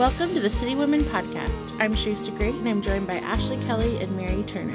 Welcome 0.00 0.32
to 0.32 0.40
the 0.40 0.48
City 0.48 0.74
Women 0.74 1.02
Podcast. 1.02 1.78
I'm 1.78 1.94
Sharista 1.94 2.34
Great 2.34 2.54
and 2.54 2.66
I'm 2.66 2.80
joined 2.80 3.06
by 3.06 3.16
Ashley 3.16 3.58
Kelly 3.66 4.02
and 4.02 4.16
Mary 4.16 4.42
Turner. 4.44 4.74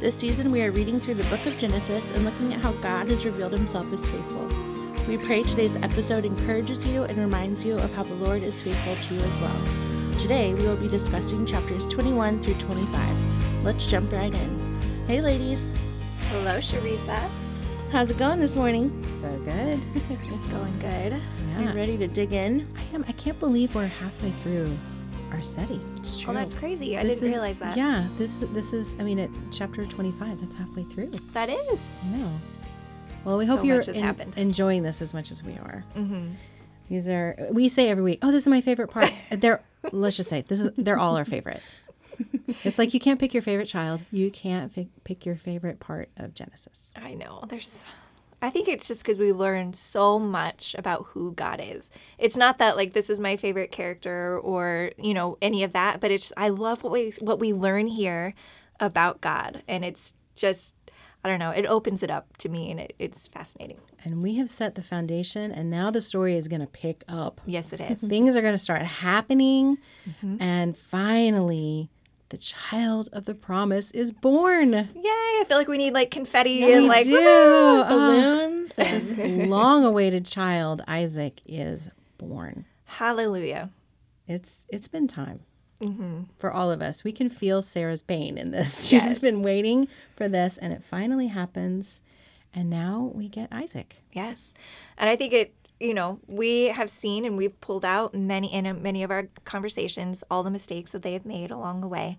This 0.00 0.14
season 0.14 0.52
we 0.52 0.60
are 0.60 0.70
reading 0.70 1.00
through 1.00 1.14
the 1.14 1.24
book 1.34 1.46
of 1.46 1.56
Genesis 1.56 2.04
and 2.14 2.26
looking 2.26 2.52
at 2.52 2.60
how 2.60 2.72
God 2.72 3.08
has 3.08 3.24
revealed 3.24 3.54
himself 3.54 3.90
as 3.90 4.04
faithful. 4.04 4.46
We 5.08 5.16
pray 5.16 5.44
today's 5.44 5.74
episode 5.76 6.26
encourages 6.26 6.86
you 6.86 7.04
and 7.04 7.16
reminds 7.16 7.64
you 7.64 7.78
of 7.78 7.90
how 7.94 8.02
the 8.02 8.14
Lord 8.16 8.42
is 8.42 8.60
faithful 8.60 8.96
to 8.96 9.14
you 9.14 9.20
as 9.22 9.40
well. 9.40 10.18
Today 10.18 10.52
we 10.52 10.64
will 10.64 10.76
be 10.76 10.88
discussing 10.88 11.46
chapters 11.46 11.86
21 11.86 12.42
through 12.42 12.56
25. 12.56 13.64
Let's 13.64 13.86
jump 13.86 14.12
right 14.12 14.34
in. 14.34 14.80
Hey 15.06 15.22
ladies, 15.22 15.60
Hello, 16.28 16.58
Sharisa. 16.58 17.39
How's 17.90 18.10
it 18.10 18.18
going 18.18 18.40
this 18.40 18.56
morning? 18.56 18.90
So 19.20 19.28
good. 19.40 19.80
It's 20.32 20.46
going 20.48 20.78
good. 20.78 21.12
Are 21.56 21.62
you 21.62 21.72
ready 21.72 21.96
to 21.98 22.08
dig 22.08 22.32
in? 22.32 22.66
I 22.76 22.94
am. 22.94 23.04
I 23.08 23.12
can't 23.12 23.38
believe 23.38 23.74
we're 23.74 23.86
halfway 23.86 24.30
through 24.42 24.74
our 25.32 25.42
study. 25.42 25.80
It's 25.96 26.16
true. 26.16 26.30
Oh, 26.30 26.34
that's 26.34 26.54
crazy. 26.54 26.96
I 26.96 27.02
This 27.04 27.14
didn't 27.14 27.28
is- 27.28 27.34
realize 27.34 27.58
that. 27.58 27.76
Yeah. 27.76 28.06
This 28.18 28.40
this 28.52 28.72
is. 28.72 28.96
I 28.98 29.02
mean, 29.02 29.18
at 29.18 29.30
chapter 29.52 29.84
twenty-five, 29.86 30.40
that's 30.40 30.54
halfway 30.54 30.84
through. 30.84 31.10
That 31.32 31.48
is. 31.50 31.78
I 32.04 32.16
know. 32.16 32.32
Well, 33.24 33.36
we 33.38 33.46
So 33.46 33.56
hope 33.56 33.66
you're 33.66 33.82
en- 33.94 34.32
enjoying 34.36 34.82
this 34.82 35.02
as 35.02 35.12
much 35.12 35.30
as 35.30 35.42
we 35.42 35.52
are. 35.54 35.84
Mm-hmm. 35.96 36.28
These 36.88 37.08
are. 37.08 37.36
We 37.52 37.68
say 37.68 37.90
every 37.90 38.02
week. 38.02 38.20
Oh, 38.22 38.30
this 38.32 38.42
is 38.42 38.48
my 38.48 38.60
favorite 38.60 38.88
part. 38.88 39.12
they're. 39.30 39.62
Let's 39.92 40.16
just 40.16 40.28
say 40.28 40.40
this 40.42 40.60
is. 40.60 40.70
They're 40.78 40.98
all 40.98 41.16
our 41.16 41.24
favorite. 41.24 41.60
It's 42.64 42.78
like 42.78 42.92
you 42.94 43.00
can't 43.00 43.18
pick 43.20 43.32
your 43.32 43.42
favorite 43.42 43.68
child. 43.68 44.02
You 44.10 44.30
can't 44.30 44.74
pick, 44.74 44.88
pick 45.04 45.24
your 45.24 45.36
favorite 45.36 45.80
part 45.80 46.10
of 46.16 46.34
Genesis. 46.34 46.90
I 46.96 47.14
know. 47.14 47.44
There's. 47.48 47.84
I 48.42 48.50
think 48.50 48.68
it's 48.68 48.88
just 48.88 49.00
because 49.02 49.18
we 49.18 49.32
learn 49.32 49.74
so 49.74 50.18
much 50.18 50.74
about 50.78 51.04
who 51.08 51.32
God 51.32 51.60
is. 51.62 51.90
It's 52.18 52.36
not 52.36 52.58
that 52.58 52.76
like 52.76 52.92
this 52.92 53.08
is 53.10 53.20
my 53.20 53.36
favorite 53.36 53.70
character 53.70 54.38
or 54.38 54.90
you 54.98 55.14
know 55.14 55.38
any 55.40 55.62
of 55.62 55.72
that, 55.74 56.00
but 56.00 56.10
it's 56.10 56.32
I 56.36 56.48
love 56.48 56.82
what 56.82 56.92
we 56.92 57.12
what 57.20 57.38
we 57.38 57.52
learn 57.52 57.86
here 57.86 58.34
about 58.80 59.20
God, 59.20 59.62
and 59.68 59.84
it's 59.84 60.14
just 60.36 60.74
I 61.22 61.28
don't 61.28 61.38
know. 61.38 61.50
It 61.50 61.66
opens 61.66 62.02
it 62.02 62.10
up 62.10 62.36
to 62.38 62.48
me, 62.48 62.70
and 62.70 62.80
it, 62.80 62.94
it's 62.98 63.28
fascinating. 63.28 63.78
And 64.04 64.22
we 64.22 64.36
have 64.36 64.48
set 64.50 64.74
the 64.74 64.82
foundation, 64.82 65.52
and 65.52 65.70
now 65.70 65.90
the 65.90 66.00
story 66.00 66.36
is 66.36 66.48
going 66.48 66.62
to 66.62 66.66
pick 66.66 67.04
up. 67.08 67.42
Yes, 67.44 67.72
it 67.74 67.80
is. 67.82 67.98
things 68.00 68.36
are 68.36 68.42
going 68.42 68.54
to 68.54 68.58
start 68.58 68.82
happening 68.82 69.78
Mm-hmm. 70.08 70.36
and 70.42 70.76
finally 70.78 71.90
the 72.30 72.38
child 72.38 73.08
of 73.12 73.24
the 73.26 73.34
promise 73.34 73.90
is 73.92 74.10
born 74.12 74.72
Yay! 74.72 74.88
I 75.04 75.44
feel 75.46 75.56
like 75.58 75.68
we 75.68 75.78
need 75.78 75.92
like 75.94 76.10
confetti 76.10 76.64
we 76.64 76.72
and 76.72 76.86
like 76.86 77.06
woohoo! 77.06 77.14
Oh, 77.18 77.84
Balloons. 77.88 78.72
this 78.76 79.12
long-awaited 79.48 80.24
child 80.24 80.82
isaac 80.88 81.40
is 81.46 81.90
born 82.18 82.64
Hallelujah. 82.84 83.70
it's 84.26 84.66
it's 84.68 84.88
been 84.88 85.06
time 85.08 85.40
Mm-hmm. 85.80 86.24
for 86.36 86.52
all 86.52 86.70
of 86.70 86.82
us 86.82 87.04
we 87.04 87.10
can 87.12 87.30
feel 87.30 87.62
sarah's 87.62 88.02
pain 88.02 88.36
in 88.36 88.50
this 88.50 88.84
she's 88.86 89.02
Yes. 89.02 89.18
been 89.18 89.42
waiting 89.42 89.88
for 90.14 90.28
this 90.28 90.58
and 90.58 90.74
it 90.74 90.84
finally 90.84 91.28
happens 91.28 92.02
and 92.54 92.68
now 92.68 93.10
we 93.14 93.28
get 93.28 93.48
isaac 93.50 93.96
Yes. 94.12 94.52
And 94.98 95.08
I 95.08 95.16
think 95.16 95.32
it, 95.32 95.54
you 95.80 95.94
know, 95.94 96.20
we 96.26 96.66
have 96.66 96.90
seen 96.90 97.24
and 97.24 97.36
we've 97.36 97.58
pulled 97.60 97.84
out 97.84 98.14
many 98.14 98.52
in 98.52 98.82
many 98.82 99.02
of 99.02 99.10
our 99.10 99.28
conversations 99.44 100.22
all 100.30 100.42
the 100.42 100.50
mistakes 100.50 100.92
that 100.92 101.02
they 101.02 101.14
have 101.14 101.24
made 101.24 101.50
along 101.50 101.80
the 101.80 101.88
way. 101.88 102.18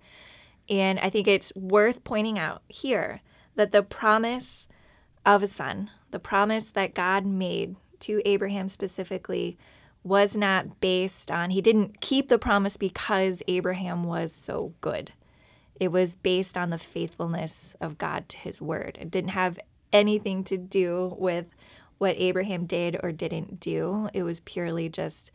And 0.68 1.00
I 1.00 1.10
think 1.10 1.28
it's 1.28 1.54
worth 1.56 2.04
pointing 2.04 2.40
out 2.40 2.64
here 2.68 3.22
that 3.56 3.72
the 3.72 3.84
promise 3.84 4.68
of 5.26 5.44
a 5.44 5.48
son, 5.48 5.92
the 6.10 6.20
promise 6.20 6.72
that 6.72 6.96
God 6.96 7.26
made 7.26 7.76
to 8.00 8.22
Abraham 8.26 8.68
specifically 8.68 9.58
was 10.04 10.36
not 10.36 10.80
based 10.82 11.30
on 11.30 11.52
he 11.52 11.62
didn't 11.62 12.02
keep 12.02 12.28
the 12.28 12.40
promise 12.40 12.76
because 12.76 13.44
Abraham 13.48 14.04
was 14.04 14.34
so 14.34 14.74
good. 14.82 15.12
It 15.80 15.92
was 15.92 16.16
based 16.16 16.58
on 16.58 16.72
the 16.72 16.78
faithfulness 16.80 17.76
of 17.80 18.00
God 18.00 18.28
to 18.30 18.38
his 18.38 18.60
word. 18.60 18.98
It 19.00 19.12
didn't 19.12 19.32
have 19.32 19.60
anything 19.94 20.44
to 20.46 20.58
do 20.58 21.16
with 21.20 21.46
what 22.02 22.16
Abraham 22.18 22.66
did 22.66 22.98
or 23.04 23.12
didn't 23.12 23.60
do. 23.60 24.10
It 24.14 24.24
was 24.24 24.40
purely 24.40 24.90
just 24.90 25.32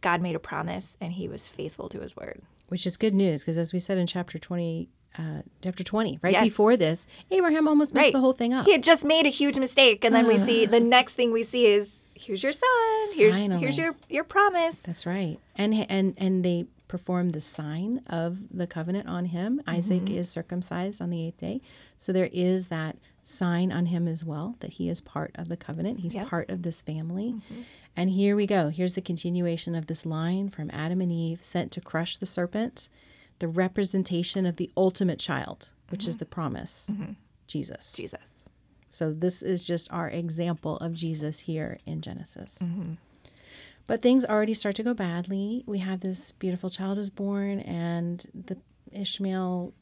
God 0.00 0.20
made 0.20 0.34
a 0.34 0.40
promise 0.40 0.96
and 1.00 1.12
he 1.12 1.28
was 1.28 1.46
faithful 1.46 1.88
to 1.90 2.00
his 2.00 2.16
word. 2.16 2.42
which 2.68 2.84
is 2.86 2.96
good 2.96 3.14
news 3.14 3.40
because 3.42 3.56
as 3.56 3.72
we 3.72 3.78
said 3.78 3.96
in 3.98 4.06
chapter 4.06 4.36
20 4.38 4.88
uh, 5.18 5.42
chapter 5.62 5.82
20 5.82 6.18
right 6.22 6.32
Yes. 6.34 6.44
before 6.44 6.76
this 6.76 7.06
abraham 7.30 7.66
almost 7.66 7.94
messed 7.94 8.04
Right. 8.06 8.12
the 8.12 8.20
whole 8.20 8.34
thing 8.40 8.52
up 8.52 8.66
He 8.66 8.72
had 8.72 8.82
just 8.82 9.04
made 9.04 9.26
a 9.26 9.30
huge 9.30 9.58
mistake 9.58 10.04
and 10.04 10.14
then 10.14 10.26
we 10.28 10.36
see 10.38 10.66
the 10.66 10.80
next 10.96 11.14
thing 11.14 11.32
we 11.32 11.42
see 11.44 11.64
is 11.66 12.00
here's 12.14 12.42
your 12.42 12.52
son. 12.52 12.68
Here's 13.14 13.36
Finally. 13.36 13.60
here's 13.60 13.78
your 13.78 13.94
your 14.16 14.24
promise. 14.24 14.80
That's 14.88 15.06
right. 15.06 15.38
And 15.56 15.72
and 15.96 16.14
and 16.18 16.44
they 16.44 16.66
perform 16.88 17.28
the 17.28 17.40
sign 17.40 18.02
of 18.06 18.38
the 18.50 18.66
covenant 18.66 19.08
on 19.08 19.26
him. 19.26 19.60
Isaac 19.66 20.04
mm-hmm. 20.04 20.18
is 20.18 20.28
circumcised 20.28 21.00
on 21.00 21.10
the 21.10 21.24
eighth 21.26 21.38
day. 21.38 21.60
So 21.98 22.12
there 22.12 22.30
is 22.32 22.68
that 22.68 22.96
sign 23.22 23.70
on 23.70 23.86
him 23.86 24.08
as 24.08 24.24
well 24.24 24.56
that 24.60 24.74
he 24.74 24.88
is 24.88 25.00
part 25.00 25.32
of 25.34 25.48
the 25.48 25.56
covenant. 25.56 26.00
He's 26.00 26.14
Yep. 26.14 26.28
part 26.28 26.50
of 26.50 26.62
this 26.62 26.80
family. 26.80 27.34
Mm-hmm. 27.34 27.62
And 27.94 28.10
here 28.10 28.34
we 28.34 28.46
go. 28.46 28.70
Here's 28.70 28.94
the 28.94 29.02
continuation 29.02 29.74
of 29.74 29.86
this 29.86 30.06
line 30.06 30.48
from 30.48 30.70
Adam 30.72 31.00
and 31.00 31.12
Eve 31.12 31.44
sent 31.44 31.70
to 31.72 31.80
crush 31.80 32.16
the 32.16 32.26
serpent, 32.26 32.88
the 33.38 33.48
representation 33.48 34.46
of 34.46 34.56
the 34.56 34.70
ultimate 34.76 35.18
child, 35.18 35.70
which 35.90 36.06
is 36.06 36.14
mm-hmm. 36.14 36.20
the 36.20 36.26
promise, 36.26 36.90
Jesus. 37.46 37.92
Jesus. 37.92 38.20
So 38.90 39.12
this 39.12 39.42
is 39.42 39.64
just 39.64 39.92
our 39.92 40.08
example 40.08 40.78
of 40.78 40.94
Jesus 40.94 41.40
here 41.40 41.78
in 41.86 42.00
Genesis. 42.00 42.62
But 43.88 44.02
things 44.02 44.26
already 44.26 44.52
start 44.52 44.76
to 44.76 44.82
go 44.82 44.94
badly. 44.94 45.64
We 45.66 45.78
have 45.78 46.00
this 46.00 46.32
beautiful 46.32 46.68
child 46.68 46.98
is 46.98 47.08
born, 47.08 47.60
and 47.60 48.24
the 48.34 48.58
Ishmael 48.92 49.72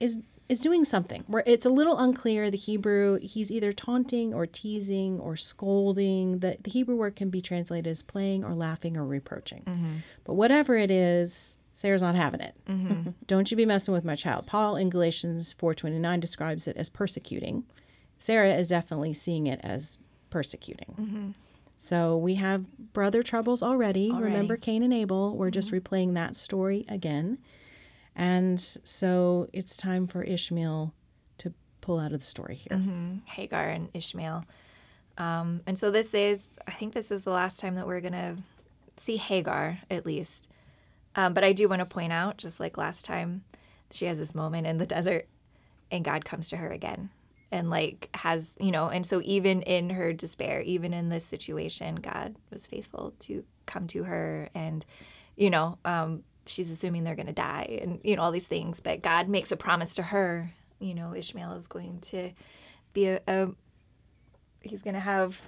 is 0.00 0.18
is 0.48 0.60
doing 0.60 0.84
something. 0.84 1.24
Where 1.26 1.42
it's 1.44 1.66
a 1.66 1.70
little 1.70 1.98
unclear. 1.98 2.50
The 2.50 2.56
Hebrew 2.56 3.18
he's 3.20 3.50
either 3.50 3.72
taunting 3.72 4.32
or 4.32 4.46
teasing 4.46 5.18
or 5.18 5.36
scolding. 5.36 6.38
The 6.38 6.56
the 6.62 6.70
Hebrew 6.70 6.94
word 6.94 7.16
can 7.16 7.30
be 7.30 7.42
translated 7.42 7.90
as 7.90 8.00
playing 8.02 8.44
or 8.44 8.54
laughing 8.54 8.96
or 8.96 9.04
reproaching. 9.04 9.64
Mm-hmm. 9.66 9.96
But 10.22 10.34
whatever 10.34 10.76
it 10.76 10.92
is, 10.92 11.56
Sarah's 11.74 12.02
not 12.02 12.14
having 12.14 12.40
it. 12.40 12.54
Mm-hmm. 12.68 13.10
Don't 13.26 13.50
you 13.50 13.56
be 13.56 13.66
messing 13.66 13.92
with 13.92 14.04
my 14.04 14.14
child. 14.14 14.46
Paul 14.46 14.76
in 14.76 14.88
Galatians 14.88 15.52
4:29 15.60 16.20
describes 16.20 16.68
it 16.68 16.76
as 16.76 16.88
persecuting. 16.88 17.64
Sarah 18.20 18.54
is 18.54 18.68
definitely 18.68 19.14
seeing 19.14 19.48
it 19.48 19.58
as 19.64 19.98
persecuting. 20.30 20.94
Mm-hmm. 20.96 21.30
So 21.82 22.16
we 22.16 22.36
have 22.36 22.92
brother 22.92 23.24
troubles 23.24 23.60
already. 23.60 24.12
Remember 24.12 24.56
Cain 24.56 24.84
and 24.84 24.94
Abel. 24.94 25.36
We're 25.36 25.50
just 25.50 25.72
replaying 25.72 26.14
that 26.14 26.36
story 26.36 26.84
again. 26.88 27.38
And 28.14 28.60
so 28.60 29.48
it's 29.52 29.76
time 29.76 30.06
for 30.06 30.22
Ishmael 30.22 30.94
to 31.38 31.52
pull 31.80 31.98
out 31.98 32.12
of 32.12 32.20
the 32.20 32.24
story 32.24 32.54
here. 32.54 32.78
Hagar 33.24 33.68
and 33.68 33.88
Ishmael. 33.94 34.44
Um, 35.18 35.60
and 35.66 35.76
so 35.76 35.90
this 35.90 36.14
is, 36.14 36.46
I 36.68 36.70
think 36.70 36.94
this 36.94 37.10
is 37.10 37.24
the 37.24 37.32
last 37.32 37.58
time 37.58 37.74
that 37.74 37.86
we're 37.88 38.00
going 38.00 38.12
to 38.12 38.36
see 38.96 39.16
Hagar, 39.16 39.80
at 39.90 40.06
least. 40.06 40.48
Um, 41.16 41.34
but 41.34 41.42
I 41.42 41.52
do 41.52 41.68
want 41.68 41.80
to 41.80 41.86
point 41.86 42.12
out, 42.12 42.36
just 42.36 42.60
like 42.60 42.78
last 42.78 43.04
time, 43.04 43.42
she 43.90 44.04
has 44.06 44.18
this 44.18 44.36
moment 44.36 44.68
in 44.68 44.78
the 44.78 44.86
desert 44.96 45.26
and 45.90 46.04
God 46.04 46.24
comes 46.24 46.48
to 46.50 46.58
her 46.58 46.70
again 46.70 47.10
and 47.52 47.70
like 47.70 48.08
has, 48.14 48.56
you 48.58 48.72
know, 48.72 48.88
and 48.88 49.06
so 49.06 49.20
even 49.24 49.62
in 49.62 49.90
her 49.90 50.12
despair, 50.12 50.62
even 50.62 50.92
in 50.92 51.10
this 51.10 51.24
situation, 51.24 51.96
God 51.96 52.34
was 52.50 52.66
faithful 52.66 53.14
to 53.20 53.44
come 53.66 53.86
to 53.88 54.02
her 54.04 54.48
and, 54.54 54.84
you 55.36 55.50
know, 55.50 55.78
um, 55.84 56.24
she's 56.46 56.70
assuming 56.70 57.04
they're 57.04 57.14
going 57.14 57.26
to 57.26 57.32
die 57.32 57.78
and, 57.80 58.00
you 58.02 58.16
know, 58.16 58.22
all 58.22 58.32
these 58.32 58.48
things. 58.48 58.80
But 58.80 59.02
God 59.02 59.28
makes 59.28 59.52
a 59.52 59.56
promise 59.56 59.94
to 59.96 60.02
her, 60.02 60.50
you 60.80 60.94
know, 60.94 61.14
Ishmael 61.14 61.52
is 61.52 61.68
going 61.68 62.00
to 62.00 62.32
be 62.94 63.06
a, 63.06 63.20
a 63.28 63.48
he's 64.62 64.82
going 64.82 64.94
to 64.94 65.00
have 65.00 65.42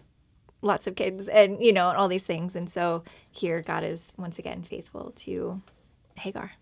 lots 0.63 0.87
of 0.87 0.95
kids 0.97 1.29
and 1.29 1.63
you 1.63 1.73
know 1.73 1.91
and 1.91 1.99
all 1.99 2.09
these 2.09 2.25
things 2.25 2.57
and 2.57 2.71
so 2.71 3.05
here 3.31 3.61
god 3.61 3.85
is 3.85 4.13
once 4.17 4.39
again 4.39 4.63
faithful 4.63 5.13
to 5.15 5.61
hagar 6.17 6.53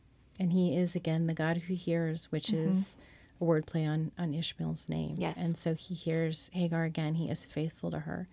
And 0.41 0.53
he 0.53 0.77
is 0.77 0.97
again 0.97 1.27
the 1.29 1.35
God 1.35 1.57
who 1.69 1.75
hears, 1.75 2.33
which 2.33 2.51
is 2.53 2.97
a 2.97 3.22
wordplay 3.43 3.89
on, 3.89 4.13
on 4.19 4.35
Ishmael's 4.35 4.89
name. 4.89 5.17
Yes. 5.19 5.37
And 5.39 5.57
so 5.57 5.75
he 5.75 5.95
hears 5.95 6.51
Hagar 6.53 6.85
again. 6.85 7.15
He 7.15 7.29
is 7.29 7.45
faithful 7.45 7.91
to 7.91 8.01
her. 8.01 8.29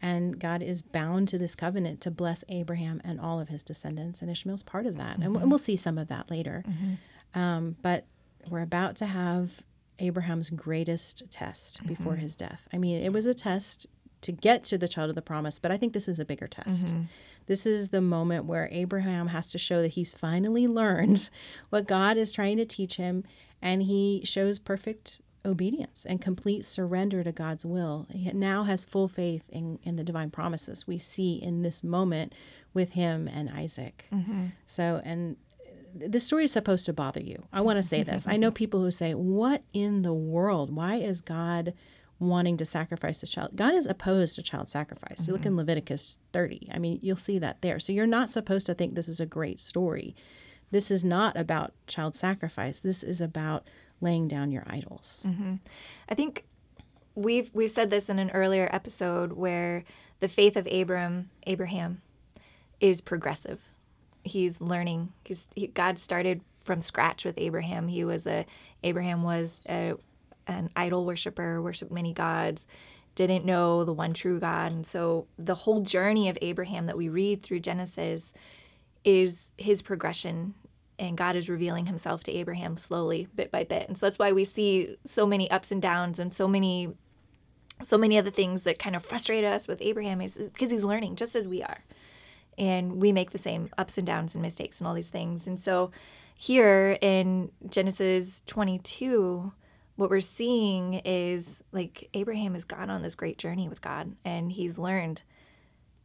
And 0.00 0.38
God 0.38 0.62
is 0.62 0.80
bound 0.80 1.28
to 1.28 1.38
this 1.38 1.54
covenant 1.54 2.00
to 2.02 2.10
bless 2.10 2.44
Abraham 2.48 3.00
and 3.04 3.20
all 3.20 3.40
of 3.40 3.48
his 3.48 3.62
descendants. 3.62 4.22
And 4.22 4.30
Ishmael's 4.30 4.62
part 4.62 4.86
of 4.86 4.96
that. 4.96 5.18
And 5.18 5.34
we'll 5.34 5.44
mm-hmm. 5.44 5.56
see 5.56 5.76
some 5.76 5.98
of 5.98 6.08
that 6.08 6.30
later. 6.30 6.64
Mm-hmm. 6.68 7.38
Um, 7.38 7.76
but 7.82 8.06
we're 8.48 8.62
about 8.62 8.96
to 8.96 9.06
have 9.06 9.62
Abraham's 9.98 10.50
greatest 10.50 11.24
test 11.30 11.84
before 11.86 12.12
mm-hmm. 12.12 12.22
his 12.22 12.36
death. 12.36 12.68
I 12.72 12.78
mean, 12.78 13.02
it 13.02 13.12
was 13.12 13.26
a 13.26 13.34
test 13.34 13.86
to 14.22 14.32
get 14.32 14.64
to 14.64 14.78
the 14.78 14.88
child 14.88 15.10
of 15.10 15.14
the 15.14 15.22
promise, 15.22 15.58
but 15.58 15.70
I 15.70 15.76
think 15.76 15.92
this 15.92 16.08
is 16.08 16.18
a 16.18 16.24
bigger 16.24 16.48
test. 16.48 16.88
Mm-hmm. 16.88 17.02
This 17.46 17.64
is 17.66 17.88
the 17.88 18.00
moment 18.00 18.44
where 18.44 18.68
Abraham 18.70 19.28
has 19.28 19.48
to 19.48 19.58
show 19.58 19.80
that 19.82 19.88
he's 19.88 20.12
finally 20.12 20.68
learned 20.68 21.30
what 21.70 21.86
God 21.86 22.16
is 22.16 22.32
trying 22.32 22.58
to 22.58 22.64
teach 22.64 22.96
him, 22.96 23.24
and 23.62 23.82
he 23.82 24.22
shows 24.24 24.58
perfect 24.58 25.20
obedience 25.44 26.04
and 26.04 26.20
complete 26.20 26.64
surrender 26.64 27.24
to 27.24 27.32
God's 27.32 27.64
will. 27.64 28.06
He 28.10 28.30
now 28.32 28.64
has 28.64 28.84
full 28.84 29.08
faith 29.08 29.44
in, 29.48 29.78
in 29.82 29.96
the 29.96 30.04
divine 30.04 30.30
promises 30.30 30.86
we 30.86 30.98
see 30.98 31.34
in 31.34 31.62
this 31.62 31.82
moment 31.82 32.34
with 32.74 32.90
him 32.90 33.28
and 33.28 33.48
Isaac. 33.50 34.04
Mm-hmm. 34.12 34.46
So, 34.66 35.00
and 35.04 35.36
uh, 35.64 35.70
this 35.94 36.26
story 36.26 36.44
is 36.44 36.52
supposed 36.52 36.86
to 36.86 36.92
bother 36.92 37.20
you. 37.20 37.44
I 37.52 37.60
want 37.62 37.76
to 37.76 37.82
say 37.82 38.02
this. 38.02 38.28
I 38.28 38.36
know 38.36 38.50
people 38.52 38.80
who 38.80 38.90
say, 38.90 39.14
What 39.14 39.62
in 39.72 40.02
the 40.02 40.14
world? 40.14 40.74
Why 40.74 40.96
is 40.96 41.20
God 41.20 41.72
wanting 42.20 42.56
to 42.56 42.64
sacrifice 42.64 43.20
his 43.20 43.30
child? 43.30 43.56
God 43.56 43.74
is 43.74 43.86
opposed 43.86 44.34
to 44.36 44.42
child 44.42 44.68
sacrifice. 44.68 45.26
You 45.26 45.32
look 45.32 45.44
in 45.44 45.52
mm-hmm. 45.52 45.58
Leviticus 45.58 46.18
30. 46.32 46.68
I 46.72 46.78
mean, 46.78 46.98
you'll 47.02 47.16
see 47.16 47.38
that 47.38 47.62
there. 47.62 47.78
So 47.78 47.92
you're 47.92 48.06
not 48.06 48.30
supposed 48.30 48.66
to 48.66 48.74
think 48.74 48.94
this 48.94 49.08
is 49.08 49.20
a 49.20 49.26
great 49.26 49.60
story. 49.60 50.14
This 50.70 50.90
is 50.90 51.04
not 51.04 51.36
about 51.36 51.72
child 51.86 52.14
sacrifice. 52.14 52.80
This 52.80 53.02
is 53.02 53.20
about 53.20 53.66
laying 54.00 54.28
down 54.28 54.52
your 54.52 54.64
idols. 54.66 55.24
Mm-hmm. 55.26 55.54
I 56.08 56.14
think 56.14 56.44
we've 57.14 57.50
we 57.52 57.66
said 57.66 57.90
this 57.90 58.08
in 58.08 58.18
an 58.18 58.30
earlier 58.30 58.68
episode 58.72 59.32
where 59.32 59.84
the 60.20 60.28
faith 60.28 60.56
of 60.56 60.66
Abram 60.70 61.30
Abraham 61.46 62.02
is 62.80 63.00
progressive. 63.00 63.60
He's 64.22 64.60
learning. 64.60 65.12
He's 65.24 65.48
he, 65.54 65.68
God 65.68 65.98
started 65.98 66.42
from 66.62 66.82
scratch 66.82 67.24
with 67.24 67.38
Abraham. 67.38 67.88
He 67.88 68.04
was 68.04 68.26
a 68.26 68.46
Abraham 68.84 69.22
was 69.22 69.60
a, 69.68 69.94
an 70.48 70.70
idol 70.74 71.04
worshiper, 71.04 71.62
worshipped 71.62 71.92
many 71.92 72.12
gods, 72.12 72.66
didn't 73.14 73.44
know 73.44 73.84
the 73.84 73.92
one 73.92 74.14
true 74.14 74.40
God, 74.40 74.72
and 74.72 74.86
so 74.86 75.26
the 75.38 75.54
whole 75.54 75.82
journey 75.82 76.28
of 76.28 76.38
Abraham 76.42 76.86
that 76.86 76.96
we 76.96 77.08
read 77.08 77.42
through 77.42 77.60
Genesis 77.60 78.32
is 79.04 79.50
his 79.56 79.82
progression 79.82 80.54
and 80.98 81.16
God 81.16 81.36
is 81.36 81.48
revealing 81.48 81.86
himself 81.86 82.24
to 82.24 82.32
Abraham 82.32 82.76
slowly, 82.76 83.28
bit 83.34 83.52
by 83.52 83.64
bit. 83.64 83.86
And 83.86 83.96
so 83.96 84.06
that's 84.06 84.18
why 84.18 84.32
we 84.32 84.44
see 84.44 84.96
so 85.04 85.26
many 85.26 85.50
ups 85.50 85.70
and 85.70 85.80
downs 85.80 86.18
and 86.18 86.34
so 86.34 86.48
many 86.48 86.92
so 87.84 87.96
many 87.96 88.18
of 88.18 88.24
the 88.24 88.32
things 88.32 88.64
that 88.64 88.80
kind 88.80 88.96
of 88.96 89.04
frustrate 89.04 89.44
us 89.44 89.68
with 89.68 89.80
Abraham 89.80 90.20
is, 90.20 90.36
is 90.36 90.50
because 90.50 90.68
he's 90.68 90.82
learning 90.82 91.14
just 91.14 91.36
as 91.36 91.46
we 91.46 91.62
are. 91.62 91.84
And 92.56 93.00
we 93.00 93.12
make 93.12 93.30
the 93.30 93.38
same 93.38 93.70
ups 93.78 93.98
and 93.98 94.04
downs 94.04 94.34
and 94.34 94.42
mistakes 94.42 94.80
and 94.80 94.88
all 94.88 94.94
these 94.94 95.06
things. 95.06 95.46
And 95.46 95.60
so 95.60 95.92
here 96.34 96.98
in 97.00 97.52
Genesis 97.68 98.42
22, 98.46 99.52
what 99.98 100.10
we're 100.10 100.20
seeing 100.20 100.94
is 101.04 101.60
like 101.72 102.08
Abraham 102.14 102.54
has 102.54 102.64
gone 102.64 102.88
on 102.88 103.02
this 103.02 103.16
great 103.16 103.36
journey 103.36 103.68
with 103.68 103.82
God 103.82 104.14
and 104.24 104.52
he's 104.52 104.78
learned 104.78 105.24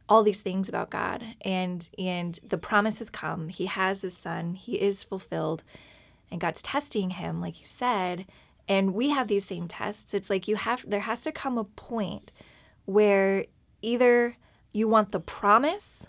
all 0.08 0.24
these 0.24 0.40
things 0.40 0.68
about 0.68 0.90
God 0.90 1.24
and 1.42 1.88
and 1.96 2.36
the 2.42 2.58
promise 2.58 2.98
has 2.98 3.08
come. 3.08 3.48
He 3.48 3.66
has 3.66 4.02
his 4.02 4.16
son. 4.16 4.56
He 4.56 4.80
is 4.80 5.04
fulfilled. 5.04 5.62
And 6.28 6.40
God's 6.40 6.60
testing 6.60 7.10
him 7.10 7.40
like 7.40 7.60
you 7.60 7.66
said, 7.66 8.26
and 8.66 8.94
we 8.94 9.10
have 9.10 9.28
these 9.28 9.44
same 9.44 9.68
tests. 9.68 10.12
It's 10.12 10.28
like 10.28 10.48
you 10.48 10.56
have 10.56 10.84
there 10.90 10.98
has 10.98 11.22
to 11.22 11.30
come 11.30 11.56
a 11.56 11.62
point 11.62 12.32
where 12.86 13.46
either 13.80 14.36
you 14.72 14.88
want 14.88 15.12
the 15.12 15.20
promise 15.20 16.04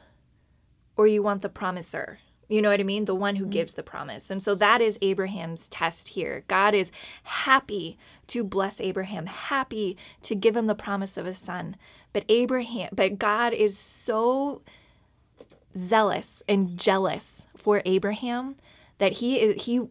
or 0.97 1.05
you 1.05 1.21
want 1.21 1.43
the 1.43 1.49
promiser. 1.49 2.17
You 2.47 2.61
know 2.61 2.69
what 2.69 2.79
I 2.79 2.83
mean? 2.83 3.05
The 3.05 3.15
one 3.15 3.35
who 3.35 3.45
mm-hmm. 3.45 3.51
gives 3.51 3.73
the 3.73 3.83
promise. 3.83 4.29
And 4.29 4.41
so 4.41 4.55
that 4.55 4.81
is 4.81 4.97
Abraham's 5.01 5.67
test 5.69 6.09
here. 6.09 6.43
God 6.47 6.73
is 6.73 6.91
happy 7.23 7.97
to 8.27 8.43
bless 8.43 8.79
Abraham, 8.79 9.25
happy 9.25 9.97
to 10.23 10.35
give 10.35 10.55
him 10.55 10.65
the 10.65 10.75
promise 10.75 11.17
of 11.17 11.25
a 11.25 11.33
son. 11.33 11.75
But 12.13 12.25
Abraham, 12.29 12.89
but 12.93 13.19
God 13.19 13.53
is 13.53 13.77
so 13.77 14.61
zealous 15.77 16.41
and 16.47 16.77
jealous 16.79 17.45
for 17.57 17.81
Abraham 17.85 18.55
that 18.97 19.13
he 19.13 19.39
is 19.39 19.63
he 19.63 19.81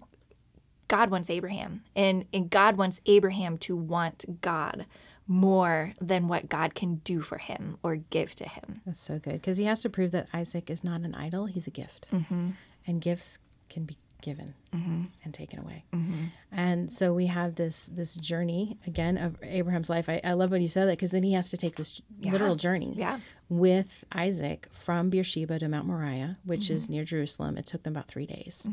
God 0.89 1.11
wants 1.11 1.29
Abraham 1.29 1.83
and 1.95 2.25
and 2.33 2.49
God 2.49 2.77
wants 2.77 3.01
Abraham 3.07 3.59
to 3.59 3.77
want 3.77 4.41
God 4.41 4.87
more 5.27 5.95
than 6.01 6.29
what 6.29 6.49
God 6.49 6.75
can 6.75 6.97
do 6.97 7.21
for 7.21 7.39
him 7.39 7.79
or 7.83 7.97
give 7.97 8.35
to 8.37 8.49
him. 8.49 8.81
That's 8.85 9.01
so 9.01 9.19
good 9.19 9.35
because 9.35 9.57
he 9.57 9.65
has 9.65 9.81
to 9.81 9.91
prove 9.91 10.11
that 10.13 10.29
Isaac 10.35 10.71
is 10.71 10.85
not 10.85 11.01
an 11.03 11.15
idol; 11.15 11.47
he's 11.47 11.67
a 11.67 11.71
gift, 11.71 12.09
mm-hmm. 12.13 12.51
and 12.87 13.01
gifts 13.01 13.39
can 13.69 13.85
be 13.85 13.97
given 14.21 14.55
mm-hmm. 14.75 15.03
and 15.23 15.35
taken 15.35 15.59
away. 15.61 15.85
Mm-hmm. 15.93 16.25
And 16.51 16.91
so 16.91 17.13
we 17.13 17.27
have 17.27 17.57
this 17.57 17.91
this 17.93 18.15
journey 18.15 18.79
again 18.87 19.19
of 19.19 19.37
Abraham's 19.43 19.91
life. 19.91 20.09
I, 20.09 20.21
I 20.25 20.33
love 20.33 20.51
when 20.51 20.63
you 20.63 20.69
said 20.69 20.87
that 20.87 20.93
because 20.93 21.11
then 21.11 21.23
he 21.23 21.35
has 21.35 21.51
to 21.51 21.57
take 21.59 21.77
this 21.77 22.01
literal 22.23 22.57
journey 22.57 22.95
Yeah. 22.97 23.21
with 23.51 24.05
Isaac 24.13 24.69
from 24.73 25.11
Beersheba 25.11 25.59
to 25.59 25.69
Mount 25.69 25.87
Moriah, 25.87 26.39
which 26.45 26.71
is 26.71 26.89
near 26.89 27.05
Jerusalem. 27.05 27.59
It 27.59 27.67
took 27.67 27.83
them 27.83 27.93
about 27.93 28.09
three 28.09 28.27
days. 28.27 28.67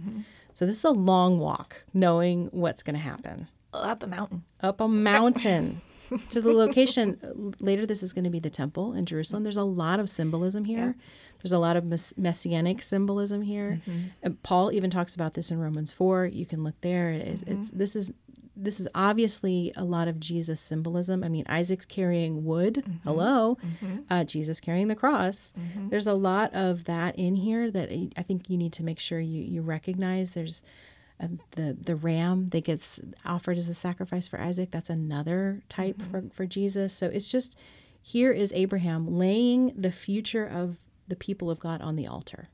So 0.53 0.65
this 0.65 0.77
is 0.77 0.83
a 0.85 0.91
long 0.91 1.39
walk, 1.39 1.83
knowing 1.93 2.47
what's 2.51 2.83
going 2.83 2.95
to 2.95 3.01
happen 3.01 3.47
Up 3.73 4.03
a 4.03 4.07
mountain. 4.07 4.43
up 4.61 4.79
a 4.81 4.87
mountain 4.87 5.81
to 6.29 6.41
the 6.41 6.51
location. 6.51 7.53
Later, 7.59 7.85
this 7.85 8.03
is 8.03 8.13
going 8.13 8.23
to 8.25 8.29
be 8.29 8.39
the 8.39 8.49
temple 8.49 8.93
in 8.93 9.05
Jerusalem. 9.05 9.43
There's 9.43 9.57
a 9.57 9.63
lot 9.63 9.99
of 9.99 10.09
symbolism 10.09 10.65
here. 10.65 10.95
There's 11.41 11.51
a 11.51 11.59
lot 11.59 11.75
of 11.75 11.83
mess- 11.85 12.13
messianic 12.17 12.81
symbolism 12.81 13.41
here. 13.41 13.81
Mm-hmm. 13.81 13.99
And 14.23 14.43
Paul 14.43 14.71
even 14.71 14.89
talks 14.89 15.15
about 15.15 15.33
this 15.33 15.51
in 15.51 15.59
Romans 15.59 15.91
four. 15.91 16.25
You 16.25 16.45
can 16.45 16.63
look 16.63 16.79
there. 16.81 17.09
It, 17.11 17.39
It's 17.47 17.69
mm-hmm. 17.69 17.77
this 17.77 17.95
is 17.95 18.13
this 18.55 18.79
is 18.79 18.87
obviously 18.93 19.71
a 19.75 19.83
lot 19.83 20.07
of 20.07 20.19
Jesus 20.19 20.59
symbolism. 20.59 21.23
I 21.23 21.29
mean, 21.29 21.45
Isaac's 21.47 21.85
carrying 21.85 22.45
wood. 22.45 22.83
Mm-hmm. 22.85 23.07
Hello, 23.09 23.57
uh, 24.09 24.23
Jesus 24.25 24.59
carrying 24.59 24.87
the 24.87 24.95
cross. 24.95 25.53
There's 25.89 26.05
a 26.05 26.13
lot 26.13 26.53
of 26.53 26.83
that 26.83 27.15
in 27.15 27.35
here 27.35 27.71
that 27.71 27.89
I 27.89 28.09
I 28.17 28.23
think 28.23 28.49
you 28.49 28.57
need 28.57 28.73
to 28.73 28.83
make 28.83 28.99
sure 28.99 29.19
you 29.19 29.41
you 29.41 29.61
recognize. 29.61 30.33
There's 30.33 30.63
uh, 31.21 31.27
the 31.51 31.77
the 31.79 31.95
ram 31.95 32.47
that 32.47 32.63
gets 32.63 32.99
offered 33.25 33.57
as 33.57 33.69
a 33.69 33.73
sacrifice 33.73 34.27
for 34.27 34.41
Isaac. 34.41 34.71
That's 34.71 34.89
another 34.89 35.61
type 35.69 36.01
for 36.09 36.23
for 36.33 36.45
Jesus. 36.45 36.93
So 36.93 37.07
it's 37.07 37.29
just 37.31 37.57
here 38.01 38.31
is 38.31 38.51
Abraham 38.53 39.17
laying 39.17 39.73
the 39.79 39.91
future 39.91 40.45
of 40.45 40.77
the 41.07 41.15
people 41.15 41.51
of 41.51 41.59
God 41.59 41.81
on 41.81 41.95
the 41.95 42.07
altar. 42.07 42.49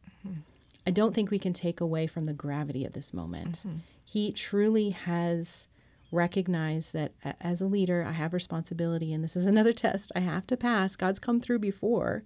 I 0.86 0.92
don't 0.92 1.14
think 1.14 1.30
we 1.32 1.40
can 1.40 1.54
take 1.54 1.82
away 1.82 2.08
from 2.08 2.26
the 2.26 2.34
gravity 2.34 2.86
of 2.86 2.94
this 2.94 3.14
moment. 3.14 3.64
He 4.06 4.32
truly 4.32 4.92
has 4.92 5.68
recognized 6.12 6.94
that 6.94 7.12
as 7.42 7.62
a 7.62 7.66
leader, 7.66 8.06
I 8.08 8.14
have 8.14 8.34
responsibility, 8.34 9.14
and 9.14 9.22
this 9.24 9.36
is 9.36 9.48
another 9.54 9.74
test 9.74 10.12
I 10.16 10.22
have 10.22 10.48
to 10.48 10.58
pass. 10.58 10.96
God's 10.96 11.20
come 11.20 11.40
through 11.40 11.60
before. 11.60 12.24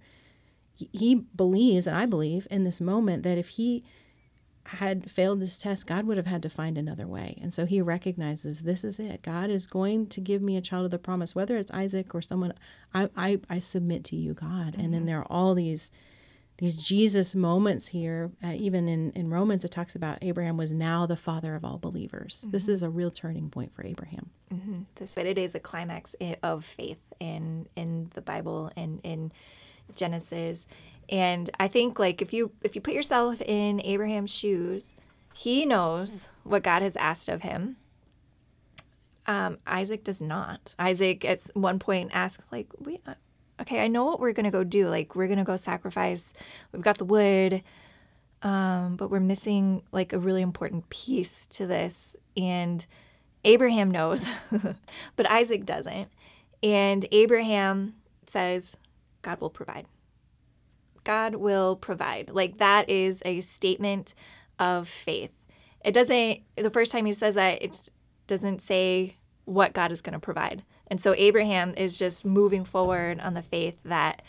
He, 0.74 0.88
he 0.92 1.14
believes, 1.14 1.86
and 1.88 1.96
I 1.96 2.06
believe 2.06 2.46
in 2.50 2.64
this 2.64 2.80
moment, 2.80 3.24
that 3.24 3.36
if 3.36 3.48
he 3.48 3.84
had 4.64 5.10
failed 5.10 5.40
this 5.40 5.58
test, 5.58 5.86
God 5.86 6.06
would 6.06 6.16
have 6.16 6.26
had 6.26 6.42
to 6.42 6.50
find 6.50 6.78
another 6.78 7.06
way. 7.06 7.38
And 7.42 7.52
so 7.52 7.66
he 7.66 7.80
recognizes 7.80 8.60
this 8.60 8.84
is 8.84 8.98
it. 9.00 9.22
God 9.22 9.50
is 9.50 9.66
going 9.66 10.06
to 10.08 10.20
give 10.20 10.42
me 10.42 10.56
a 10.56 10.60
child 10.60 10.84
of 10.84 10.90
the 10.90 10.98
promise, 10.98 11.34
whether 11.34 11.56
it's 11.56 11.70
Isaac 11.72 12.14
or 12.14 12.22
someone. 12.22 12.52
I 12.94 13.08
I, 13.16 13.40
I 13.50 13.58
submit 13.58 14.04
to 14.04 14.16
you, 14.16 14.34
God. 14.34 14.76
And 14.78 14.94
then 14.94 15.06
there 15.06 15.18
are 15.18 15.26
all 15.30 15.54
these 15.54 15.90
these 16.58 16.76
Jesus 16.76 17.34
moments 17.34 17.88
here. 17.88 18.30
Uh, 18.42 18.52
even 18.52 18.88
in 18.88 19.10
in 19.12 19.30
Romans, 19.30 19.64
it 19.64 19.70
talks 19.70 19.96
about 19.96 20.18
Abraham 20.22 20.56
was 20.56 20.72
now 20.72 21.06
the 21.06 21.16
father 21.16 21.54
of 21.54 21.64
all 21.64 21.78
believers. 21.78 22.46
This 22.50 22.64
mm-hmm. 22.64 22.72
is 22.72 22.82
a 22.82 22.90
real 22.90 23.10
turning 23.10 23.50
point 23.50 23.74
for 23.74 23.84
Abraham. 23.84 24.30
Mm-hmm. 24.54 24.82
This 24.94 25.14
but 25.14 25.26
it 25.26 25.38
is 25.38 25.54
a 25.54 25.60
climax 25.60 26.14
eh, 26.20 26.36
of 26.42 26.64
faith 26.64 27.00
in 27.18 27.66
in 27.74 28.10
the 28.14 28.22
Bible 28.22 28.70
and 28.76 29.00
in 29.02 29.32
Genesis. 29.96 30.66
And 31.12 31.50
I 31.60 31.68
think 31.68 31.98
like 31.98 32.22
if 32.22 32.32
you 32.32 32.52
if 32.62 32.74
you 32.74 32.80
put 32.80 32.94
yourself 32.94 33.40
in 33.42 33.82
Abraham's 33.84 34.32
shoes, 34.32 34.94
he 35.34 35.66
knows 35.66 36.30
what 36.42 36.62
God 36.62 36.80
has 36.80 36.96
asked 36.96 37.28
of 37.28 37.42
him. 37.42 37.76
Um, 39.26 39.58
Isaac 39.66 40.04
does 40.04 40.22
not. 40.22 40.74
Isaac 40.78 41.24
at 41.26 41.42
one 41.52 41.78
point 41.78 42.10
asks 42.14 42.44
like, 42.50 42.68
"We, 42.80 42.98
uh, 43.06 43.14
okay, 43.60 43.84
I 43.84 43.88
know 43.88 44.06
what 44.06 44.20
we're 44.20 44.32
gonna 44.32 44.50
go 44.50 44.64
do. 44.64 44.88
Like 44.88 45.14
we're 45.14 45.28
gonna 45.28 45.44
go 45.44 45.58
sacrifice. 45.58 46.32
We've 46.72 46.82
got 46.82 46.96
the 46.96 47.04
wood, 47.04 47.62
um, 48.40 48.96
but 48.96 49.10
we're 49.10 49.20
missing 49.20 49.82
like 49.92 50.14
a 50.14 50.18
really 50.18 50.42
important 50.42 50.88
piece 50.88 51.44
to 51.48 51.66
this." 51.66 52.16
And 52.38 52.84
Abraham 53.44 53.90
knows, 53.90 54.26
but 55.16 55.30
Isaac 55.30 55.66
doesn't. 55.66 56.08
And 56.62 57.06
Abraham 57.12 57.96
says, 58.28 58.76
God 59.20 59.40
will 59.40 59.50
provide. 59.50 59.86
God 61.04 61.36
will 61.36 61.76
provide. 61.76 62.30
Like 62.30 62.58
that 62.58 62.88
is 62.88 63.22
a 63.24 63.40
statement 63.40 64.14
of 64.58 64.88
faith. 64.88 65.30
It 65.84 65.92
doesn't, 65.92 66.40
the 66.56 66.70
first 66.70 66.92
time 66.92 67.06
he 67.06 67.12
says 67.12 67.34
that, 67.34 67.62
it 67.62 67.90
doesn't 68.26 68.62
say 68.62 69.16
what 69.44 69.72
God 69.72 69.90
is 69.90 70.02
going 70.02 70.12
to 70.12 70.20
provide. 70.20 70.62
And 70.86 71.00
so 71.00 71.14
Abraham 71.16 71.74
is 71.76 71.98
just 71.98 72.24
moving 72.24 72.64
forward 72.64 73.20
on 73.20 73.34
the 73.34 73.42
faith 73.42 73.78
that 73.84 74.22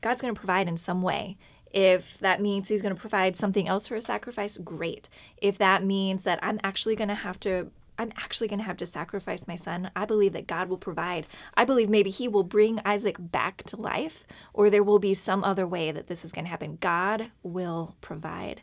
God's 0.00 0.20
going 0.20 0.34
to 0.34 0.38
provide 0.38 0.68
in 0.68 0.76
some 0.76 1.00
way. 1.00 1.38
If 1.72 2.18
that 2.18 2.40
means 2.40 2.68
he's 2.68 2.82
going 2.82 2.94
to 2.94 3.00
provide 3.00 3.36
something 3.36 3.68
else 3.68 3.86
for 3.86 3.96
a 3.96 4.00
sacrifice, 4.00 4.56
great. 4.58 5.08
If 5.38 5.58
that 5.58 5.84
means 5.84 6.24
that 6.24 6.38
I'm 6.42 6.60
actually 6.62 6.96
going 6.96 7.08
to 7.08 7.14
have 7.14 7.40
to 7.40 7.70
I'm 7.98 8.12
actually 8.16 8.48
going 8.48 8.58
to 8.58 8.64
have 8.66 8.76
to 8.78 8.86
sacrifice 8.86 9.46
my 9.46 9.56
son. 9.56 9.90
I 9.96 10.04
believe 10.04 10.32
that 10.34 10.46
God 10.46 10.68
will 10.68 10.78
provide. 10.78 11.26
I 11.54 11.64
believe 11.64 11.88
maybe 11.88 12.10
he 12.10 12.28
will 12.28 12.42
bring 12.42 12.80
Isaac 12.84 13.16
back 13.18 13.62
to 13.64 13.76
life 13.76 14.24
or 14.52 14.68
there 14.68 14.82
will 14.82 14.98
be 14.98 15.14
some 15.14 15.42
other 15.44 15.66
way 15.66 15.90
that 15.92 16.06
this 16.06 16.24
is 16.24 16.32
going 16.32 16.44
to 16.44 16.50
happen. 16.50 16.78
God 16.80 17.30
will 17.42 17.96
provide. 18.00 18.62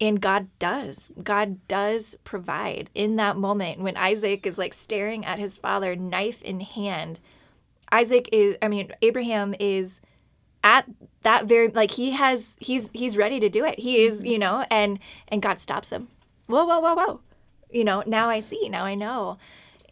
And 0.00 0.20
God 0.20 0.48
does. 0.58 1.10
God 1.22 1.66
does 1.68 2.16
provide 2.24 2.90
in 2.94 3.16
that 3.16 3.36
moment 3.36 3.80
when 3.80 3.96
Isaac 3.96 4.46
is 4.46 4.56
like 4.56 4.72
staring 4.72 5.24
at 5.26 5.38
his 5.38 5.58
father, 5.58 5.94
knife 5.94 6.40
in 6.42 6.60
hand. 6.60 7.20
Isaac 7.92 8.28
is, 8.32 8.56
I 8.62 8.68
mean, 8.68 8.92
Abraham 9.02 9.54
is 9.58 10.00
at 10.62 10.86
that 11.22 11.46
very 11.46 11.68
like 11.68 11.90
he 11.90 12.12
has 12.12 12.54
he's 12.58 12.90
he's 12.92 13.16
ready 13.16 13.40
to 13.40 13.48
do 13.48 13.64
it 13.64 13.78
he 13.78 14.04
is 14.04 14.18
mm-hmm. 14.18 14.26
you 14.26 14.38
know 14.38 14.64
and 14.70 14.98
and 15.28 15.40
god 15.40 15.58
stops 15.58 15.88
him 15.88 16.08
whoa 16.46 16.64
whoa 16.66 16.80
whoa 16.80 16.94
whoa 16.94 17.20
you 17.72 17.84
know 17.84 18.02
now 18.06 18.28
i 18.28 18.40
see 18.40 18.68
now 18.68 18.84
i 18.84 18.94
know. 18.94 19.38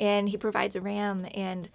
And 0.01 0.29
he 0.29 0.37
provides 0.37 0.77
a 0.77 0.81
ram 0.81 1.27
and 1.35 1.69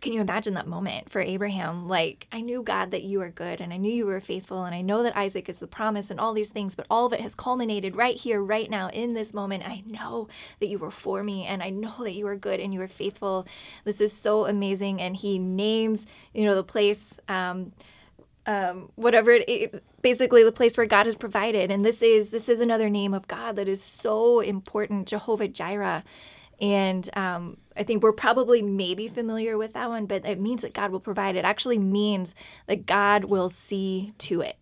can 0.00 0.12
you 0.12 0.20
imagine 0.20 0.54
that 0.54 0.66
moment 0.68 1.10
for 1.10 1.20
abraham? 1.20 1.88
Like 1.88 2.26
i 2.32 2.40
knew 2.40 2.62
god 2.62 2.90
that 2.92 3.02
you 3.02 3.20
are 3.20 3.30
good 3.30 3.60
and 3.60 3.72
i 3.72 3.76
knew 3.76 3.92
you 3.92 4.06
were 4.06 4.20
faithful 4.20 4.64
and 4.64 4.74
i 4.74 4.80
know 4.80 5.02
that 5.02 5.16
isaac 5.16 5.48
is 5.48 5.58
the 5.58 5.66
promise 5.66 6.10
and 6.10 6.20
all 6.20 6.32
these 6.32 6.48
things 6.48 6.74
but 6.74 6.86
all 6.90 7.06
of 7.06 7.12
it 7.12 7.20
has 7.20 7.34
culminated 7.34 7.96
right 7.96 8.16
here 8.16 8.40
right 8.40 8.70
now 8.70 8.88
in 8.88 9.14
this 9.14 9.34
moment. 9.34 9.66
I 9.66 9.82
know 9.86 10.28
that 10.60 10.68
you 10.68 10.78
were 10.78 10.90
for 10.90 11.22
me 11.22 11.44
and 11.44 11.62
i 11.62 11.70
know 11.70 11.94
that 11.98 12.14
you 12.14 12.26
are 12.26 12.36
good 12.36 12.60
and 12.60 12.72
you 12.72 12.80
are 12.82 12.88
faithful. 12.88 13.46
This 13.84 14.00
is 14.00 14.12
so 14.12 14.46
amazing 14.46 15.00
and 15.00 15.16
he 15.16 15.38
names 15.38 16.06
you 16.32 16.44
know 16.44 16.54
the 16.54 16.64
place 16.64 17.18
um, 17.28 17.72
um, 18.46 18.90
whatever 18.96 19.30
it 19.32 19.48
is, 19.48 19.80
basically 20.02 20.44
the 20.44 20.52
place 20.52 20.76
where 20.76 20.86
God 20.86 21.06
has 21.06 21.16
provided. 21.16 21.70
And 21.70 21.84
this 21.84 22.02
is 22.02 22.30
this 22.30 22.48
is 22.48 22.60
another 22.60 22.90
name 22.90 23.14
of 23.14 23.28
God 23.28 23.56
that 23.56 23.68
is 23.68 23.82
so 23.82 24.40
important, 24.40 25.08
Jehovah 25.08 25.48
Jireh. 25.48 26.04
And 26.60 27.08
um, 27.16 27.56
I 27.76 27.82
think 27.82 28.02
we're 28.02 28.12
probably 28.12 28.62
maybe 28.62 29.08
familiar 29.08 29.58
with 29.58 29.72
that 29.74 29.88
one, 29.88 30.06
but 30.06 30.24
it 30.24 30.40
means 30.40 30.62
that 30.62 30.72
God 30.72 30.92
will 30.92 31.00
provide. 31.00 31.36
It 31.36 31.44
actually 31.44 31.78
means 31.78 32.34
that 32.66 32.86
God 32.86 33.24
will 33.24 33.50
see 33.50 34.14
to 34.18 34.40
it. 34.40 34.56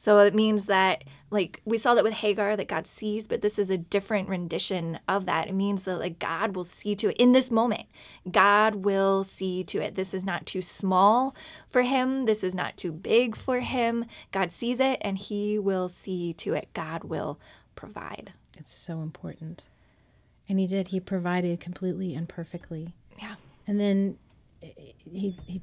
So 0.00 0.20
it 0.20 0.34
means 0.34 0.64
that, 0.64 1.04
like, 1.30 1.60
we 1.66 1.76
saw 1.76 1.94
that 1.94 2.04
with 2.04 2.14
Hagar, 2.14 2.56
that 2.56 2.68
God 2.68 2.86
sees, 2.86 3.28
but 3.28 3.42
this 3.42 3.58
is 3.58 3.68
a 3.68 3.76
different 3.76 4.30
rendition 4.30 4.98
of 5.06 5.26
that. 5.26 5.48
It 5.48 5.52
means 5.52 5.84
that, 5.84 5.98
like, 5.98 6.18
God 6.18 6.56
will 6.56 6.64
see 6.64 6.96
to 6.96 7.10
it 7.10 7.18
in 7.18 7.32
this 7.32 7.50
moment. 7.50 7.84
God 8.32 8.76
will 8.76 9.24
see 9.24 9.62
to 9.64 9.78
it. 9.78 9.96
This 9.96 10.14
is 10.14 10.24
not 10.24 10.46
too 10.46 10.62
small 10.62 11.36
for 11.68 11.82
him. 11.82 12.24
This 12.24 12.42
is 12.42 12.54
not 12.54 12.78
too 12.78 12.92
big 12.92 13.36
for 13.36 13.60
him. 13.60 14.06
God 14.32 14.52
sees 14.52 14.80
it 14.80 14.96
and 15.02 15.18
he 15.18 15.58
will 15.58 15.90
see 15.90 16.32
to 16.32 16.54
it. 16.54 16.70
God 16.72 17.04
will 17.04 17.38
provide. 17.74 18.32
It's 18.56 18.72
so 18.72 19.02
important. 19.02 19.66
And 20.48 20.58
he 20.58 20.66
did. 20.66 20.88
He 20.88 21.00
provided 21.00 21.60
completely 21.60 22.14
and 22.14 22.26
perfectly. 22.26 22.94
Yeah. 23.18 23.34
And 23.66 23.78
then 23.78 24.16
eh, 24.62 24.70
he, 25.12 25.36
he 25.44 25.60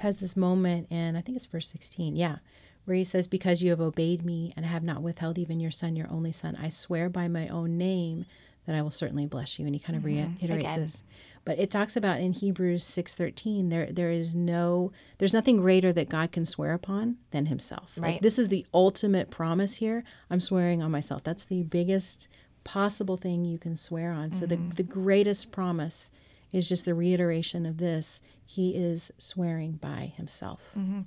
has 0.00 0.18
this 0.18 0.36
moment, 0.36 0.88
and 0.90 1.16
I 1.16 1.20
think 1.20 1.36
it's 1.36 1.46
verse 1.46 1.68
16. 1.68 2.16
Yeah 2.16 2.38
where 2.84 2.96
he 2.96 3.04
says, 3.04 3.26
Because 3.28 3.62
you 3.62 3.70
have 3.70 3.80
obeyed 3.80 4.24
me 4.24 4.52
and 4.56 4.66
have 4.66 4.82
not 4.82 5.02
withheld 5.02 5.38
even 5.38 5.60
your 5.60 5.70
son, 5.70 5.96
your 5.96 6.10
only 6.10 6.32
son, 6.32 6.56
I 6.60 6.68
swear 6.68 7.08
by 7.08 7.28
my 7.28 7.48
own 7.48 7.78
name 7.78 8.26
that 8.66 8.76
I 8.76 8.82
will 8.82 8.90
certainly 8.90 9.26
bless 9.26 9.58
you. 9.58 9.66
And 9.66 9.74
he 9.74 9.80
kind 9.80 9.96
of 9.96 10.04
mm-hmm. 10.04 10.34
reiterates 10.40 10.72
Again. 10.72 10.80
this. 10.80 11.02
But 11.44 11.58
it 11.58 11.70
talks 11.70 11.96
about 11.96 12.20
in 12.20 12.32
Hebrews 12.32 12.84
6:13 12.84 13.68
there 13.68 13.90
there 13.90 14.12
is 14.12 14.34
no 14.34 14.92
there's 15.18 15.34
nothing 15.34 15.56
greater 15.56 15.92
that 15.92 16.08
God 16.08 16.30
can 16.30 16.44
swear 16.44 16.72
upon 16.72 17.16
than 17.32 17.46
himself. 17.46 17.92
Right. 17.96 18.12
Like 18.12 18.22
this 18.22 18.38
is 18.38 18.48
the 18.48 18.64
ultimate 18.72 19.30
promise 19.30 19.74
here. 19.74 20.04
I'm 20.30 20.40
swearing 20.40 20.82
on 20.82 20.92
myself. 20.92 21.24
That's 21.24 21.44
the 21.44 21.64
biggest 21.64 22.28
possible 22.62 23.16
thing 23.16 23.44
you 23.44 23.58
can 23.58 23.76
swear 23.76 24.12
on. 24.12 24.30
So 24.30 24.46
mm-hmm. 24.46 24.68
the 24.68 24.76
the 24.76 24.82
greatest 24.84 25.50
promise 25.50 26.10
is 26.52 26.68
just 26.68 26.84
the 26.84 26.94
reiteration 26.94 27.66
of 27.66 27.78
this. 27.78 28.20
He 28.44 28.70
is 28.70 29.10
swearing 29.18 29.72
by 29.72 30.12
himself. 30.16 30.60
Mm-hmm. 30.76 31.00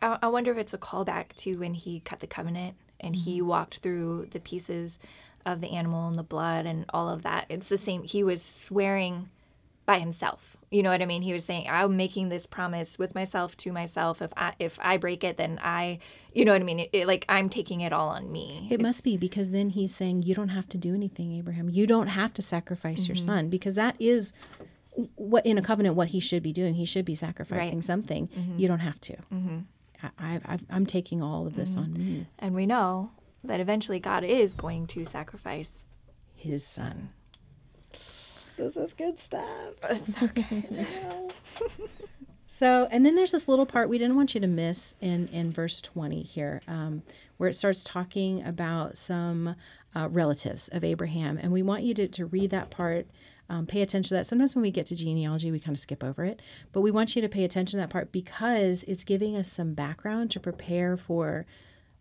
I, 0.00 0.18
I, 0.22 0.28
wonder 0.28 0.52
if 0.52 0.58
it's 0.58 0.74
a 0.74 0.78
callback 0.78 1.34
to 1.36 1.56
when 1.56 1.74
he 1.74 2.00
cut 2.00 2.20
the 2.20 2.26
covenant 2.26 2.76
and 3.00 3.14
mm-hmm. 3.14 3.30
he 3.30 3.42
walked 3.42 3.78
through 3.78 4.28
the 4.30 4.40
pieces 4.40 4.98
of 5.44 5.60
the 5.60 5.70
animal 5.72 6.06
and 6.06 6.16
the 6.16 6.22
blood 6.22 6.66
and 6.66 6.84
all 6.90 7.08
of 7.08 7.22
that. 7.22 7.46
It's 7.48 7.68
the 7.68 7.78
same. 7.78 8.04
He 8.04 8.22
was 8.22 8.42
swearing 8.42 9.28
by 9.84 9.98
himself. 9.98 10.56
You 10.70 10.82
know 10.82 10.90
what 10.90 11.02
I 11.02 11.06
mean? 11.06 11.20
He 11.20 11.34
was 11.34 11.44
saying, 11.44 11.66
"I'm 11.68 11.98
making 11.98 12.30
this 12.30 12.46
promise 12.46 12.98
with 12.98 13.14
myself 13.14 13.56
to 13.58 13.72
myself. 13.72 14.22
If 14.22 14.32
I 14.36 14.54
if 14.58 14.78
I 14.80 14.96
break 14.96 15.22
it, 15.22 15.36
then 15.36 15.60
I, 15.62 15.98
you 16.32 16.46
know 16.46 16.52
what 16.52 16.62
I 16.62 16.64
mean? 16.64 16.78
It, 16.80 16.90
it, 16.92 17.06
like 17.06 17.26
I'm 17.28 17.50
taking 17.50 17.82
it 17.82 17.92
all 17.92 18.08
on 18.08 18.32
me." 18.32 18.68
It 18.70 18.74
it's, 18.76 18.82
must 18.82 19.04
be 19.04 19.18
because 19.18 19.50
then 19.50 19.68
he's 19.70 19.94
saying, 19.94 20.22
"You 20.22 20.34
don't 20.34 20.48
have 20.48 20.68
to 20.70 20.78
do 20.78 20.94
anything, 20.94 21.32
Abraham. 21.34 21.68
You 21.68 21.86
don't 21.86 22.06
have 22.06 22.32
to 22.34 22.42
sacrifice 22.42 23.02
mm-hmm. 23.02 23.10
your 23.12 23.16
son 23.16 23.50
because 23.50 23.74
that 23.74 23.96
is 23.98 24.32
what 25.14 25.44
in 25.46 25.58
a 25.58 25.62
covenant 25.62 25.94
what 25.94 26.08
he 26.08 26.20
should 26.20 26.42
be 26.42 26.52
doing 26.52 26.74
he 26.74 26.84
should 26.84 27.04
be 27.04 27.14
sacrificing 27.14 27.76
right. 27.76 27.84
something 27.84 28.28
mm-hmm. 28.28 28.58
you 28.58 28.68
don't 28.68 28.80
have 28.80 29.00
to 29.00 29.16
mm-hmm. 29.32 29.58
I, 30.18 30.58
am 30.70 30.84
taking 30.84 31.22
all 31.22 31.46
of 31.46 31.54
this 31.54 31.70
mm-hmm. 31.70 31.80
on 31.80 31.92
me 31.94 32.26
and 32.38 32.54
we 32.54 32.66
know 32.66 33.10
that 33.44 33.60
eventually 33.60 33.98
god 33.98 34.24
is 34.24 34.54
going 34.54 34.86
to 34.88 35.04
sacrifice 35.04 35.84
his 36.34 36.66
son 36.66 37.10
this 38.56 38.76
is 38.76 38.94
good 38.94 39.18
stuff 39.18 39.74
It's 39.90 40.22
okay 40.22 40.86
so 42.46 42.86
and 42.90 43.06
then 43.06 43.14
there's 43.14 43.32
this 43.32 43.48
little 43.48 43.66
part 43.66 43.88
we 43.88 43.98
didn't 43.98 44.16
want 44.16 44.34
you 44.34 44.40
to 44.42 44.46
miss 44.46 44.94
in 45.00 45.28
in 45.28 45.50
verse 45.50 45.80
20 45.80 46.22
here 46.22 46.60
um, 46.68 47.02
where 47.38 47.48
it 47.48 47.54
starts 47.54 47.82
talking 47.82 48.44
about 48.44 48.96
some 48.96 49.56
uh, 49.96 50.08
relatives 50.10 50.68
of 50.68 50.84
abraham 50.84 51.38
and 51.38 51.50
we 51.50 51.62
want 51.62 51.82
you 51.82 51.94
to, 51.94 52.08
to 52.08 52.26
read 52.26 52.50
that 52.50 52.70
part 52.70 53.06
um, 53.52 53.66
pay 53.66 53.82
attention 53.82 54.08
to 54.08 54.14
that. 54.14 54.26
Sometimes 54.26 54.56
when 54.56 54.62
we 54.62 54.70
get 54.70 54.86
to 54.86 54.96
genealogy, 54.96 55.50
we 55.50 55.60
kind 55.60 55.76
of 55.76 55.80
skip 55.80 56.02
over 56.02 56.24
it, 56.24 56.40
but 56.72 56.80
we 56.80 56.90
want 56.90 57.14
you 57.14 57.20
to 57.20 57.28
pay 57.28 57.44
attention 57.44 57.78
to 57.78 57.82
that 57.82 57.90
part 57.90 58.10
because 58.10 58.82
it's 58.84 59.04
giving 59.04 59.36
us 59.36 59.52
some 59.52 59.74
background 59.74 60.30
to 60.30 60.40
prepare 60.40 60.96
for 60.96 61.44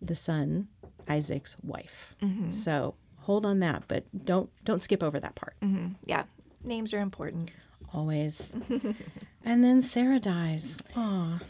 the 0.01 0.15
son, 0.15 0.69
Isaac's 1.09 1.57
wife. 1.61 2.15
Mm-hmm. 2.23 2.51
So 2.51 2.95
hold 3.17 3.45
on 3.45 3.59
that, 3.59 3.83
but 3.89 4.05
don't 4.25 4.49
don't 4.63 4.81
skip 4.81 5.03
over 5.03 5.19
that 5.19 5.35
part. 5.35 5.55
Mm-hmm. 5.61 5.87
Yeah, 6.05 6.23
names 6.63 6.93
are 6.93 7.01
important. 7.01 7.51
Always. 7.93 8.55
and 9.43 9.61
then 9.61 9.81
Sarah 9.81 10.21
dies. 10.21 10.81
Aw. 10.95 11.41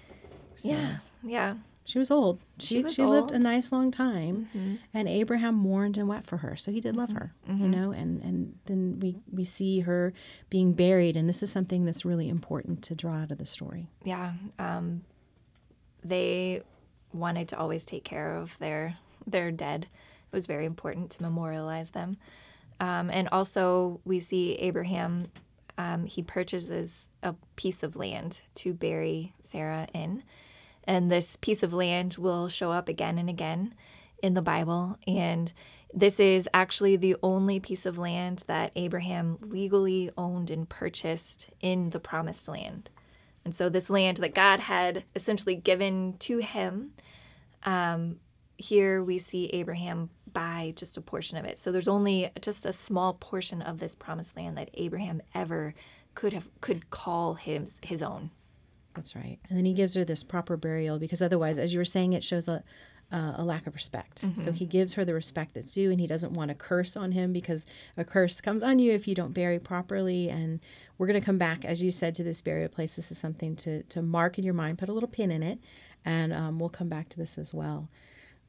Yeah, 0.64 0.98
yeah. 1.22 1.56
She 1.92 2.00
was 2.00 2.10
old. 2.10 2.40
She, 2.58 2.84
she, 2.84 2.90
she 2.90 3.02
old. 3.02 3.12
lived 3.12 3.32
a 3.32 3.40
nice 3.40 3.74
long 3.74 3.92
time, 3.92 4.48
mm-hmm. 4.56 4.76
and 4.94 5.10
Abraham 5.10 5.56
mourned 5.56 5.98
and 5.98 6.08
wept 6.08 6.26
for 6.26 6.38
her. 6.38 6.56
So 6.56 6.72
he 6.72 6.80
did 6.80 6.96
love 6.96 7.12
her, 7.12 7.34
mm-hmm. 7.50 7.64
you 7.64 7.68
know. 7.68 7.92
And 7.92 8.22
and 8.22 8.58
then 8.66 8.98
we 9.02 9.18
we 9.30 9.44
see 9.44 9.82
her 9.82 10.14
being 10.50 10.72
buried, 10.72 11.18
and 11.18 11.28
this 11.28 11.44
is 11.44 11.52
something 11.52 11.84
that's 11.84 12.06
really 12.06 12.30
important 12.30 12.82
to 12.84 12.96
draw 12.96 13.16
out 13.16 13.32
of 13.32 13.40
the 13.40 13.46
story. 13.46 13.90
Yeah, 14.06 14.32
um, 14.58 15.02
they 16.02 16.62
wanted 17.12 17.50
to 17.50 17.60
always 17.60 17.86
take 17.86 18.06
care 18.06 18.38
of 18.38 18.58
their 18.60 18.96
their 19.28 19.52
dead. 19.52 19.88
It 20.32 20.36
was 20.36 20.46
very 20.46 20.66
important 20.66 21.12
to 21.12 21.22
memorialize 21.22 21.90
them, 21.90 22.16
um, 22.80 23.10
and 23.10 23.28
also 23.34 24.00
we 24.06 24.22
see 24.22 24.54
Abraham. 24.54 25.28
Um, 25.78 26.06
he 26.06 26.24
purchases 26.24 27.10
a 27.22 27.36
piece 27.58 27.84
of 27.84 27.98
land 27.98 28.40
to 28.56 28.74
bury 28.74 29.34
Sarah 29.42 29.88
in 29.94 30.24
and 30.86 31.12
this 31.12 31.36
piece 31.36 31.64
of 31.64 31.74
land 31.74 32.16
will 32.18 32.48
show 32.50 32.72
up 32.72 32.90
again 32.90 33.18
and 33.18 33.30
again 33.30 33.74
in 34.22 34.34
the 34.34 34.42
Bible. 34.42 34.98
And 35.08 35.52
this 35.94 36.20
is 36.20 36.48
actually 36.54 36.96
the 36.96 37.16
only 37.22 37.60
piece 37.60 37.86
of 37.86 37.98
land 37.98 38.44
that 38.48 38.72
Abraham 38.76 39.38
legally 39.42 40.10
owned 40.18 40.50
and 40.50 40.68
purchased 40.68 41.50
in 41.60 41.90
the 41.90 42.00
promised 42.00 42.48
land. 42.48 42.90
And 43.44 43.56
so, 43.56 43.70
this 43.70 43.90
land 43.90 44.18
that 44.18 44.36
God 44.36 44.60
had 44.60 45.04
essentially 45.16 45.56
given 45.56 46.16
to 46.20 46.38
him, 46.38 46.92
um, 47.64 48.20
here 48.58 49.04
we 49.04 49.18
see 49.18 49.48
Abraham 49.48 50.12
buy 50.32 50.74
just 50.76 50.96
a 50.96 51.02
portion 51.02 51.38
of 51.38 51.46
it. 51.46 51.58
So, 51.58 51.72
there's 51.72 51.88
only 51.88 52.30
just 52.40 52.66
a 52.66 52.74
small 52.74 53.14
portion 53.16 53.64
of 53.64 53.80
this 53.80 53.96
promised 53.96 54.38
land 54.38 54.58
that 54.58 54.70
Abraham 54.76 55.22
ever 55.34 55.74
could 56.14 56.34
have 56.34 56.48
could 56.62 56.92
call 56.92 57.34
his 57.34 57.70
his 57.82 58.02
own. 58.02 58.30
That's 58.96 59.16
right. 59.16 59.40
And 59.50 59.58
then 59.58 59.66
he 59.66 59.74
gives 59.74 59.94
her 59.96 60.04
this 60.04 60.24
proper 60.24 60.58
burial 60.58 61.00
because 61.00 61.22
otherwise, 61.22 61.58
as 61.58 61.74
you 61.74 61.80
were 61.80 61.86
saying, 61.86 62.14
it 62.14 62.24
shows 62.24 62.48
a 62.48 62.64
uh, 63.12 63.34
a 63.36 63.44
lack 63.44 63.68
of 63.68 63.74
respect. 63.74 64.22
Mm-hmm. 64.22 64.42
So 64.42 64.52
he 64.52 64.66
gives 64.66 64.94
her 64.94 65.04
the 65.04 65.14
respect 65.14 65.54
that's 65.54 65.74
due, 65.74 65.92
and 65.92 66.00
he 66.00 66.08
doesn't 66.08 66.32
want 66.32 66.50
a 66.50 66.56
curse 66.56 66.96
on 66.96 67.12
him 67.12 67.34
because 67.34 67.66
a 67.98 68.06
curse 68.06 68.40
comes 68.40 68.64
on 68.64 68.80
you 68.80 68.94
if 68.94 69.08
you 69.08 69.16
don't 69.16 69.34
bury 69.34 69.60
properly. 69.60 70.30
And 70.30 70.62
we're 70.98 71.08
going 71.08 71.20
to 71.20 71.26
come 71.26 71.38
back, 71.38 71.66
as 71.66 71.84
you 71.84 71.92
said, 71.92 72.16
to 72.16 72.24
this 72.24 72.42
burial 72.42 72.70
place. 72.70 72.96
This 72.96 73.12
is 73.12 73.18
something 73.18 73.56
to 73.58 73.84
to 73.84 74.02
mark 74.02 74.38
in 74.38 74.46
your 74.46 74.54
mind, 74.54 74.78
put 74.78 74.90
a 74.90 74.94
little 74.94 75.10
pin 75.10 75.32
in 75.32 75.44
it, 75.44 75.60
and 76.06 76.32
um, 76.32 76.60
we'll 76.60 76.70
come 76.70 76.90
back 76.90 77.10
to 77.10 77.18
this 77.18 77.38
as 77.38 77.54
well. 77.54 77.90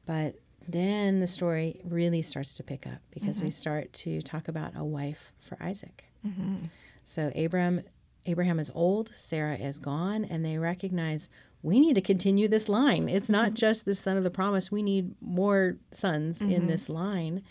But 0.05 0.39
then 0.67 1.19
the 1.19 1.27
story 1.27 1.81
really 1.83 2.21
starts 2.21 2.53
to 2.55 2.63
pick 2.63 2.87
up 2.87 2.99
because 3.11 3.37
mm-hmm. 3.37 3.47
we 3.47 3.51
start 3.51 3.91
to 3.93 4.21
talk 4.21 4.47
about 4.47 4.71
a 4.75 4.83
wife 4.85 5.33
for 5.39 5.57
Isaac. 5.61 6.05
Mm-hmm. 6.25 6.65
So 7.03 7.33
Abram 7.35 7.81
Abraham 8.25 8.59
is 8.59 8.71
old, 8.73 9.11
Sarah 9.15 9.57
is 9.57 9.79
gone, 9.79 10.23
and 10.25 10.45
they 10.45 10.57
recognize 10.57 11.29
we 11.61 11.79
need 11.79 11.95
to 11.95 12.01
continue 12.01 12.47
this 12.47 12.67
line. 12.67 13.07
It's 13.07 13.29
not 13.29 13.47
mm-hmm. 13.47 13.55
just 13.55 13.85
the 13.85 13.95
son 13.95 14.17
of 14.17 14.23
the 14.23 14.29
promise, 14.29 14.71
we 14.71 14.81
need 14.81 15.15
more 15.21 15.77
sons 15.91 16.39
mm-hmm. 16.39 16.51
in 16.51 16.67
this 16.67 16.89
line. 16.89 17.43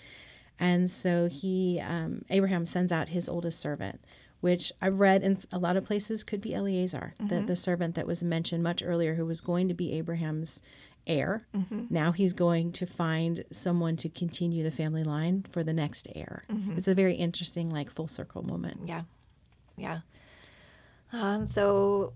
And 0.59 0.91
so 0.91 1.29
he, 1.29 1.81
um, 1.81 2.25
Abraham 2.31 2.67
sends 2.67 2.93
out 2.93 3.09
his 3.09 3.29
oldest 3.29 3.59
servant 3.59 4.01
which 4.43 4.73
I've 4.83 4.99
read 4.99 5.23
in 5.23 5.39
a 5.53 5.59
lot 5.59 5.77
of 5.77 5.85
places 5.85 6.25
could 6.25 6.41
be 6.41 6.53
Eleazar, 6.53 7.15
the, 7.19 7.37
Mm-hmm. 7.37 7.47
the 7.47 7.57
servant 7.57 7.95
that 7.95 8.09
was 8.09 8.25
mentioned 8.25 8.63
much 8.63 8.83
earlier, 8.85 9.15
who 9.15 9.25
was 9.25 9.41
going 9.41 9.69
to 9.69 9.75
be 9.75 9.93
Abraham's 9.93 10.63
heir. 11.07 11.47
Mm-hmm. 11.57 11.85
Now 11.91 12.11
he's 12.11 12.33
going 12.33 12.73
to 12.73 12.85
find 12.85 13.45
someone 13.53 13.97
to 13.99 14.09
continue 14.09 14.65
the 14.65 14.73
family 14.73 15.05
line 15.05 15.47
for 15.53 15.63
the 15.63 15.73
next 15.73 16.09
heir. 16.17 16.43
Mm-hmm. 16.51 16.77
It's 16.77 16.89
a 16.89 16.95
very 16.95 17.15
interesting, 17.15 17.71
like, 17.71 17.89
full 17.89 18.09
circle 18.09 18.43
moment. 18.43 18.81
Yeah. 18.85 19.03
Yeah. 19.77 20.01
Um, 21.13 21.47
so 21.47 22.15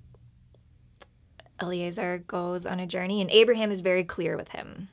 Eliezer 1.61 2.19
goes 2.26 2.67
on 2.67 2.81
a 2.81 2.87
journey, 2.87 3.21
and 3.21 3.31
Abraham 3.31 3.71
is 3.71 3.81
very 3.81 4.05
clear 4.05 4.37
with 4.37 4.49
him. 4.49 4.88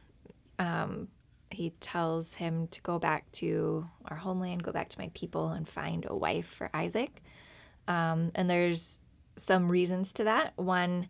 Um, 0.60 1.07
he 1.50 1.72
tells 1.79 2.33
him 2.33 2.67
to 2.67 2.81
go 2.81 3.00
back 3.00 3.31
to 3.33 3.88
our 4.05 4.17
homeland, 4.17 4.63
go 4.63 4.72
back 4.72 4.89
to 4.89 5.00
my 5.00 5.10
people, 5.13 5.50
and 5.50 5.67
find 5.67 6.05
a 6.07 6.15
wife 6.15 6.48
for 6.48 6.69
Isaac. 6.74 7.22
Um, 7.88 8.31
and 8.36 8.50
there's 8.50 9.01
some 9.36 9.69
reasons 9.69 10.13
to 10.13 10.25
that. 10.25 10.53
One, 10.55 11.10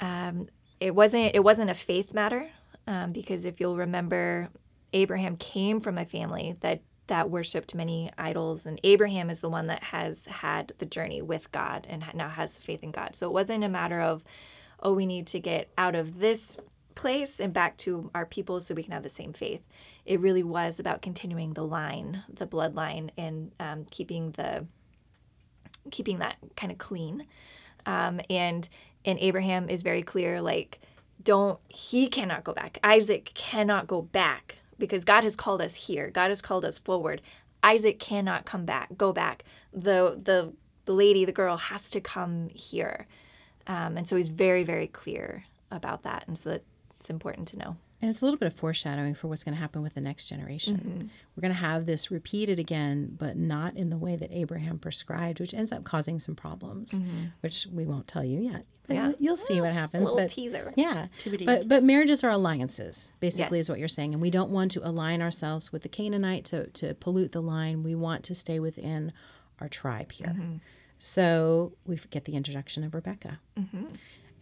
um, 0.00 0.48
it 0.80 0.94
wasn't 0.94 1.34
it 1.34 1.44
wasn't 1.44 1.70
a 1.70 1.74
faith 1.74 2.12
matter 2.12 2.48
um, 2.86 3.12
because 3.12 3.44
if 3.44 3.60
you'll 3.60 3.76
remember, 3.76 4.48
Abraham 4.92 5.36
came 5.36 5.80
from 5.80 5.98
a 5.98 6.04
family 6.04 6.56
that 6.60 6.82
that 7.08 7.30
worshipped 7.30 7.74
many 7.74 8.10
idols, 8.16 8.64
and 8.64 8.80
Abraham 8.84 9.28
is 9.28 9.40
the 9.40 9.48
one 9.48 9.66
that 9.66 9.82
has 9.82 10.26
had 10.26 10.72
the 10.78 10.86
journey 10.86 11.20
with 11.20 11.50
God 11.52 11.86
and 11.90 12.04
now 12.14 12.28
has 12.28 12.54
the 12.54 12.62
faith 12.62 12.82
in 12.82 12.90
God. 12.90 13.16
So 13.16 13.26
it 13.26 13.32
wasn't 13.32 13.64
a 13.64 13.68
matter 13.68 14.00
of, 14.00 14.22
oh, 14.82 14.94
we 14.94 15.06
need 15.06 15.26
to 15.28 15.40
get 15.40 15.68
out 15.76 15.94
of 15.94 16.20
this 16.20 16.56
place 16.94 17.40
and 17.40 17.52
back 17.52 17.76
to 17.78 18.10
our 18.14 18.26
people 18.26 18.60
so 18.60 18.74
we 18.74 18.82
can 18.82 18.92
have 18.92 19.02
the 19.02 19.10
same 19.10 19.32
faith. 19.32 19.62
It 20.04 20.20
really 20.20 20.42
was 20.42 20.78
about 20.78 21.02
continuing 21.02 21.54
the 21.54 21.64
line, 21.64 22.22
the 22.32 22.46
bloodline, 22.46 23.10
and 23.16 23.52
um, 23.58 23.86
keeping 23.90 24.32
the 24.32 24.66
keeping 25.90 26.18
that 26.18 26.36
kind 26.56 26.70
of 26.70 26.78
clean. 26.78 27.26
Um, 27.86 28.20
and 28.30 28.68
and 29.04 29.18
Abraham 29.18 29.68
is 29.68 29.82
very 29.82 30.02
clear, 30.02 30.40
like, 30.40 30.78
don't 31.24 31.58
he 31.68 32.06
cannot 32.08 32.44
go 32.44 32.52
back. 32.52 32.78
Isaac 32.84 33.32
cannot 33.34 33.86
go 33.86 34.02
back 34.02 34.58
because 34.82 35.04
God 35.04 35.22
has 35.22 35.36
called 35.36 35.62
us 35.62 35.76
here. 35.76 36.10
God 36.10 36.30
has 36.30 36.42
called 36.42 36.64
us 36.64 36.76
forward. 36.76 37.22
Isaac 37.62 38.00
cannot 38.00 38.46
come 38.46 38.64
back, 38.64 38.88
go 38.98 39.12
back. 39.12 39.44
The 39.72 40.18
the 40.20 40.52
the 40.86 40.92
lady, 40.92 41.24
the 41.24 41.30
girl 41.30 41.56
has 41.56 41.88
to 41.90 42.00
come 42.00 42.48
here. 42.48 43.06
Um, 43.68 43.96
and 43.96 44.08
so 44.08 44.16
he's 44.16 44.26
very, 44.26 44.64
very 44.64 44.88
clear 44.88 45.44
about 45.70 46.02
that. 46.02 46.24
And 46.26 46.36
so 46.36 46.50
that 46.50 46.64
it's 46.98 47.10
important 47.10 47.46
to 47.48 47.58
know. 47.58 47.76
And 48.02 48.10
it's 48.10 48.20
a 48.20 48.24
little 48.24 48.38
bit 48.38 48.48
of 48.48 48.54
foreshadowing 48.54 49.14
for 49.14 49.28
what's 49.28 49.44
going 49.44 49.54
to 49.54 49.60
happen 49.60 49.80
with 49.80 49.94
the 49.94 50.00
next 50.00 50.26
generation. 50.26 50.76
Mm-hmm. 50.76 51.06
We're 51.36 51.40
going 51.40 51.52
to 51.54 51.58
have 51.60 51.86
this 51.86 52.10
repeated 52.10 52.58
again, 52.58 53.14
but 53.16 53.36
not 53.36 53.76
in 53.76 53.90
the 53.90 53.96
way 53.96 54.16
that 54.16 54.28
Abraham 54.32 54.80
prescribed, 54.80 55.38
which 55.38 55.54
ends 55.54 55.70
up 55.70 55.84
causing 55.84 56.18
some 56.18 56.34
problems, 56.34 56.98
mm-hmm. 56.98 57.26
which 57.42 57.68
we 57.72 57.86
won't 57.86 58.08
tell 58.08 58.24
you 58.24 58.40
yet. 58.40 58.66
But 58.88 58.96
Yeah. 58.96 59.12
you'll 59.20 59.36
see 59.36 59.60
what 59.60 59.72
happens. 59.72 60.02
little 60.02 60.18
But 60.18 60.30
teaser. 60.30 60.74
yeah, 60.76 61.06
but 61.46 61.68
but 61.68 61.84
marriages 61.84 62.24
are 62.24 62.30
alliances, 62.30 63.12
basically, 63.20 63.58
Yes. 63.58 63.66
is 63.66 63.70
what 63.70 63.78
you're 63.78 63.86
saying, 63.86 64.12
and 64.14 64.20
we 64.20 64.30
don't 64.30 64.50
want 64.50 64.72
to 64.72 64.86
align 64.86 65.22
ourselves 65.22 65.70
with 65.70 65.82
the 65.82 65.88
Canaanite 65.88 66.44
to 66.46 66.66
to 66.70 66.94
pollute 66.94 67.30
the 67.30 67.40
line. 67.40 67.84
We 67.84 67.94
want 67.94 68.24
to 68.24 68.34
stay 68.34 68.58
within 68.58 69.12
our 69.60 69.68
tribe 69.68 70.10
here. 70.10 70.34
Mm-hmm. 70.36 70.56
So 70.98 71.72
we 71.86 72.00
get 72.10 72.24
the 72.24 72.34
introduction 72.34 72.82
of 72.82 72.94
Rebecca. 72.94 73.38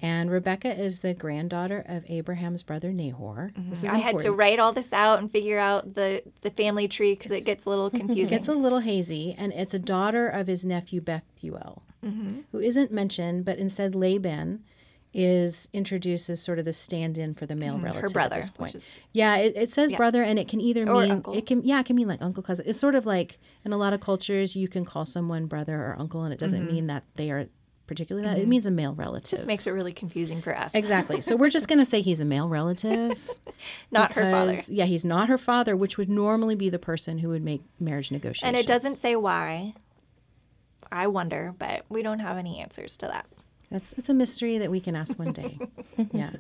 And 0.03 0.31
Rebecca 0.31 0.75
is 0.79 1.01
the 1.01 1.13
granddaughter 1.13 1.85
of 1.87 2.05
Abraham's 2.09 2.63
brother 2.63 2.91
Nahor. 2.93 3.53
This 3.69 3.85
is 3.85 3.91
I 3.91 3.99
had 3.99 4.19
to 4.21 4.33
write 4.33 4.59
all 4.59 4.73
this 4.73 4.93
out 4.93 5.19
and 5.19 5.31
figure 5.31 5.59
out 5.59 5.95
the, 5.95 6.23
the 6.41 6.51
family 6.51 6.89
tree 6.89 7.13
because 7.15 7.31
it 7.33 7.45
gets 7.45 7.67
a 7.67 7.69
little 7.69 7.91
confusing. 8.01 8.27
It 8.27 8.31
gets 8.31 8.49
a 8.49 8.55
little 8.55 8.79
hazy, 8.81 9.35
and 9.37 9.53
it's 9.53 9.75
a 9.75 9.79
daughter 9.79 10.27
of 10.29 10.47
his 10.47 10.65
nephew 10.65 11.01
Bethuel, 11.01 11.83
Mm-hmm. 12.05 12.41
who 12.53 12.61
isn't 12.61 12.91
mentioned, 12.91 13.45
but 13.45 13.59
instead 13.59 13.95
Laban 13.95 14.65
is 15.13 15.69
introduced 15.73 16.31
as 16.31 16.41
sort 16.41 16.59
of 16.59 16.65
the 16.65 16.73
stand-in 16.73 17.35
for 17.35 17.45
the 17.45 17.55
male 17.57 17.79
relative 17.79 17.95
Mm-hmm. 17.97 18.01
Her 18.07 18.09
brother, 18.13 18.37
at 18.37 18.43
this 18.43 18.51
point. 18.51 18.75
is 18.77 18.87
yeah, 19.13 19.37
it, 19.37 19.53
it 19.57 19.73
says 19.73 19.93
brother, 19.93 20.23
and 20.23 20.39
it 20.39 20.49
can 20.49 20.61
either 20.61 20.89
Or 20.89 21.03
mean 21.03 21.11
uncle. 21.11 21.35
it 21.37 21.47
can 21.47 21.63
yeah, 21.63 21.81
it 21.81 21.87
can 21.87 21.97
mean 21.97 22.09
like 22.09 22.23
uncle 22.23 22.43
cousin. 22.43 22.65
It's 22.69 22.79
sort 22.79 22.95
of 22.95 23.07
like 23.07 23.39
in 23.65 23.73
a 23.73 23.77
lot 23.77 23.93
of 23.93 24.01
cultures 24.01 24.55
you 24.57 24.69
can 24.69 24.85
call 24.85 25.05
someone 25.05 25.47
brother 25.47 25.75
or 25.77 25.97
uncle, 25.99 26.23
and 26.23 26.33
it 26.33 26.39
doesn't 26.39 26.63
Mm-hmm. 26.63 26.73
mean 26.75 26.87
that 26.87 27.05
they 27.17 27.31
are 27.31 27.49
particularly 27.91 28.25
that. 28.25 28.37
It 28.37 28.43
mm-hmm. 28.43 28.51
means 28.51 28.67
a 28.67 28.71
male 28.71 28.95
relative. 28.95 29.29
just 29.29 29.49
makes 29.49 29.67
it 29.67 29.73
really 29.73 29.93
confusing 29.93 30.41
for 30.41 30.57
us. 30.57 30.77
Exactly. 30.77 31.21
So 31.21 31.35
we're 31.35 31.51
just 31.51 31.67
going 31.67 31.81
to 31.81 31.85
say 31.85 32.03
he's 32.03 32.21
a 32.21 32.25
male 32.25 32.49
relative. 32.49 33.29
Not 33.91 34.13
her 34.13 34.31
father. 34.31 34.61
Yeah, 34.69 34.85
he's 34.85 35.05
not 35.05 35.29
her 35.29 35.37
father, 35.37 35.77
which 35.77 35.99
would 35.99 36.09
normally 36.09 36.55
be 36.55 36.69
the 36.69 36.79
person 36.79 37.19
who 37.19 37.31
would 37.31 37.43
make 37.43 37.63
marriage 37.81 38.13
negotiations. 38.13 38.47
And 38.47 38.57
it 38.57 38.69
doesn't 38.69 39.01
say 39.01 39.17
why. 39.17 39.75
I 40.93 41.09
wonder, 41.09 41.53
but 41.59 41.85
we 41.89 42.03
don't 42.03 42.21
have 42.21 42.39
any 42.39 42.61
answers 42.61 42.97
to 42.99 43.09
that. 43.09 43.27
That's 43.73 43.93
it's 43.95 44.09
a 44.09 44.15
mystery 44.15 44.59
that 44.59 44.71
we 44.71 44.79
can 44.79 44.95
ask 44.95 45.19
one 45.19 45.33
day. 45.33 45.59
yeah. 46.13 46.31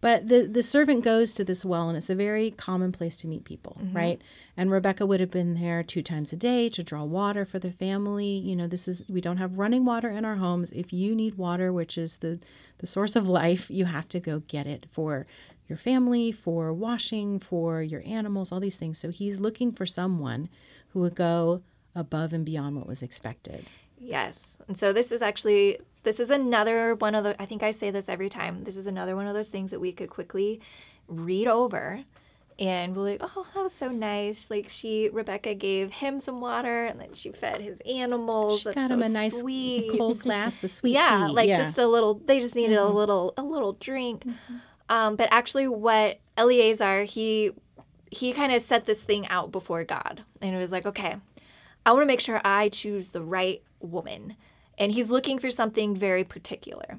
But 0.00 0.28
the 0.28 0.42
the 0.42 0.62
servant 0.62 1.02
goes 1.02 1.32
to 1.34 1.44
this 1.44 1.64
well 1.64 1.88
and 1.88 1.96
it's 1.96 2.10
a 2.10 2.14
very 2.14 2.50
common 2.50 2.92
place 2.92 3.16
to 3.18 3.26
meet 3.26 3.44
people, 3.44 3.78
mm-hmm. 3.80 3.96
right? 3.96 4.22
And 4.56 4.70
Rebecca 4.70 5.06
would 5.06 5.20
have 5.20 5.30
been 5.30 5.54
there 5.54 5.82
two 5.82 6.02
times 6.02 6.32
a 6.32 6.36
day 6.36 6.68
to 6.70 6.82
draw 6.82 7.04
water 7.04 7.44
for 7.44 7.58
the 7.58 7.70
family. 7.70 8.26
You 8.26 8.54
know, 8.54 8.66
this 8.66 8.86
is 8.86 9.02
we 9.08 9.20
don't 9.20 9.38
have 9.38 9.58
running 9.58 9.84
water 9.84 10.10
in 10.10 10.24
our 10.24 10.36
homes. 10.36 10.72
If 10.72 10.92
you 10.92 11.14
need 11.14 11.36
water, 11.36 11.72
which 11.72 11.96
is 11.96 12.18
the 12.18 12.38
the 12.78 12.86
source 12.86 13.16
of 13.16 13.28
life, 13.28 13.70
you 13.70 13.86
have 13.86 14.08
to 14.10 14.20
go 14.20 14.40
get 14.40 14.66
it 14.66 14.86
for 14.90 15.26
your 15.68 15.78
family, 15.78 16.30
for 16.30 16.72
washing, 16.72 17.38
for 17.38 17.82
your 17.82 18.02
animals, 18.04 18.52
all 18.52 18.60
these 18.60 18.76
things. 18.76 18.98
So 18.98 19.10
he's 19.10 19.40
looking 19.40 19.72
for 19.72 19.86
someone 19.86 20.48
who 20.88 21.00
would 21.00 21.14
go 21.14 21.62
above 21.94 22.32
and 22.32 22.44
beyond 22.44 22.76
what 22.76 22.86
was 22.86 23.02
expected. 23.02 23.66
Yes. 23.98 24.58
And 24.68 24.76
so 24.76 24.92
this 24.92 25.10
is 25.12 25.22
actually 25.22 25.78
this 26.04 26.20
is 26.20 26.30
another 26.30 26.94
one 26.94 27.14
of 27.14 27.24
the 27.24 27.40
I 27.42 27.46
think 27.46 27.62
I 27.62 27.72
say 27.72 27.90
this 27.90 28.08
every 28.08 28.28
time. 28.28 28.64
This 28.64 28.76
is 28.76 28.86
another 28.86 29.16
one 29.16 29.26
of 29.26 29.34
those 29.34 29.48
things 29.48 29.70
that 29.72 29.80
we 29.80 29.92
could 29.92 30.10
quickly 30.10 30.60
read 31.08 31.48
over 31.48 32.04
and 32.58 32.94
we're 32.94 33.02
like, 33.02 33.20
oh, 33.20 33.46
that 33.54 33.62
was 33.62 33.72
so 33.72 33.88
nice. 33.88 34.48
Like 34.48 34.68
she 34.68 35.08
Rebecca 35.12 35.54
gave 35.54 35.92
him 35.92 36.20
some 36.20 36.40
water 36.40 36.86
and 36.86 37.00
then 37.00 37.12
she 37.14 37.32
fed 37.32 37.60
his 37.60 37.80
animals. 37.80 38.60
She 38.60 38.64
That's 38.64 38.76
got 38.76 38.88
so 38.88 38.94
him 38.94 39.02
a 39.02 39.08
nice 39.08 39.38
sweet. 39.38 39.90
cold 39.98 40.20
glass 40.20 40.62
of 40.62 40.70
sweet 40.70 40.92
yeah, 40.92 41.26
tea. 41.26 41.32
like 41.32 41.48
just 41.48 41.78
a 41.78 41.86
little. 41.86 42.14
They 42.14 42.40
just 42.40 42.54
needed 42.54 42.76
a 42.76 42.86
little 42.86 43.34
a 43.36 43.42
little 43.42 43.72
drink. 43.74 44.24
Um, 44.88 45.16
but 45.16 45.28
actually, 45.32 45.66
what 45.66 46.20
Eleazar 46.36 47.04
he 47.04 47.52
he 48.10 48.32
kind 48.32 48.52
of 48.52 48.62
set 48.62 48.84
this 48.84 49.02
thing 49.02 49.26
out 49.28 49.50
before 49.50 49.82
God, 49.82 50.22
and 50.40 50.54
it 50.54 50.58
was 50.58 50.70
like, 50.70 50.86
okay, 50.86 51.16
I 51.84 51.92
want 51.92 52.02
to 52.02 52.06
make 52.06 52.20
sure 52.20 52.40
I 52.44 52.68
choose 52.68 53.08
the 53.08 53.22
right 53.22 53.62
woman, 53.80 54.36
and 54.78 54.92
he's 54.92 55.10
looking 55.10 55.38
for 55.38 55.50
something 55.50 55.94
very 55.94 56.24
particular. 56.24 56.98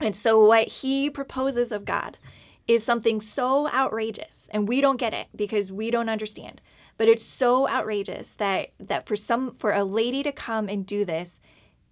And 0.00 0.14
so, 0.14 0.44
what 0.44 0.68
he 0.68 1.08
proposes 1.10 1.72
of 1.72 1.84
God 1.84 2.18
is 2.66 2.84
something 2.84 3.20
so 3.20 3.68
outrageous, 3.70 4.48
and 4.50 4.68
we 4.68 4.80
don't 4.80 4.98
get 4.98 5.14
it 5.14 5.28
because 5.34 5.72
we 5.72 5.90
don't 5.90 6.08
understand. 6.08 6.60
But 6.98 7.08
it's 7.08 7.24
so 7.24 7.68
outrageous 7.68 8.34
that 8.34 8.70
that 8.80 9.06
for 9.06 9.16
some 9.16 9.54
for 9.56 9.72
a 9.72 9.84
lady 9.84 10.22
to 10.22 10.32
come 10.32 10.68
and 10.68 10.86
do 10.86 11.04
this, 11.04 11.40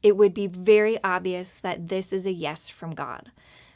it 0.03 0.17
would 0.17 0.35
be 0.35 0.47
very 0.47 1.03
obvious 1.03 1.61
that 1.61 1.89
this 1.89 2.13
is 2.13 2.27
a 2.27 2.33
yes 2.33 2.69
from 2.69 2.95
God. 2.95 3.31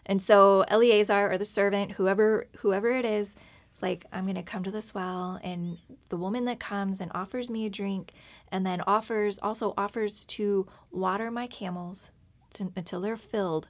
And 0.05 0.23
so 0.23 0.65
Eleazar 0.69 1.31
or 1.31 1.39
the 1.39 1.45
servant, 1.45 1.93
whoever 1.93 2.49
whoever 2.59 2.91
it 2.91 3.05
is, 3.05 3.35
it's 3.79 3.83
like 3.85 4.07
I'm 4.13 4.25
going 4.25 4.35
to 4.35 4.43
come 4.43 4.65
to 4.65 4.73
this 4.73 4.93
well, 4.93 5.39
and 5.41 5.79
the 6.09 6.17
woman 6.17 6.47
that 6.47 6.59
comes 6.59 7.01
and 7.01 7.13
offers 7.15 7.49
me 7.49 7.65
a 7.65 7.71
drink, 7.71 8.13
and 8.51 8.67
then 8.67 8.81
offers 8.81 9.39
also 9.41 9.73
offers 9.79 10.25
to 10.25 10.67
water 10.91 11.31
my 11.31 11.47
camels 11.47 12.11
to, 12.55 12.73
until 12.75 13.01
they're 13.01 13.17
filled. 13.17 13.69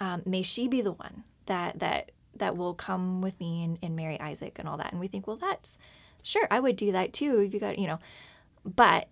Um, 0.00 0.22
may 0.26 0.42
she 0.42 0.66
be 0.66 0.80
the 0.80 0.90
one 0.90 1.22
that 1.46 1.78
that 1.78 2.10
that 2.34 2.56
will 2.56 2.74
come 2.74 3.20
with 3.20 3.38
me 3.38 3.62
and, 3.62 3.78
and 3.82 3.94
marry 3.94 4.20
Isaac 4.20 4.58
and 4.58 4.68
all 4.68 4.78
that. 4.78 4.90
And 4.90 4.98
we 4.98 5.06
think, 5.06 5.28
well, 5.28 5.36
that's 5.36 5.78
sure, 6.24 6.48
I 6.50 6.58
would 6.58 6.74
do 6.74 6.90
that 6.90 7.12
too 7.12 7.38
if 7.38 7.54
you 7.54 7.60
got 7.60 7.78
you 7.78 7.86
know, 7.86 8.00
but 8.64 9.06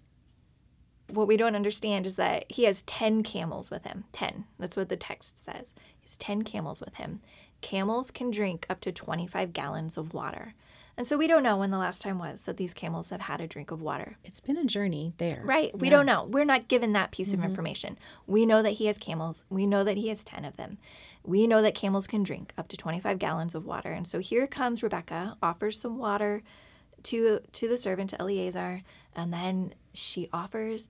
what 1.06 1.28
we 1.28 1.36
don't 1.36 1.54
understand 1.54 2.08
is 2.08 2.16
that 2.16 2.50
he 2.50 2.64
has 2.64 2.82
10 2.82 3.22
camels 3.22 3.70
with 3.70 3.84
him. 3.84 4.02
10. 4.12 4.46
That's 4.58 4.74
what 4.74 4.88
the 4.88 4.96
text 4.96 5.38
says. 5.38 5.74
He 6.00 6.06
has 6.06 6.16
10 6.16 6.42
camels 6.42 6.80
with 6.80 6.94
him. 6.94 7.20
Camels 7.64 8.10
can 8.10 8.30
drink 8.30 8.66
up 8.68 8.80
to 8.80 8.92
25 8.92 9.54
gallons 9.54 9.96
of 9.96 10.12
water. 10.12 10.52
And 10.98 11.06
so 11.06 11.16
we 11.16 11.26
don't 11.26 11.42
know 11.42 11.56
when 11.56 11.70
the 11.70 11.78
last 11.78 12.02
time 12.02 12.18
was 12.18 12.44
that 12.44 12.58
these 12.58 12.74
camels 12.74 13.08
have 13.08 13.22
had 13.22 13.40
a 13.40 13.46
drink 13.46 13.70
of 13.70 13.80
water. 13.80 14.18
It's 14.22 14.38
been 14.38 14.58
a 14.58 14.66
journey 14.66 15.14
there. 15.16 15.40
Right. 15.42 15.76
We 15.76 15.88
don't 15.88 16.04
know. 16.04 16.24
We're 16.24 16.44
not 16.44 16.68
given 16.68 16.92
that 16.92 17.10
piece 17.10 17.32
of 17.32 17.40
mm-hmm. 17.40 17.48
information. 17.48 17.98
We 18.26 18.44
know 18.44 18.62
that 18.62 18.72
he 18.72 18.84
has 18.84 18.98
camels. 18.98 19.46
We 19.48 19.66
know 19.66 19.82
that 19.82 19.96
he 19.96 20.08
has 20.08 20.22
10 20.24 20.44
of 20.44 20.58
them. 20.58 20.76
We 21.24 21.46
know 21.46 21.62
that 21.62 21.74
camels 21.74 22.06
can 22.06 22.22
drink 22.22 22.52
up 22.58 22.68
to 22.68 22.76
25 22.76 23.18
gallons 23.18 23.54
of 23.54 23.64
water. 23.64 23.92
And 23.92 24.06
so 24.06 24.18
here 24.18 24.46
comes 24.46 24.82
Rebecca, 24.82 25.38
offers 25.42 25.80
some 25.80 25.96
water 25.96 26.42
to 27.04 27.40
to 27.52 27.68
the 27.68 27.78
servant 27.78 28.10
to 28.10 28.20
Eleazar, 28.20 28.82
and 29.16 29.32
then 29.32 29.72
she 29.94 30.28
offers, 30.34 30.86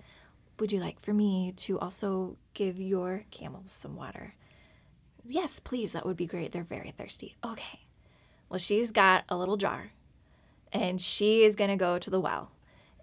"Would 0.59 0.73
you 0.73 0.81
like 0.81 0.99
for 0.99 1.15
me 1.15 1.53
to 1.57 1.79
also 1.79 2.37
give 2.53 2.81
your 2.81 3.27
camels 3.31 3.71
some 3.71 3.95
water?" 3.95 4.35
Yes, 5.25 5.61
please. 5.61 5.93
That 5.93 6.07
would 6.07 6.17
be 6.17 6.27
great. 6.27 6.53
They're 6.53 6.65
very 6.65 6.91
thirsty. 6.91 7.37
Okay. 7.45 7.81
Well, 8.49 8.59
she's 8.59 8.91
got 8.91 9.25
a 9.29 9.37
little 9.37 9.57
jar 9.57 9.93
and 10.75 11.01
she 11.01 11.45
is 11.45 11.57
going 11.57 11.71
to 11.71 11.77
go 11.77 11.99
to 11.99 12.11
the 12.11 12.21
well 12.21 12.51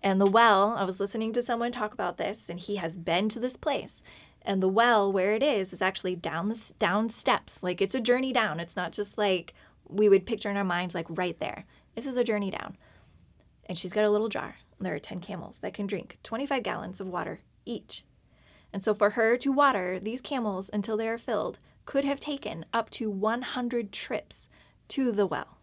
And 0.03 0.19
the 0.19 0.25
well, 0.25 0.75
I 0.77 0.83
was 0.83 0.99
listening 0.99 1.33
to 1.33 1.41
someone 1.41 1.71
talk 1.71 1.93
about 1.93 2.17
this, 2.17 2.49
and 2.49 2.59
he 2.59 2.77
has 2.77 2.97
been 2.97 3.29
to 3.29 3.39
this 3.39 3.55
place. 3.55 4.01
And 4.41 4.61
the 4.61 4.67
well, 4.67 5.11
where 5.11 5.33
it 5.33 5.43
is, 5.43 5.71
is 5.73 5.81
actually 5.81 6.15
down 6.15 6.49
the 6.49 6.73
down 6.79 7.09
steps. 7.09 7.63
Like 7.63 7.81
it's 7.81 7.95
a 7.95 8.01
journey 8.01 8.33
down. 8.33 8.59
It's 8.59 8.75
not 8.75 8.91
just 8.91 9.17
like 9.17 9.53
we 9.87 10.09
would 10.09 10.25
picture 10.25 10.49
in 10.49 10.57
our 10.57 10.63
minds, 10.63 10.95
like 10.95 11.05
right 11.09 11.39
there. 11.39 11.65
This 11.95 12.05
is 12.07 12.17
a 12.17 12.23
journey 12.23 12.51
down. 12.51 12.77
And 13.65 13.77
she's 13.77 13.93
got 13.93 14.05
a 14.05 14.09
little 14.09 14.29
jar. 14.29 14.57
There 14.79 14.95
are 14.95 14.99
10 14.99 15.19
camels 15.21 15.59
that 15.59 15.73
can 15.73 15.87
drink 15.87 16.17
25 16.23 16.63
gallons 16.63 16.99
of 16.99 17.07
water 17.07 17.41
each. 17.65 18.03
And 18.73 18.83
so 18.83 18.93
for 18.93 19.11
her 19.11 19.37
to 19.37 19.51
water 19.51 19.99
these 19.99 20.21
camels 20.21 20.69
until 20.73 20.97
they 20.97 21.07
are 21.07 21.17
filled 21.19 21.59
could 21.85 22.05
have 22.05 22.19
taken 22.19 22.65
up 22.73 22.89
to 22.91 23.09
100 23.09 23.91
trips 23.91 24.47
to 24.89 25.11
the 25.11 25.25
well 25.25 25.57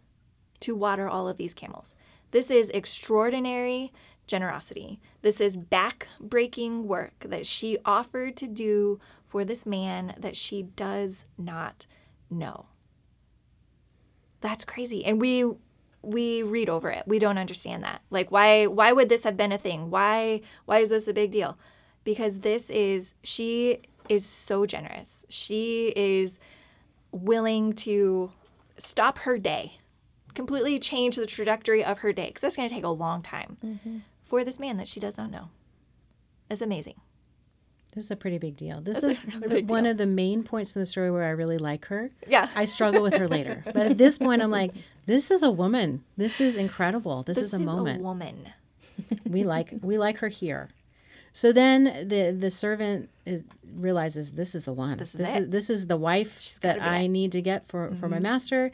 to 0.59 0.75
water 0.75 1.07
all 1.07 1.27
of 1.27 1.37
these 1.37 1.53
camels. 1.53 1.93
This 2.31 2.51
is 2.51 2.69
extraordinary 2.69 3.91
generosity. 4.27 4.99
This 5.21 5.41
is 5.41 5.57
back-breaking 5.57 6.87
work 6.87 7.25
that 7.27 7.45
she 7.45 7.77
offered 7.83 8.37
to 8.37 8.47
do 8.47 8.99
for 9.27 9.43
this 9.43 9.65
man 9.65 10.15
that 10.17 10.37
she 10.37 10.63
does 10.63 11.25
not 11.37 11.85
know. 12.29 12.67
That's 14.41 14.65
crazy. 14.65 15.03
And 15.05 15.19
we 15.19 15.45
we 16.01 16.43
read 16.43 16.69
over 16.69 16.89
it. 16.89 17.03
We 17.05 17.19
don't 17.19 17.37
understand 17.37 17.83
that. 17.83 18.01
Like 18.09 18.31
why 18.31 18.67
why 18.67 18.93
would 18.93 19.09
this 19.09 19.23
have 19.23 19.35
been 19.35 19.51
a 19.51 19.57
thing? 19.57 19.89
Why 19.89 20.41
why 20.65 20.79
is 20.79 20.89
this 20.89 21.07
a 21.07 21.13
big 21.13 21.31
deal? 21.31 21.57
Because 22.03 22.39
this 22.39 22.69
is 22.69 23.13
she 23.21 23.81
is 24.09 24.25
so 24.25 24.65
generous. 24.65 25.25
She 25.29 25.93
is 25.95 26.39
willing 27.11 27.73
to 27.73 28.31
stop 28.77 29.19
her 29.19 29.37
day, 29.37 29.79
completely 30.33 30.79
change 30.79 31.15
the 31.15 31.25
trajectory 31.25 31.83
of 31.83 31.99
her 31.99 32.11
day 32.11 32.27
because 32.27 32.41
that's 32.41 32.55
going 32.55 32.67
to 32.67 32.75
take 32.75 32.83
a 32.83 32.89
long 32.89 33.21
time 33.21 33.57
mm-hmm. 33.63 33.97
for 34.25 34.43
this 34.43 34.59
man 34.59 34.77
that 34.77 34.87
she 34.87 34.99
does 34.99 35.17
not 35.17 35.31
know. 35.31 35.49
It's 36.49 36.61
amazing. 36.61 36.95
This 37.93 38.05
is 38.05 38.11
a 38.11 38.15
pretty 38.15 38.37
big 38.37 38.55
deal. 38.55 38.81
This 38.81 38.99
That's 38.99 39.19
is 39.19 39.35
really 39.35 39.63
one 39.63 39.83
deal. 39.83 39.91
of 39.91 39.97
the 39.97 40.05
main 40.05 40.43
points 40.43 40.75
in 40.75 40.81
the 40.81 40.85
story 40.85 41.09
where 41.09 41.23
I 41.23 41.29
really 41.29 41.57
like 41.57 41.85
her. 41.85 42.11
Yeah. 42.27 42.49
I 42.55 42.65
struggle 42.65 43.01
with 43.01 43.15
her 43.15 43.27
later. 43.27 43.63
But 43.73 43.87
at 43.87 43.97
this 43.97 44.17
point, 44.17 44.41
I'm 44.41 44.51
like, 44.51 44.73
this 45.05 45.31
is 45.31 45.41
a 45.41 45.49
woman. 45.49 46.03
This 46.15 46.39
is 46.39 46.55
incredible. 46.55 47.23
This, 47.23 47.37
is 47.37 47.53
a 47.53 47.59
moment. 47.59 48.03
woman. 48.03 48.49
we 49.25 49.43
like 49.43 49.73
we 49.81 49.97
like 49.97 50.17
her 50.17 50.27
here. 50.27 50.69
So 51.33 51.51
then 51.51 52.07
the 52.07 52.35
the 52.37 52.51
servant 52.51 53.09
realizes 53.75 54.31
this 54.31 54.55
is 54.55 54.63
the 54.63 54.73
one. 54.73 54.97
This 54.97 55.13
is 55.13 55.19
this 55.19 55.35
is 55.35 55.49
this 55.49 55.69
is 55.69 55.87
the 55.87 55.97
wife 55.97 56.59
that 56.61 56.81
I 56.81 57.01
it. 57.01 57.07
need 57.09 57.31
to 57.33 57.41
get 57.41 57.67
for 57.67 57.93
for 57.99 58.09
my 58.09 58.19
master. 58.19 58.71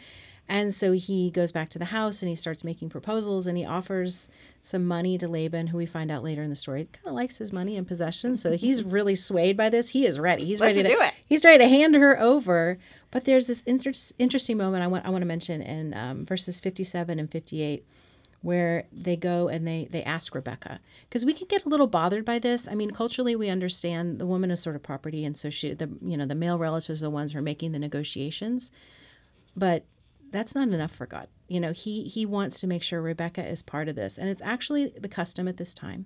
And 0.48 0.74
so 0.74 0.92
he 0.92 1.32
goes 1.32 1.52
back 1.52 1.70
to 1.72 1.80
the 1.80 1.86
house 1.86 2.22
and 2.22 2.30
he 2.30 2.36
starts 2.36 2.64
making 2.64 2.90
proposals 2.90 3.48
and 3.48 3.58
he 3.58 3.66
offers 3.66 4.30
some 4.62 4.86
money 4.86 5.18
to 5.18 5.28
Laban, 5.28 5.68
who 5.68 5.78
we 5.78 5.88
find 5.88 6.12
out 6.12 6.24
later 6.24 6.44
in 6.44 6.52
the 6.52 6.56
story 6.56 6.88
kind 6.92 7.08
of 7.08 7.14
likes 7.14 7.40
his 7.40 7.52
money 7.52 7.78
and 7.78 7.88
possessions. 7.88 8.44
So 8.44 8.56
he's 8.56 8.84
really 8.98 9.16
swayed 9.16 9.58
by 9.58 9.70
this. 9.70 9.90
He 9.90 10.06
is 10.06 10.20
ready. 10.20 10.46
He's 10.46 10.60
Let's 10.60 10.76
ready 10.76 10.88
to 10.88 10.96
do 10.96 11.02
it. 11.02 11.14
He's 11.26 11.44
ready 11.44 11.64
to 11.64 11.68
hand 11.68 11.96
her 11.96 12.20
over. 12.20 12.78
But 13.10 13.26
there's 13.26 13.48
this 13.48 13.64
inter- 13.66 13.94
interesting 14.20 14.58
moment 14.58 14.84
I 14.84 14.88
want 14.88 15.06
I 15.06 15.10
want 15.10 15.24
to 15.24 15.28
mention 15.28 15.62
in 15.62 15.94
um, 15.96 16.26
verses 16.26 16.60
57 16.60 17.18
and 17.18 17.32
58 17.32 17.84
where 18.46 18.86
they 18.92 19.18
go 19.18 19.48
and 19.48 19.68
they 19.68 19.88
they 19.90 20.04
ask 20.04 20.36
Rebecca 20.36 20.80
because 21.10 21.26
we 21.26 21.34
can 21.34 21.48
get 21.48 21.66
a 21.66 21.70
little 21.70 21.88
bothered 21.88 22.24
by 22.24 22.38
this. 22.38 22.68
I 22.70 22.76
mean, 22.76 22.92
culturally 22.92 23.36
we 23.36 23.50
understand 23.50 24.20
the 24.20 24.28
woman 24.28 24.52
is 24.52 24.62
sort 24.62 24.76
of 24.76 24.84
property, 24.84 25.26
and 25.26 25.36
so 25.36 25.50
she 25.50 25.74
the 25.74 25.90
you 26.00 26.16
know 26.16 26.28
the 26.28 26.36
male 26.36 26.60
relatives 26.60 27.02
are 27.02 27.08
the 27.08 27.10
ones 27.10 27.32
who 27.32 27.40
are 27.40 27.42
making 27.42 27.72
the 27.72 27.80
negotiations, 27.80 28.72
but 29.56 29.86
that's 30.30 30.54
not 30.54 30.68
enough 30.68 30.92
for 30.92 31.08
God. 31.08 31.28
You 31.48 31.60
know, 31.60 31.72
he 31.72 32.04
he 32.04 32.24
wants 32.28 32.60
to 32.60 32.68
make 32.68 32.84
sure 32.84 33.02
Rebecca 33.02 33.44
is 33.44 33.64
part 33.64 33.90
of 33.90 33.96
this, 33.96 34.16
and 34.16 34.30
it's 34.30 34.44
actually 34.44 34.94
the 34.96 35.10
custom 35.10 35.48
at 35.48 35.58
this 35.58 35.74
time. 35.74 36.06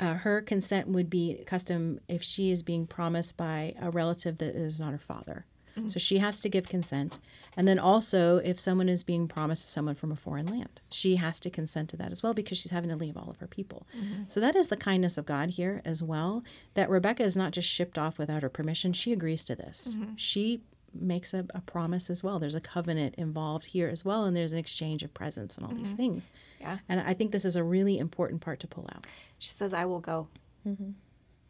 Uh, 0.00 0.14
her 0.14 0.40
consent 0.40 0.88
would 0.88 1.10
be 1.10 1.44
custom 1.46 2.00
if 2.08 2.22
she 2.22 2.50
is 2.50 2.62
being 2.62 2.86
promised 2.86 3.36
by 3.36 3.74
a 3.78 3.90
relative 3.90 4.38
that 4.38 4.56
is 4.56 4.80
not 4.80 4.92
her 4.92 4.98
father. 4.98 5.44
Mm-hmm. 5.76 5.88
So 5.88 5.98
she 5.98 6.18
has 6.18 6.40
to 6.40 6.48
give 6.48 6.68
consent. 6.68 7.18
And 7.56 7.66
then 7.66 7.78
also, 7.78 8.38
if 8.38 8.58
someone 8.58 8.88
is 8.88 9.02
being 9.02 9.28
promised 9.28 9.64
to 9.64 9.70
someone 9.70 9.94
from 9.94 10.12
a 10.12 10.16
foreign 10.16 10.46
land, 10.46 10.80
she 10.90 11.16
has 11.16 11.40
to 11.40 11.50
consent 11.50 11.88
to 11.90 11.96
that 11.98 12.12
as 12.12 12.22
well 12.22 12.34
because 12.34 12.58
she's 12.58 12.72
having 12.72 12.90
to 12.90 12.96
leave 12.96 13.16
all 13.16 13.30
of 13.30 13.38
her 13.38 13.46
people. 13.46 13.86
Mm-hmm. 13.96 14.24
So 14.28 14.40
that 14.40 14.56
is 14.56 14.68
the 14.68 14.76
kindness 14.76 15.18
of 15.18 15.26
God 15.26 15.50
here 15.50 15.82
as 15.84 16.02
well. 16.02 16.44
That 16.74 16.90
Rebecca 16.90 17.22
is 17.22 17.36
not 17.36 17.52
just 17.52 17.68
shipped 17.68 17.98
off 17.98 18.18
without 18.18 18.42
her 18.42 18.48
permission, 18.48 18.92
she 18.92 19.12
agrees 19.12 19.44
to 19.44 19.54
this. 19.54 19.88
Mm-hmm. 19.90 20.16
She 20.16 20.62
makes 20.94 21.32
a, 21.32 21.46
a 21.54 21.60
promise 21.62 22.10
as 22.10 22.22
well. 22.22 22.38
There's 22.38 22.54
a 22.54 22.60
covenant 22.60 23.14
involved 23.16 23.66
here 23.66 23.88
as 23.88 24.04
well, 24.04 24.24
and 24.24 24.36
there's 24.36 24.52
an 24.52 24.58
exchange 24.58 25.02
of 25.02 25.14
presents 25.14 25.56
and 25.56 25.66
all 25.66 25.72
these 25.72 25.92
things. 25.92 26.28
Yeah. 26.60 26.78
And 26.88 27.00
I 27.00 27.14
think 27.14 27.32
this 27.32 27.46
is 27.46 27.56
a 27.56 27.64
really 27.64 27.98
important 27.98 28.42
part 28.42 28.60
to 28.60 28.66
pull 28.66 28.86
out. 28.94 29.06
She 29.38 29.48
says, 29.48 29.72
I 29.72 29.86
will 29.86 30.00
go. 30.00 30.28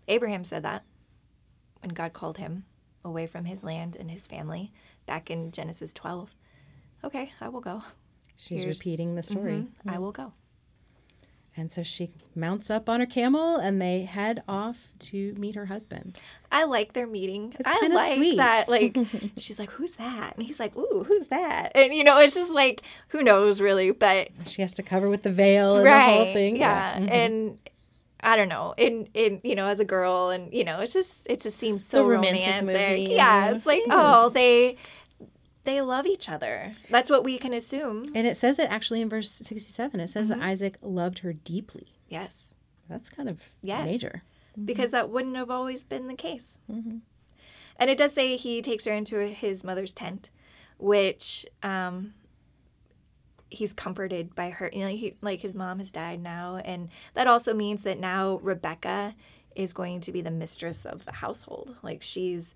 Abraham 0.09 0.45
said 0.45 0.63
that 0.63 0.85
when 1.81 1.91
God 1.91 2.13
called 2.13 2.39
him 2.39 2.65
away 3.05 3.27
from 3.27 3.45
his 3.45 3.63
land 3.63 3.97
and 3.97 4.11
his 4.11 4.27
family 4.27 4.73
back 5.07 5.31
in 5.31 5.51
Genesis 5.51 5.93
12. 5.93 6.35
Okay, 7.05 7.33
I 7.41 7.49
will 7.49 7.61
go. 7.61 7.83
She's 8.37 8.63
Here's- 8.63 8.79
repeating 8.79 9.15
the 9.15 9.23
story. 9.23 9.67
I 9.87 9.99
will 9.99 10.13
go. 10.13 10.33
And 11.55 11.71
so 11.71 11.83
she 11.83 12.11
mounts 12.35 12.71
up 12.71 12.89
on 12.89 13.01
her 13.01 13.05
camel 13.07 13.57
and 13.57 13.81
they 13.81 14.05
head 14.05 14.43
off 14.49 14.89
to 15.01 15.35
meet 15.35 15.55
her 15.55 15.67
husband. 15.67 16.19
I 16.51 16.65
like 16.65 16.95
their 16.95 17.07
meeting. 17.07 17.55
It's 17.59 17.69
I 17.69 17.89
like 17.89 18.15
sweet. 18.17 18.39
that. 18.39 18.71
Like, 18.71 18.97
she's 19.37 19.59
like, 19.59 19.69
"Who's 19.71 19.97
that?" 19.97 20.35
And 20.39 20.47
he's 20.47 20.59
like, 20.59 20.75
"Ooh, 20.75 21.05
who's 21.07 21.27
that?" 21.29 21.73
And 21.75 21.95
you 21.95 22.05
know, 22.05 22.17
it's 22.19 22.33
just 22.35 22.51
like, 22.53 22.81
who 23.09 23.23
knows, 23.23 23.61
really? 23.61 23.91
But 23.91 24.29
She 24.47 24.63
has 24.63 24.73
to 24.75 24.83
cover 24.83 25.11
with 25.11 25.25
the 25.25 25.31
veil 25.33 25.77
and 25.77 25.85
right, 25.85 26.07
the 26.19 26.25
whole 26.25 26.33
thing. 26.33 26.57
yeah. 26.57 26.99
Mhm. 26.99 27.11
And 27.11 27.59
I 28.23 28.37
don't 28.37 28.49
know. 28.49 28.75
In 28.77 29.09
in 29.15 29.41
you 29.43 29.55
know, 29.55 29.67
as 29.67 29.81
a 29.81 29.85
girl, 29.85 30.31
and 30.31 30.53
you 30.55 30.65
know, 30.65 30.81
it's 30.81 30.93
just 30.93 31.27
it 31.27 31.41
just 31.41 31.59
seems 31.59 31.85
so 31.85 31.99
The 31.99 32.05
romantic 32.05 32.47
romantic. 32.47 33.09
Yeah, 33.11 33.51
it's 33.51 33.67
like, 33.67 33.83
oh, 33.91 34.29
they 34.29 34.77
they 35.65 35.81
love 35.81 36.07
each 36.07 36.29
other. 36.29 36.75
That's 36.91 37.09
what 37.11 37.25
we 37.25 37.39
can 37.39 37.53
assume. 37.53 38.07
And 38.15 38.27
it 38.27 38.37
says 38.37 38.59
it 38.59 38.67
actually 38.71 39.01
in 39.01 39.09
verse 39.09 39.31
67. 39.31 40.01
It 40.01 40.09
says 40.09 40.31
Mm-hmm. 40.31 40.41
that 40.41 40.47
Isaac 40.47 40.77
loved 40.83 41.21
her 41.21 41.33
deeply. 41.33 41.87
Yes. 42.09 42.53
That's 42.89 43.09
kind 43.09 43.29
of 43.29 43.41
Yes. 43.63 43.85
major. 43.85 44.23
because 44.65 44.91
that 44.91 45.09
wouldn't 45.09 45.37
have 45.37 45.51
always 45.51 45.83
been 45.85 46.09
the 46.09 46.15
case. 46.15 46.59
And 46.69 47.89
it 47.91 47.97
does 47.97 48.13
say 48.13 48.37
he 48.37 48.61
takes 48.61 48.85
her 48.85 48.93
into 48.93 49.19
his 49.27 49.65
mother's 49.65 49.93
tent, 49.93 50.31
which 50.79 51.47
um, 51.63 52.13
he's 53.53 53.73
comforted 53.73 54.35
by 54.35 54.51
her. 54.51 54.71
You 54.73 54.81
know, 54.81 54.89
he, 54.89 55.15
like 55.21 55.41
his 55.41 55.55
mom 55.55 55.79
has 55.79 55.91
died 55.91 56.23
now, 56.23 56.57
and 56.65 56.89
that 57.15 57.27
also 57.27 57.55
means 57.55 57.83
that 57.85 57.99
now 57.99 58.39
Rebecca 58.43 59.15
is 59.55 59.73
going 59.73 60.01
to 60.03 60.13
be 60.13 60.21
the 60.21 60.31
mistress 60.31 60.87
of 60.87 61.05
the 61.05 61.13
household. 61.13 61.77
Like 61.83 62.03
she's 62.03 62.55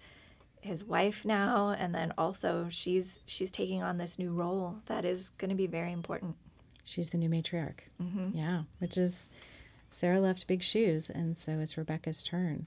his 0.60 0.82
wife 0.82 1.24
now, 1.24 1.74
and 1.78 1.94
then 1.94 2.12
also 2.18 2.66
she's 2.70 3.20
she's 3.26 3.50
taking 3.50 3.82
on 3.82 3.98
this 3.98 4.18
new 4.18 4.32
role 4.32 4.76
that 4.86 5.04
is 5.04 5.30
going 5.38 5.50
to 5.50 5.56
be 5.56 5.66
very 5.66 5.92
important. 5.92 6.36
She's 6.84 7.10
the 7.10 7.18
new 7.18 7.28
matriarch. 7.28 7.80
Mm-hmm. 8.02 8.36
Yeah, 8.36 8.62
which 8.78 8.96
is 8.96 9.30
Sarah 9.90 10.20
left 10.20 10.46
big 10.46 10.62
shoes, 10.62 11.10
and 11.10 11.38
so 11.38 11.58
it's 11.58 11.76
Rebecca's 11.76 12.22
turn. 12.22 12.66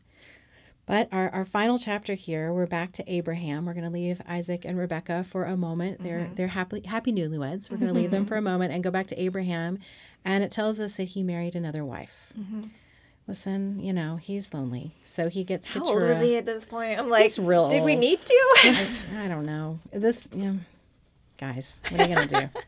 But 0.89 1.07
our, 1.11 1.29
our 1.29 1.45
final 1.45 1.77
chapter 1.77 2.15
here, 2.15 2.51
we're 2.51 2.65
back 2.65 2.93
to 2.93 3.03
Abraham. 3.07 3.67
We're 3.67 3.75
going 3.75 3.83
to 3.85 3.91
leave 3.91 4.19
Isaac 4.27 4.65
and 4.65 4.75
Rebecca 4.75 5.23
for 5.23 5.43
a 5.45 5.55
moment. 5.55 6.01
They're 6.01 6.21
Mm-hmm. 6.21 6.33
they're 6.33 6.47
happy 6.47 6.81
happy 6.83 7.13
newlyweds. 7.13 7.69
We're 7.69 7.77
going 7.77 7.93
to 7.93 7.99
leave 7.99 8.09
them 8.09 8.25
for 8.25 8.37
a 8.37 8.41
moment 8.51 8.73
and 8.73 8.83
go 8.83 8.89
back 8.89 9.05
to 9.07 9.21
Abraham, 9.21 9.77
and 10.25 10.43
it 10.43 10.49
tells 10.49 10.79
us 10.79 10.97
that 10.97 11.03
he 11.03 11.21
married 11.21 11.55
another 11.55 11.85
wife. 11.85 12.33
Mm-hmm. 12.37 12.63
Listen, 13.27 13.79
you 13.79 13.93
know 13.93 14.15
he's 14.15 14.51
lonely, 14.51 14.95
so 15.03 15.29
he 15.29 15.43
gets 15.43 15.67
How 15.67 15.81
Keturah. 15.81 16.07
old 16.07 16.09
was 16.09 16.17
he 16.27 16.35
at 16.37 16.47
this 16.47 16.65
point? 16.65 16.97
I'm 16.99 17.07
like, 17.11 17.35
did 17.35 17.83
we 17.83 17.95
need 17.95 18.19
to? 18.25 18.33
I, 18.63 18.87
I 19.19 19.27
don't 19.27 19.45
know. 19.45 19.77
This, 19.93 20.17
you 20.33 20.43
know, 20.45 20.57
guys, 21.37 21.81
what 21.89 22.01
are 22.01 22.07
you 22.09 22.15
gonna 22.15 22.25
do? 22.25 22.49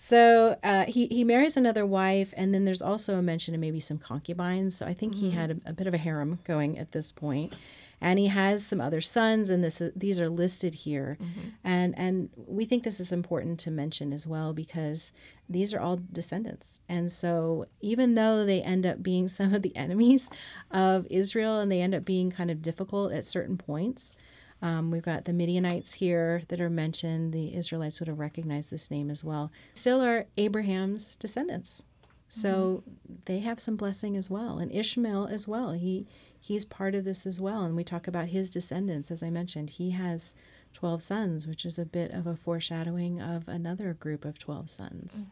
So 0.00 0.56
uh, 0.62 0.84
he 0.84 1.08
he 1.08 1.24
marries 1.24 1.56
another 1.56 1.84
wife, 1.84 2.32
and 2.36 2.54
then 2.54 2.64
there's 2.64 2.80
also 2.80 3.16
a 3.16 3.22
mention 3.22 3.52
of 3.54 3.60
maybe 3.60 3.80
some 3.80 3.98
concubines. 3.98 4.76
So 4.76 4.86
I 4.86 4.94
think 4.94 5.16
he 5.16 5.32
had 5.32 5.50
a, 5.50 5.70
a 5.70 5.72
bit 5.72 5.88
of 5.88 5.92
a 5.92 5.98
harem 5.98 6.38
going 6.44 6.78
at 6.78 6.92
this 6.92 7.10
point, 7.10 7.52
and 8.00 8.16
he 8.16 8.28
has 8.28 8.64
some 8.64 8.80
other 8.80 9.00
sons, 9.00 9.50
and 9.50 9.62
this 9.62 9.82
these 9.96 10.20
are 10.20 10.28
listed 10.28 10.72
here, 10.76 11.18
and 11.64 11.98
and 11.98 12.30
we 12.36 12.64
think 12.64 12.84
this 12.84 13.00
is 13.00 13.10
important 13.10 13.58
to 13.60 13.72
mention 13.72 14.12
as 14.12 14.24
well 14.24 14.52
because 14.52 15.12
these 15.48 15.74
are 15.74 15.80
all 15.80 16.00
descendants, 16.12 16.78
and 16.88 17.10
so 17.10 17.66
even 17.80 18.14
though 18.14 18.44
they 18.44 18.62
end 18.62 18.86
up 18.86 19.02
being 19.02 19.26
some 19.38 19.52
of 19.52 19.62
the 19.62 19.76
enemies 19.76 20.30
of 20.70 21.08
Israel, 21.10 21.58
and 21.58 21.72
they 21.72 21.80
end 21.80 21.96
up 21.96 22.04
being 22.04 22.30
kind 22.30 22.52
of 22.52 22.62
difficult 22.62 23.12
at 23.12 23.24
certain 23.24 23.58
points. 23.58 24.14
Um, 24.60 24.90
we've 24.90 25.02
got 25.02 25.24
the 25.24 25.32
Midianites 25.32 25.94
here 25.94 26.42
that 26.48 26.60
are 26.60 26.70
mentioned. 26.70 27.32
The 27.32 27.54
Israelites 27.54 28.00
would 28.00 28.08
have 28.08 28.18
recognized 28.18 28.70
this 28.70 28.90
name 28.90 29.10
as 29.10 29.22
well. 29.22 29.52
Still 29.74 30.02
are 30.02 30.26
Abraham's 30.36 31.16
descendants. 31.16 31.82
So 32.30 32.82
they 33.24 33.38
have 33.38 33.58
some 33.58 33.76
blessing 33.76 34.16
as 34.16 34.28
well. 34.28 34.58
And 34.58 34.70
Ishmael 34.70 35.28
as 35.28 35.48
well. 35.48 35.72
He 35.72 36.06
he's 36.38 36.64
part 36.64 36.94
of 36.94 37.04
this 37.04 37.26
as 37.26 37.40
well. 37.40 37.62
And 37.62 37.74
we 37.74 37.84
talk 37.84 38.06
about 38.06 38.28
his 38.28 38.50
descendants, 38.50 39.10
as 39.10 39.22
I 39.22 39.30
mentioned. 39.30 39.70
He 39.70 39.90
has 39.92 40.34
12 40.74 41.00
sons, 41.02 41.46
which 41.46 41.64
is 41.64 41.78
a 41.78 41.86
bit 41.86 42.10
of 42.10 42.26
a 42.26 42.36
foreshadowing 42.36 43.20
of 43.20 43.48
another 43.48 43.94
group 43.94 44.24
of 44.24 44.38
12 44.38 44.68
sons. 44.68 45.28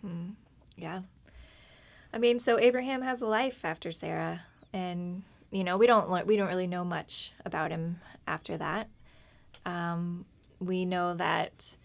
Yeah. 0.77 1.03
I 2.13 2.19
mean, 2.19 2.39
so 2.39 2.59
Abraham 2.59 3.03
has 3.03 3.21
a 3.21 3.27
life 3.27 3.65
after 3.65 3.93
Sarah, 3.93 4.43
and 4.73 5.23
you 5.51 5.65
know 5.65 5.77
we 5.77 5.87
don't 5.87 6.27
we 6.27 6.37
don't 6.37 6.49
really 6.49 6.67
know 6.67 6.85
much 6.85 7.33
about 7.45 7.71
him 7.71 8.01
after 8.27 8.57
that. 8.57 8.89
Um, 9.67 10.25
we 10.59 10.87
know 10.87 11.15
that 11.15 11.77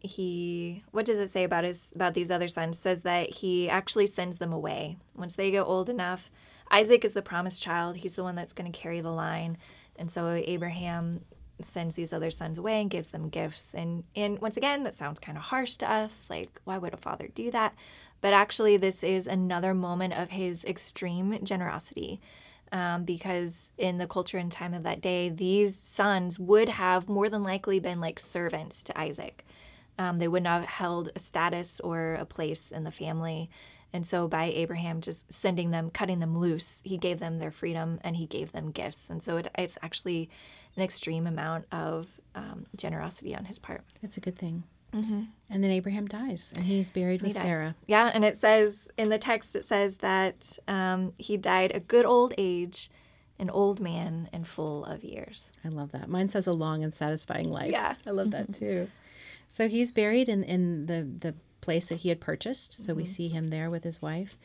he 0.00 0.82
what 0.92 1.04
does 1.04 1.18
it 1.18 1.30
say 1.30 1.44
about 1.44 1.64
his 1.64 1.90
about 1.94 2.14
these 2.14 2.30
other 2.30 2.48
sons? 2.48 2.76
It 2.76 2.80
says 2.80 3.02
that 3.02 3.30
he 3.30 3.70
actually 3.70 4.06
sends 4.06 4.38
them 4.38 4.52
away 4.52 4.98
once 5.14 5.34
they 5.36 5.50
get 5.50 5.62
old 5.62 5.88
enough. 5.88 6.30
Isaac 6.70 7.04
is 7.04 7.14
the 7.14 7.22
promised 7.22 7.62
child. 7.62 7.96
He's 7.96 8.16
the 8.16 8.22
one 8.22 8.34
that's 8.34 8.52
going 8.52 8.70
to 8.70 8.78
carry 8.78 9.00
the 9.00 9.10
line, 9.10 9.56
and 9.96 10.10
so 10.10 10.28
Abraham 10.44 11.22
sends 11.62 11.94
these 11.94 12.12
other 12.12 12.30
sons 12.30 12.58
away 12.58 12.80
and 12.80 12.90
gives 12.90 13.08
them 13.08 13.28
gifts. 13.28 13.74
And 13.74 14.04
and 14.16 14.38
once 14.40 14.56
again, 14.56 14.82
that 14.84 14.98
sounds 14.98 15.20
kind 15.20 15.38
of 15.38 15.44
harsh 15.44 15.76
to 15.76 15.90
us. 15.90 16.26
Like, 16.28 16.60
why 16.64 16.78
would 16.78 16.94
a 16.94 16.98
father 16.98 17.28
do 17.34 17.50
that? 17.50 17.74
But 18.20 18.32
actually, 18.32 18.76
this 18.76 19.02
is 19.02 19.26
another 19.26 19.74
moment 19.74 20.14
of 20.14 20.30
his 20.30 20.64
extreme 20.64 21.42
generosity. 21.44 22.20
Um, 22.72 23.04
because 23.04 23.68
in 23.78 23.98
the 23.98 24.06
culture 24.06 24.38
and 24.38 24.50
time 24.50 24.74
of 24.74 24.84
that 24.84 25.00
day, 25.00 25.28
these 25.28 25.76
sons 25.76 26.38
would 26.38 26.68
have 26.68 27.08
more 27.08 27.28
than 27.28 27.42
likely 27.42 27.80
been 27.80 28.00
like 28.00 28.20
servants 28.20 28.84
to 28.84 28.98
Isaac. 28.98 29.44
Um, 29.98 30.18
they 30.18 30.28
would 30.28 30.44
not 30.44 30.60
have 30.60 30.68
held 30.68 31.10
a 31.14 31.18
status 31.18 31.80
or 31.80 32.14
a 32.14 32.24
place 32.24 32.70
in 32.70 32.84
the 32.84 32.92
family. 32.92 33.50
And 33.92 34.06
so, 34.06 34.28
by 34.28 34.44
Abraham 34.44 35.00
just 35.00 35.30
sending 35.32 35.72
them, 35.72 35.90
cutting 35.90 36.20
them 36.20 36.38
loose, 36.38 36.80
he 36.84 36.96
gave 36.96 37.18
them 37.18 37.38
their 37.38 37.50
freedom 37.50 37.98
and 38.02 38.16
he 38.16 38.26
gave 38.26 38.52
them 38.52 38.70
gifts. 38.70 39.10
And 39.10 39.20
so, 39.20 39.38
it, 39.38 39.48
it's 39.58 39.76
actually 39.82 40.30
an 40.76 40.82
extreme 40.82 41.26
amount 41.26 41.66
of 41.72 42.06
um, 42.36 42.66
generosity 42.76 43.34
on 43.34 43.46
his 43.46 43.58
part. 43.58 43.82
It's 44.02 44.16
a 44.16 44.20
good 44.20 44.38
thing. 44.38 44.62
Mm-hmm. 44.94 45.22
And 45.50 45.64
then 45.64 45.70
Abraham 45.70 46.06
dies, 46.06 46.52
and 46.56 46.64
he's 46.64 46.90
buried 46.90 47.22
with 47.22 47.34
He. 47.34 47.38
Sarah. 47.38 47.74
Yeah, 47.86 48.10
and 48.12 48.24
it 48.24 48.36
says 48.36 48.88
in 48.96 49.08
the 49.08 49.18
text, 49.18 49.54
it 49.56 49.66
says 49.66 49.96
that 49.98 50.58
um, 50.68 51.12
he 51.16 51.36
died 51.36 51.72
a 51.74 51.80
good 51.80 52.04
old 52.04 52.34
age, 52.38 52.90
an 53.38 53.50
old 53.50 53.80
man 53.80 54.28
and 54.32 54.46
full 54.46 54.84
of 54.84 55.04
years. 55.04 55.50
I 55.64 55.68
love 55.68 55.92
that. 55.92 56.08
Mine 56.08 56.28
says 56.28 56.46
a 56.46 56.52
long 56.52 56.82
and 56.84 56.94
satisfying 56.94 57.50
life. 57.50 57.72
Yeah. 57.72 57.94
I 58.06 58.10
love 58.10 58.30
that 58.32 58.52
too. 58.54 58.88
So 59.48 59.68
he's 59.68 59.90
buried 59.90 60.28
in, 60.28 60.44
in 60.44 60.86
the, 60.86 61.02
the 61.02 61.34
place 61.60 61.86
that 61.86 61.96
he 61.96 62.08
had 62.08 62.20
purchased. 62.20 62.84
So 62.84 62.94
we 62.94 63.04
see 63.04 63.28
him 63.28 63.48
there 63.48 63.70
with 63.70 63.82
his 63.82 64.00
wife. 64.00 64.38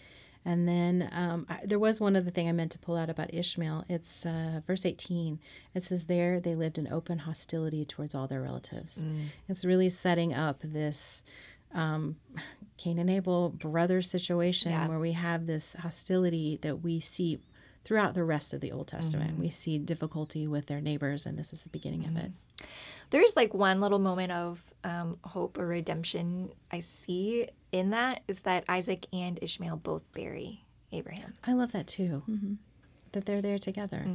And 0.45 0.67
then 0.67 1.09
um, 1.11 1.47
I, 1.49 1.59
there 1.65 1.79
was 1.79 1.99
one 1.99 2.15
other 2.15 2.29
thing 2.29 2.47
I 2.47 2.51
meant 2.51 2.71
to 2.73 2.79
pull 2.79 2.95
out 2.95 3.09
about 3.09 3.33
Ishmael. 3.33 3.83
It's 3.89 4.25
uh, 4.25 4.61
verse 4.67 4.85
18. 4.85 5.39
It 5.73 5.83
says, 5.83 6.05
There 6.05 6.39
they 6.39 6.53
lived 6.53 6.77
in 6.77 6.87
open 6.91 7.19
hostility 7.19 7.83
towards 7.83 8.13
all 8.13 8.27
their 8.27 8.41
relatives. 8.41 9.03
It's 9.49 9.65
really 9.65 9.89
setting 9.89 10.33
up 10.35 10.59
this 10.63 11.23
um, 11.73 12.17
Cain 12.77 12.99
and 12.99 13.09
Abel 13.09 13.49
brother 13.49 14.01
situation 14.01 14.71
Yeah. 14.71 14.87
where 14.87 14.99
we 14.99 15.13
have 15.13 15.47
this 15.47 15.73
hostility 15.79 16.59
that 16.61 16.83
we 16.83 16.99
see 16.99 17.39
throughout 17.83 18.13
the 18.13 18.23
rest 18.23 18.53
of 18.53 18.61
the 18.61 18.71
Old 18.71 18.87
Testament. 18.87 19.31
We 19.39 19.49
see 19.49 19.77
difficulty 19.79 20.47
with 20.47 20.67
their 20.67 20.81
neighbors, 20.81 21.25
and 21.25 21.37
this 21.37 21.53
is 21.53 21.61
the 21.63 21.69
beginning 21.69 22.05
of 22.05 22.17
it. 22.17 22.31
There's 23.09 23.35
like 23.35 23.53
one 23.53 23.81
little 23.81 23.99
moment 23.99 24.31
of 24.31 24.61
um, 24.83 25.17
hope 25.23 25.57
or 25.57 25.67
redemption 25.67 26.49
I 26.71 26.79
see 26.81 27.47
in 27.71 27.91
that 27.91 28.23
is 28.27 28.41
that 28.41 28.63
Isaac 28.67 29.07
and 29.13 29.37
Ishmael 29.41 29.77
both 29.77 30.03
bury 30.13 30.63
Abraham. 30.91 31.33
I 31.43 31.53
love 31.53 31.71
that 31.73 31.87
too. 31.87 32.23
That 33.11 33.25
they're 33.25 33.41
there 33.41 33.59
together. 33.59 34.05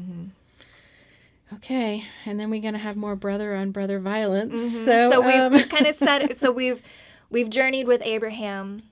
Okay, 1.55 2.05
and 2.27 2.39
then 2.39 2.49
we're 2.49 2.63
gonna 2.63 2.79
have 2.79 2.97
more 2.97 3.17
brother 3.17 3.57
on 3.57 3.73
brother 3.73 3.99
violence. 3.99 4.55
So, 4.85 5.11
so 5.11 5.21
we've, 5.21 5.35
um, 5.35 5.53
we've 5.53 5.69
kind 5.69 5.87
of 5.87 5.95
said 5.97 6.37
so 6.39 6.53
we've 6.53 6.81
we've 7.29 7.51
journeyed 7.51 7.87
with 7.87 8.03
Abraham. 8.05 8.83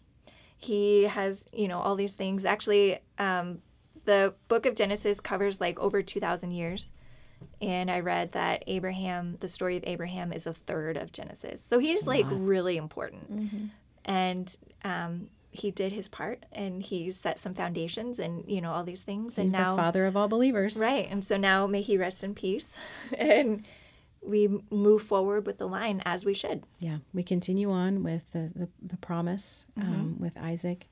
He 0.57 1.05
has 1.05 1.45
you 1.53 1.69
know 1.69 1.81
all 1.81 1.95
these 1.95 2.15
things. 2.15 2.45
Actually, 2.45 2.99
um, 3.19 3.63
the 4.07 4.35
book 4.49 4.67
of 4.67 4.75
Genesis 4.75 5.21
covers 5.21 5.61
like 5.61 5.79
over 5.79 6.03
two 6.03 6.19
thousand 6.19 6.51
years, 6.51 6.89
and 7.61 7.91
I 7.91 8.01
read 8.01 8.33
that 8.33 8.65
Abraham, 8.67 9.37
the 9.41 9.49
story 9.49 9.77
of 9.77 9.85
Abraham, 9.87 10.33
is 10.33 10.47
a 10.47 10.55
third 10.55 10.97
of 10.97 11.13
Genesis. 11.13 11.65
So 11.69 11.79
he's 11.79 12.07
like 12.07 12.27
really 12.31 12.77
important, 12.77 13.63
and 14.05 14.57
um, 14.85 15.29
he 15.51 15.71
did 15.71 15.93
his 15.93 16.09
part, 16.09 16.45
and 16.53 16.83
he 16.83 17.11
set 17.11 17.41
some 17.41 17.55
foundations, 17.55 18.19
and 18.19 18.45
you 18.47 18.61
know 18.61 18.73
all 18.73 18.85
these 18.85 19.01
things, 19.01 19.37
he's 19.37 19.45
and 19.45 19.53
now 19.53 19.75
the 19.77 19.83
father 19.83 20.07
of 20.07 20.17
all 20.17 20.29
believers. 20.29 20.77
Right. 20.77 21.09
And 21.11 21.25
so 21.25 21.37
now 21.37 21.67
may 21.67 21.83
he 21.83 21.97
rest 21.97 22.23
in 22.23 22.35
peace. 22.35 22.77
and 23.19 23.65
we 24.21 24.49
move 24.71 25.03
forward 25.03 25.47
with 25.47 25.59
the 25.59 25.67
line 25.67 26.03
as 26.05 26.25
we 26.25 26.35
should. 26.35 26.65
Yeah, 26.81 26.99
we 27.13 27.23
continue 27.23 27.71
on 27.71 28.03
with 28.03 28.31
the 28.33 28.51
the, 28.55 28.69
the 28.83 28.97
promise 28.99 29.67
um, 29.77 30.17
with 30.19 30.37
Isaac 30.37 30.89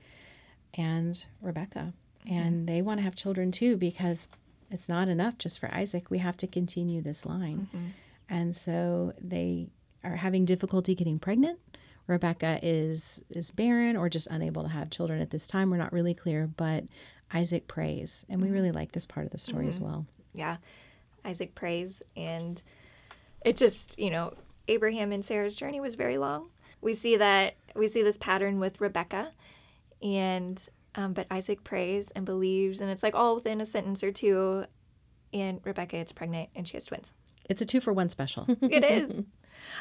and 0.74 1.22
Rebecca, 1.40 1.92
and 2.28 2.68
they 2.68 2.82
want 2.82 2.98
to 2.98 3.04
have 3.04 3.14
children 3.14 3.52
too 3.52 3.76
because 3.76 4.28
it's 4.70 4.88
not 4.88 5.08
enough 5.08 5.38
just 5.38 5.58
for 5.58 5.72
Isaac. 5.72 6.10
We 6.10 6.18
have 6.18 6.36
to 6.38 6.46
continue 6.46 7.02
this 7.02 7.24
line, 7.24 7.68
mm-hmm. 7.74 7.86
and 8.28 8.54
so 8.54 9.12
they 9.20 9.68
are 10.04 10.16
having 10.16 10.44
difficulty 10.44 10.94
getting 10.94 11.18
pregnant. 11.18 11.58
Rebecca 12.06 12.60
is 12.62 13.22
is 13.30 13.50
barren 13.50 13.96
or 13.96 14.08
just 14.08 14.28
unable 14.28 14.62
to 14.62 14.68
have 14.68 14.90
children 14.90 15.20
at 15.20 15.30
this 15.30 15.46
time. 15.46 15.70
We're 15.70 15.76
not 15.76 15.92
really 15.92 16.14
clear, 16.14 16.46
but 16.46 16.84
Isaac 17.32 17.66
prays, 17.68 18.24
and 18.28 18.40
we 18.40 18.46
mm-hmm. 18.46 18.54
really 18.54 18.72
like 18.72 18.92
this 18.92 19.06
part 19.06 19.26
of 19.26 19.32
the 19.32 19.38
story 19.38 19.68
as 19.68 19.76
mm-hmm. 19.76 19.86
well. 19.86 20.06
Yeah. 20.32 20.56
Isaac 21.26 21.54
prays 21.54 22.02
and 22.16 22.62
it 23.44 23.56
just, 23.56 23.98
you 23.98 24.10
know, 24.10 24.32
Abraham 24.68 25.12
and 25.12 25.24
Sarah's 25.24 25.56
journey 25.56 25.80
was 25.80 25.94
very 25.94 26.18
long. 26.18 26.48
We 26.80 26.94
see 26.94 27.16
that 27.16 27.54
we 27.74 27.88
see 27.88 28.02
this 28.02 28.16
pattern 28.16 28.60
with 28.60 28.80
Rebecca 28.80 29.32
and 30.02 30.62
um, 30.96 31.12
but 31.12 31.26
Isaac 31.30 31.62
prays 31.62 32.10
and 32.12 32.24
believes 32.24 32.80
and 32.80 32.90
it's 32.90 33.02
like 33.02 33.14
all 33.14 33.36
within 33.36 33.60
a 33.60 33.66
sentence 33.66 34.02
or 34.02 34.10
two 34.10 34.64
and 35.32 35.60
Rebecca 35.64 35.96
gets 35.96 36.12
pregnant 36.12 36.50
and 36.54 36.66
she 36.66 36.76
has 36.76 36.86
twins. 36.86 37.12
It's 37.48 37.60
a 37.60 37.66
two 37.66 37.80
for 37.80 37.92
one 37.92 38.08
special. 38.08 38.46
It 38.62 38.84
is. 38.84 39.22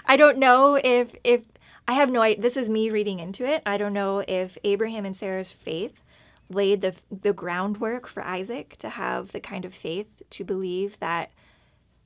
I 0.06 0.18
don't 0.18 0.38
know 0.38 0.80
if 0.82 1.16
if 1.24 1.42
I 1.88 1.94
have 1.94 2.10
no 2.10 2.22
idea. 2.22 2.42
This 2.42 2.58
is 2.58 2.70
me 2.70 2.90
reading 2.90 3.20
into 3.20 3.46
it. 3.46 3.62
I 3.66 3.78
don't 3.78 3.94
know 3.94 4.24
if 4.28 4.58
Abraham 4.64 5.06
and 5.06 5.16
Sarah's 5.16 5.52
faith 5.52 6.02
laid 6.50 6.82
the 6.82 6.96
the 7.12 7.34
groundwork 7.34 8.08
for 8.08 8.24
Isaac 8.24 8.78
to 8.78 8.90
have 8.90 9.32
the 9.32 9.40
kind 9.40 9.66
of 9.66 9.74
faith 9.74 10.08
to 10.32 10.44
believe 10.44 11.00
that 11.00 11.32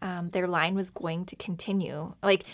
um, 0.02 0.30
their 0.30 0.48
line 0.48 0.76
was 0.76 0.89
going 0.89 1.26
to 1.26 1.36
continue. 1.36 2.13
Like 2.24 2.45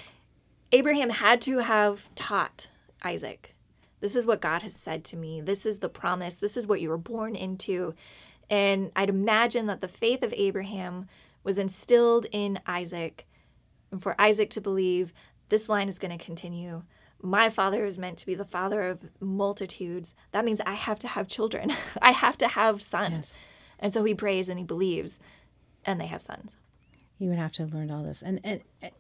Abraham 0.72 1.10
had 1.10 1.42
to 1.44 1.60
have 1.60 2.10
taught 2.16 2.70
Isaac, 3.04 3.55
"This 4.00 4.16
is 4.16 4.26
what 4.26 4.42
God 4.42 4.62
has 4.62 4.76
said 4.76 5.04
to 5.06 5.18
me. 5.18 5.42
This 5.42 5.66
is 5.66 5.80
the 5.80 5.90
promise. 5.90 6.36
This 6.36 6.58
is 6.58 6.68
what 6.68 6.82
you 6.82 6.90
were 6.90 6.98
born 6.98 7.36
into." 7.36 7.94
And 8.50 8.92
I'd 8.96 9.10
imagine 9.10 9.66
that 9.68 9.82
the 9.82 9.88
faith 9.88 10.22
of 10.22 10.34
Abraham 10.34 11.08
was 11.44 11.58
instilled 11.58 12.28
in 12.32 12.60
Isaac 12.68 13.26
and 13.92 14.02
for 14.02 14.20
Isaac 14.20 14.50
to 14.52 14.62
believe 14.62 15.14
this 15.50 15.70
line 15.70 15.90
is 15.90 16.00
going 16.00 16.18
to 16.18 16.24
continue. 16.24 16.84
My 17.22 17.50
father 17.50 17.86
is 17.86 17.98
meant 17.98 18.18
to 18.20 18.26
be 18.26 18.36
the 18.36 18.46
father 18.46 18.90
of 18.90 19.10
multitudes. 19.20 20.14
That 20.32 20.46
means 20.46 20.60
I 20.66 20.74
have 20.74 21.00
to 21.00 21.08
have 21.08 21.28
children. 21.28 21.72
I 22.02 22.12
have 22.12 22.38
to 22.40 22.48
have 22.48 22.82
sons. 22.82 23.12
Yes. 23.14 23.44
And 23.80 23.94
so 23.94 24.04
he 24.04 24.14
prays 24.14 24.50
and 24.50 24.60
he 24.60 24.66
believes, 24.66 25.20
and 25.86 26.00
they 26.00 26.08
have 26.08 26.22
sons. 26.22 26.56
He 27.18 27.28
would 27.28 27.38
have 27.38 27.54
to 27.54 27.64
have 27.64 27.74
learned 27.74 27.92
all 27.92 28.04
this. 28.04 28.22
And, 28.22 28.42
and 28.44 28.62
and 28.82 28.92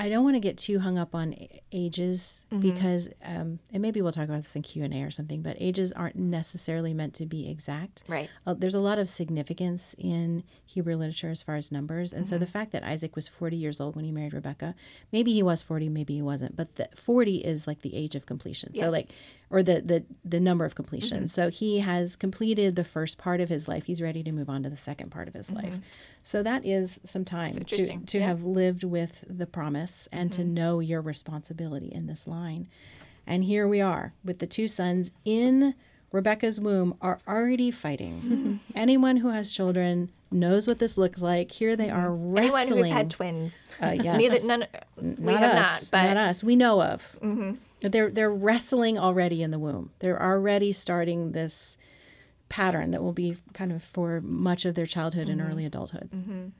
I 0.00 0.08
don't 0.08 0.24
want 0.24 0.34
to 0.34 0.40
get 0.40 0.56
too 0.56 0.78
hung 0.78 0.96
up 0.96 1.14
on 1.14 1.34
ages 1.72 2.46
because, 2.62 3.10
um, 3.22 3.58
and 3.70 3.82
maybe 3.82 4.00
we'll 4.00 4.12
talk 4.12 4.24
about 4.24 4.38
this 4.38 4.56
in 4.56 4.62
Q 4.62 4.82
and 4.82 4.94
A 4.94 5.02
or 5.02 5.10
something. 5.10 5.42
But 5.42 5.58
ages 5.60 5.92
aren't 5.92 6.16
necessarily 6.16 6.94
meant 6.94 7.12
to 7.14 7.26
be 7.26 7.50
exact. 7.50 8.04
Right. 8.08 8.30
Uh, 8.46 8.54
there's 8.54 8.74
a 8.74 8.80
lot 8.80 8.98
of 8.98 9.10
significance 9.10 9.94
in 9.98 10.42
Hebrew 10.64 10.96
literature 10.96 11.28
as 11.28 11.42
far 11.42 11.56
as 11.56 11.70
numbers, 11.70 12.14
and 12.14 12.26
so 12.26 12.38
the 12.38 12.46
fact 12.46 12.72
that 12.72 12.82
Isaac 12.82 13.14
was 13.14 13.28
40 13.28 13.56
years 13.56 13.78
old 13.78 13.94
when 13.94 14.06
he 14.06 14.10
married 14.10 14.32
Rebecca, 14.32 14.74
maybe 15.12 15.34
he 15.34 15.42
was 15.42 15.62
40, 15.62 15.90
maybe 15.90 16.14
he 16.14 16.22
wasn't, 16.22 16.56
but 16.56 16.76
the 16.76 16.88
40 16.94 17.36
is 17.36 17.66
like 17.66 17.82
the 17.82 17.94
age 17.94 18.14
of 18.14 18.24
completion. 18.24 18.74
So 18.74 18.88
like, 18.88 19.10
or 19.50 19.62
the 19.62 19.80
the 19.80 20.04
the 20.24 20.40
number 20.40 20.64
of 20.64 20.74
completion. 20.74 21.18
Mm-hmm. 21.18 21.26
So 21.26 21.50
he 21.50 21.80
has 21.80 22.16
completed 22.16 22.76
the 22.76 22.84
first 22.84 23.18
part 23.18 23.40
of 23.40 23.48
his 23.48 23.66
life. 23.68 23.84
He's 23.84 24.00
ready 24.00 24.22
to 24.22 24.32
move 24.32 24.48
on 24.48 24.62
to 24.62 24.70
the 24.70 24.76
second 24.76 25.10
part 25.10 25.28
of 25.28 25.34
his 25.34 25.48
mm-hmm. 25.48 25.66
life. 25.66 25.74
So 26.22 26.42
that 26.42 26.64
is 26.64 27.00
some 27.04 27.24
time 27.24 27.54
to 27.54 27.98
to 27.98 28.18
Yeah. 28.18 28.26
have 28.26 28.44
lived 28.44 28.84
with 28.84 29.24
the 29.28 29.46
promise 29.46 30.08
and 30.12 30.30
to 30.32 30.42
mm-hmm. 30.42 30.54
know 30.54 30.80
your 30.80 31.00
responsibility 31.00 31.88
in 31.88 32.06
this 32.06 32.26
line. 32.26 32.68
And 33.26 33.44
here 33.44 33.68
we 33.68 33.80
are 33.80 34.14
with 34.24 34.38
the 34.38 34.46
two 34.46 34.68
sons 34.68 35.10
in 35.24 35.74
Rebecca's 36.12 36.58
womb 36.58 36.96
are 37.00 37.20
already 37.28 37.70
fighting. 37.70 38.60
Anyone 38.74 39.18
who 39.18 39.28
has 39.28 39.52
children 39.52 40.10
knows 40.32 40.66
what 40.66 40.78
this 40.78 40.98
looks 40.98 41.22
like. 41.22 41.52
Here 41.52 41.76
they 41.76 41.90
are 41.90 42.10
wrestling. 42.10 42.62
Anyone 42.62 42.84
who's 42.84 42.92
had 42.92 43.10
twins. 43.10 43.68
Uh, 43.80 43.90
yes. 43.90 44.18
Neither, 44.18 44.46
none, 44.46 44.66
we 45.00 45.32
not 45.32 45.40
have 45.40 45.54
us, 45.56 45.82
not, 45.82 45.90
but 45.92 46.14
not 46.14 46.16
us. 46.16 46.42
We 46.42 46.56
know 46.56 46.82
of. 46.82 47.16
They're 47.82 48.10
they're 48.10 48.30
wrestling 48.32 48.98
already 48.98 49.42
in 49.42 49.50
the 49.50 49.58
womb. 49.58 49.90
They're 50.00 50.20
already 50.22 50.72
starting 50.72 51.32
this 51.32 51.78
pattern 52.48 52.90
that 52.90 53.02
will 53.02 53.12
be 53.12 53.36
kind 53.52 53.72
of 53.72 53.82
for 53.82 54.20
much 54.20 54.64
of 54.64 54.74
their 54.74 54.86
childhood 54.86 55.28
and 55.28 55.40
early 55.40 55.64
adulthood. 55.64 56.10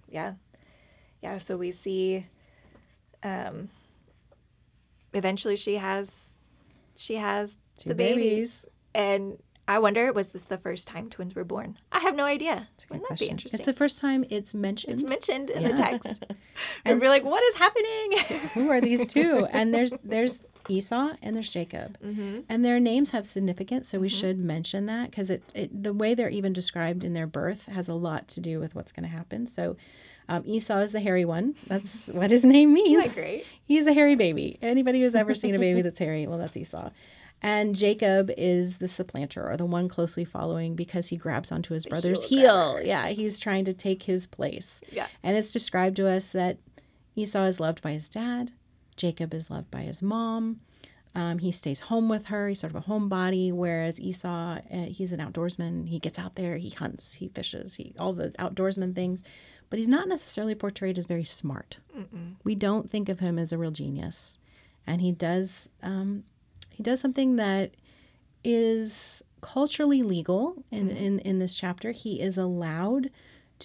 yeah 0.09 0.35
yeah 1.21 1.37
so 1.39 1.57
we 1.57 1.73
see 1.73 2.27
um 3.25 3.69
eventually 5.13 5.57
she 5.57 5.77
has 5.77 6.31
she 6.97 7.17
has 7.17 7.57
Two 7.77 7.89
the 7.91 7.95
babies. 7.95 8.67
and 8.95 9.39
I 9.67 9.79
wonder, 9.79 10.13
was 10.13 10.31
this 10.31 10.43
the 10.45 10.59
first 10.59 10.89
time 10.89 11.11
twins 11.11 11.35
were 11.37 11.45
born? 11.45 11.79
I 11.93 12.01
have 12.01 12.17
no 12.17 12.25
idea. 12.25 12.67
It's 12.75 12.85
a 12.85 12.89
good 12.89 12.95
Wouldn't 12.95 13.03
that 13.05 13.09
question. 13.09 13.27
be 13.27 13.31
interesting? 13.31 13.59
It's 13.61 13.67
the 13.67 13.73
first 13.73 14.01
time 14.01 14.25
it's 14.29 14.53
mentioned. 14.53 14.95
It's 15.01 15.09
mentioned 15.09 15.49
in 15.51 15.63
Yeah. 15.63 15.69
the 15.69 15.75
text. 15.77 16.25
And 16.29 16.37
and 16.85 17.01
we're 17.01 17.09
like, 17.09 17.23
what 17.25 17.41
is 17.45 17.55
happening? 17.55 18.49
Who 18.55 18.69
are 18.71 18.81
these 18.81 19.07
two? 19.07 19.47
and 19.51 19.73
there's 19.73 19.93
there's 20.03 20.43
Esau 20.69 21.11
and 21.23 21.35
there's 21.35 21.49
Jacob, 21.49 21.99
mm-hmm. 22.05 22.41
and 22.49 22.65
their 22.65 22.81
names 22.81 23.11
have 23.11 23.25
significance. 23.27 23.89
So 23.89 23.99
we 23.99 24.09
should 24.09 24.39
mention 24.39 24.87
that 24.87 25.11
because 25.11 25.31
it, 25.31 25.43
it 25.55 25.83
the 25.83 25.93
way 25.93 26.15
they're 26.15 26.31
even 26.31 26.53
described 26.53 27.05
in 27.05 27.13
their 27.13 27.27
birth 27.27 27.67
has 27.67 27.89
a 27.89 27.95
lot 27.95 28.29
to 28.29 28.41
do 28.41 28.61
with 28.61 28.75
what's 28.75 28.93
going 28.93 29.05
to 29.05 29.15
happen. 29.15 29.47
So. 29.47 29.77
Um, 30.29 30.45
Esau 30.47 30.79
is 30.79 30.93
the 30.93 31.01
hairy 31.01 31.25
one. 31.25 31.57
That's 31.67 32.07
what 32.13 32.31
his 32.31 32.45
name 32.45 32.73
means. 32.73 33.17
Great? 33.17 33.45
He's 33.65 33.85
a 33.87 33.93
hairy 33.93 34.15
baby. 34.15 34.61
Anybody 34.63 35.01
who's 35.01 35.17
ever 35.17 35.35
seen 35.35 35.57
a 35.57 35.59
baby 35.59 35.83
that's 35.83 35.99
hairy, 35.99 36.29
well, 36.29 36.39
that's 36.39 36.57
Esau. 36.57 36.91
And 37.43 37.75
Jacob 37.75 38.31
is 38.37 38.79
the 38.79 38.89
supplanter 38.89 39.49
or 39.49 39.57
the 39.57 39.65
one 39.65 39.89
closely 39.89 40.25
following 40.25 40.77
because 40.77 41.09
he 41.09 41.17
grabs 41.17 41.51
onto 41.51 41.75
his 41.75 41.87
brother's 41.87 42.25
heel 42.25 42.77
heel. 42.77 42.87
Yeah, 42.87 43.09
he's 43.09 43.41
trying 43.41 43.65
to 43.65 43.73
take 43.73 44.03
his 44.03 44.27
place. 44.27 44.81
Yeah. 44.93 45.07
And 45.23 45.37
it's 45.37 45.51
described 45.51 45.97
to 45.97 46.09
us 46.09 46.31
that 46.31 46.59
Esau 47.17 47.45
is 47.45 47.59
loved 47.59 47.83
by 47.83 47.93
his 47.93 48.09
dad, 48.09 48.53
Jacob 49.01 49.33
is 49.33 49.51
loved 49.51 49.71
by 49.71 49.81
his 49.81 50.03
mom. 50.03 50.61
Um, 51.15 51.39
he 51.39 51.51
stays 51.51 51.81
home 51.81 52.09
with 52.09 52.27
her. 52.27 52.49
He's 52.49 52.61
sort 52.61 52.75
of 52.75 52.85
a 52.85 52.89
homebody, 52.89 53.51
whereas 53.51 54.01
Esau, 54.01 54.59
uh, 54.59 54.85
he's 54.85 55.13
an 55.13 55.21
outdoorsman. 55.21 55.89
He 55.89 55.99
gets 55.99 56.19
out 56.19 56.37
there, 56.37 56.57
he 56.59 56.71
hunts, 56.71 57.15
he 57.15 57.29
fishes, 57.29 57.75
he 57.75 57.95
all 57.99 58.13
the 58.13 58.31
outdoorsman 58.39 58.95
things, 58.95 59.23
but 59.71 59.79
he's 59.79 59.89
not 59.89 60.07
necessarily 60.07 60.55
portrayed 60.55 60.99
as 60.99 61.07
very 61.07 61.25
smart. 61.25 61.79
Mm-mm. 61.97 62.35
We 62.45 62.55
don't 62.55 62.91
think 62.91 63.09
of 63.09 63.21
him 63.21 63.39
as 63.39 63.53
a 63.53 63.59
real 63.59 63.73
genius, 63.73 64.39
and 64.87 65.01
he 65.01 65.13
does 65.13 65.71
um, 65.83 66.25
he 66.69 66.83
does 66.83 67.01
something 67.01 67.37
that 67.37 67.73
is 68.45 69.23
culturally 69.41 70.03
legal 70.03 70.63
in, 70.71 70.91
in 70.91 71.19
in 71.21 71.39
this 71.39 71.59
chapter. 71.59 71.91
He 71.91 72.21
is 72.21 72.39
allowed 72.39 73.11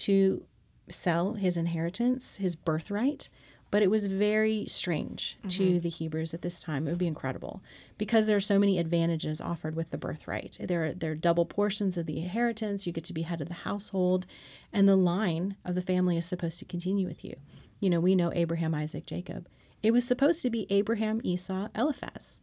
to 0.06 0.42
sell 0.88 1.34
his 1.34 1.56
inheritance, 1.56 2.38
his 2.38 2.56
birthright, 2.56 3.28
but 3.70 3.82
it 3.82 3.90
was 3.90 4.06
very 4.06 4.64
strange 4.66 5.36
to 5.48 5.64
mm-hmm. 5.64 5.78
the 5.80 5.88
Hebrews 5.88 6.34
at 6.34 6.42
this 6.42 6.60
time. 6.60 6.86
It 6.86 6.90
would 6.90 6.98
be 6.98 7.06
incredible 7.06 7.62
because 7.98 8.26
there 8.26 8.36
are 8.36 8.40
so 8.40 8.58
many 8.58 8.78
advantages 8.78 9.40
offered 9.40 9.74
with 9.74 9.90
the 9.90 9.98
birthright. 9.98 10.58
There 10.60 10.86
are, 10.86 10.92
there 10.94 11.12
are 11.12 11.16
double 11.16 11.44
portions 11.44 11.96
of 11.96 12.06
the 12.06 12.18
inheritance. 12.18 12.86
You 12.86 12.92
get 12.92 13.04
to 13.04 13.12
be 13.12 13.22
head 13.22 13.40
of 13.40 13.48
the 13.48 13.54
household, 13.54 14.26
and 14.72 14.88
the 14.88 14.96
line 14.96 15.56
of 15.64 15.74
the 15.74 15.82
family 15.82 16.16
is 16.16 16.26
supposed 16.26 16.58
to 16.60 16.64
continue 16.64 17.06
with 17.06 17.24
you. 17.24 17.34
You 17.80 17.90
know, 17.90 18.00
we 18.00 18.14
know 18.14 18.32
Abraham, 18.34 18.74
Isaac, 18.74 19.06
Jacob. 19.06 19.48
It 19.82 19.90
was 19.90 20.06
supposed 20.06 20.42
to 20.42 20.50
be 20.50 20.66
Abraham, 20.70 21.20
Esau, 21.22 21.68
Eliphaz. 21.74 22.40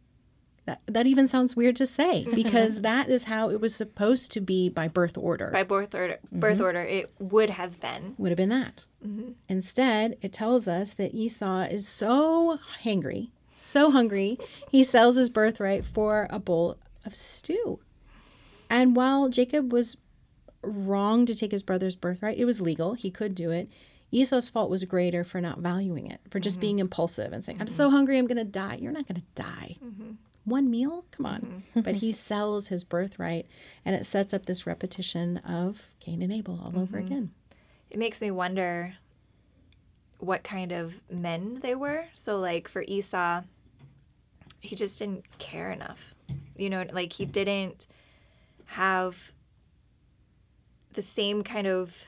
That, 0.66 0.80
that 0.86 1.06
even 1.06 1.28
sounds 1.28 1.54
weird 1.54 1.76
to 1.76 1.86
say 1.86 2.22
mm-hmm. 2.22 2.34
because 2.34 2.80
that 2.80 3.10
is 3.10 3.24
how 3.24 3.50
it 3.50 3.60
was 3.60 3.74
supposed 3.74 4.32
to 4.32 4.40
be 4.40 4.70
by 4.70 4.88
birth 4.88 5.18
order. 5.18 5.50
By 5.50 5.62
birth 5.62 5.94
order, 5.94 6.18
mm-hmm. 6.26 6.40
birth 6.40 6.60
order, 6.60 6.80
it 6.80 7.12
would 7.18 7.50
have 7.50 7.80
been. 7.80 8.14
would 8.16 8.30
have 8.30 8.38
been 8.38 8.48
that. 8.48 8.86
Mm-hmm. 9.06 9.32
Instead, 9.48 10.16
it 10.22 10.32
tells 10.32 10.66
us 10.66 10.94
that 10.94 11.14
Esau 11.14 11.62
is 11.64 11.86
so 11.86 12.58
hangry, 12.82 13.28
so 13.54 13.90
hungry, 13.90 14.38
he 14.70 14.82
sells 14.82 15.16
his 15.16 15.28
birthright 15.28 15.84
for 15.84 16.28
a 16.30 16.38
bowl 16.38 16.78
of 17.04 17.14
stew. 17.14 17.80
And 18.70 18.96
while 18.96 19.28
Jacob 19.28 19.70
was 19.70 19.98
wrong 20.62 21.26
to 21.26 21.34
take 21.34 21.52
his 21.52 21.62
brother's 21.62 21.94
birthright, 21.94 22.38
it 22.38 22.46
was 22.46 22.62
legal, 22.62 22.94
he 22.94 23.10
could 23.10 23.34
do 23.34 23.50
it. 23.50 23.68
Esau's 24.10 24.48
fault 24.48 24.70
was 24.70 24.84
greater 24.84 25.24
for 25.24 25.40
not 25.40 25.58
valuing 25.58 26.06
it, 26.10 26.20
for 26.30 26.38
just 26.38 26.60
being 26.60 26.78
impulsive 26.78 27.32
and 27.32 27.44
saying, 27.44 27.60
I'm 27.60 27.66
so 27.66 27.90
hungry, 27.90 28.16
I'm 28.16 28.28
going 28.28 28.38
to 28.38 28.44
die. 28.44 28.78
You're 28.80 28.92
not 28.92 29.08
going 29.08 29.20
to 29.20 29.26
die. 29.42 29.76
One 30.44 30.70
meal? 30.70 31.04
Come 31.10 31.26
on. 31.26 31.40
Mm-hmm. 31.40 31.80
but 31.82 31.96
he 31.96 32.12
sells 32.12 32.68
his 32.68 32.84
birthright, 32.84 33.46
and 33.84 33.94
it 33.94 34.06
sets 34.06 34.34
up 34.34 34.46
this 34.46 34.66
repetition 34.66 35.38
of 35.38 35.86
Cain 36.00 36.22
and 36.22 36.32
Abel 36.32 36.60
all 36.62 36.78
over 36.80 36.98
mm-hmm. 36.98 37.06
again. 37.06 37.30
It 37.90 37.98
makes 37.98 38.20
me 38.20 38.30
wonder 38.30 38.94
what 40.18 40.42
kind 40.42 40.72
of 40.72 40.94
men 41.10 41.60
they 41.62 41.74
were. 41.74 42.06
So, 42.12 42.38
like 42.38 42.68
for 42.68 42.82
Esau, 42.82 43.42
he 44.60 44.76
just 44.76 44.98
didn't 44.98 45.24
care 45.38 45.70
enough. 45.70 46.14
You 46.56 46.70
know, 46.70 46.84
like 46.92 47.12
he 47.12 47.24
didn't 47.24 47.86
have 48.66 49.32
the 50.94 51.02
same 51.02 51.42
kind 51.42 51.66
of 51.66 52.04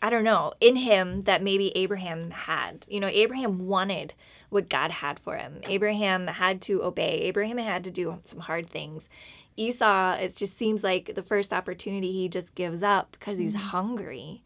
I 0.00 0.10
don't 0.10 0.24
know, 0.24 0.52
in 0.60 0.76
him 0.76 1.22
that 1.22 1.42
maybe 1.42 1.76
Abraham 1.76 2.30
had. 2.30 2.86
You 2.88 3.00
know, 3.00 3.08
Abraham 3.08 3.66
wanted 3.66 4.14
what 4.48 4.68
God 4.68 4.90
had 4.90 5.18
for 5.18 5.36
him. 5.36 5.60
Abraham 5.64 6.28
had 6.28 6.62
to 6.62 6.84
obey. 6.84 7.22
Abraham 7.22 7.58
had 7.58 7.84
to 7.84 7.90
do 7.90 8.18
some 8.24 8.40
hard 8.40 8.70
things. 8.70 9.08
Esau, 9.56 10.12
it 10.12 10.36
just 10.36 10.56
seems 10.56 10.84
like 10.84 11.14
the 11.16 11.22
first 11.22 11.52
opportunity 11.52 12.12
he 12.12 12.28
just 12.28 12.54
gives 12.54 12.82
up 12.82 13.12
because 13.12 13.38
he's 13.38 13.56
hungry. 13.56 14.42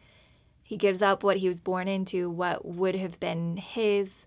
He 0.63 0.79
gives 0.79 1.03
up 1.03 1.23
what 1.23 1.37
he 1.37 1.49
was 1.49 1.61
born 1.61 1.87
into, 1.87 2.31
what 2.31 2.65
would 2.65 2.95
have 2.95 3.21
been 3.21 3.59
his, 3.59 4.25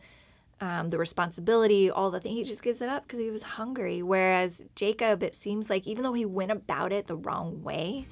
um, 0.61 0.89
the 0.89 0.99
responsibility, 0.99 1.89
all 1.89 2.11
the 2.11 2.19
things. 2.19 2.35
He 2.35 2.43
just 2.43 2.61
gives 2.61 2.81
it 2.81 2.89
up 2.89 3.07
because 3.07 3.19
he 3.19 3.31
was 3.31 3.41
hungry. 3.41 4.03
Whereas 4.03 4.61
Jacob, 4.75 5.23
it 5.23 5.33
seems 5.33 5.71
like 5.71 5.87
even 5.87 6.03
though 6.03 6.13
he 6.13 6.25
went 6.25 6.51
about 6.51 6.91
it 6.91 7.07
the 7.07 7.15
wrong 7.15 7.63
way, 7.63 8.05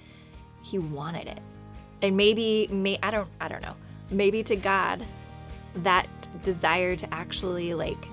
he 0.63 0.79
wanted 0.79 1.27
it 1.27 1.41
and 2.03 2.17
maybe 2.17 2.67
may 2.69 2.99
I 3.01 3.09
don't 3.09 3.29
I 3.41 3.47
don't 3.47 3.63
know. 3.63 3.75
Maybe 4.11 4.43
to 4.43 4.55
God 4.55 5.03
that 5.77 6.07
desire 6.43 6.95
to 6.95 7.11
actually 7.11 7.73
like 7.73 8.07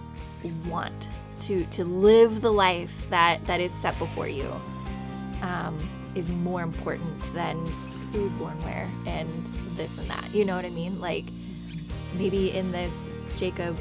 want 0.67 1.09
to 1.41 1.65
to 1.67 1.85
live 1.85 2.41
the 2.41 2.53
life 2.53 3.07
that 3.11 3.45
that 3.47 3.61
is 3.61 3.75
set 3.75 3.99
before 3.99 4.29
you 4.29 4.51
um, 5.43 5.77
is 6.15 6.29
more 6.29 6.63
important 6.63 7.23
than 7.35 7.57
who's 8.13 8.33
born 8.35 8.57
where 8.63 8.89
and 9.07 9.29
this 9.77 9.99
and 9.99 10.09
that. 10.09 10.33
You 10.33 10.45
know 10.45 10.57
what 10.57 10.65
I 10.65 10.71
mean? 10.71 11.01
Like 11.01 11.25
maybe 12.17 12.53
in 12.57 12.71
this 12.73 12.93
Jacob 13.37 13.77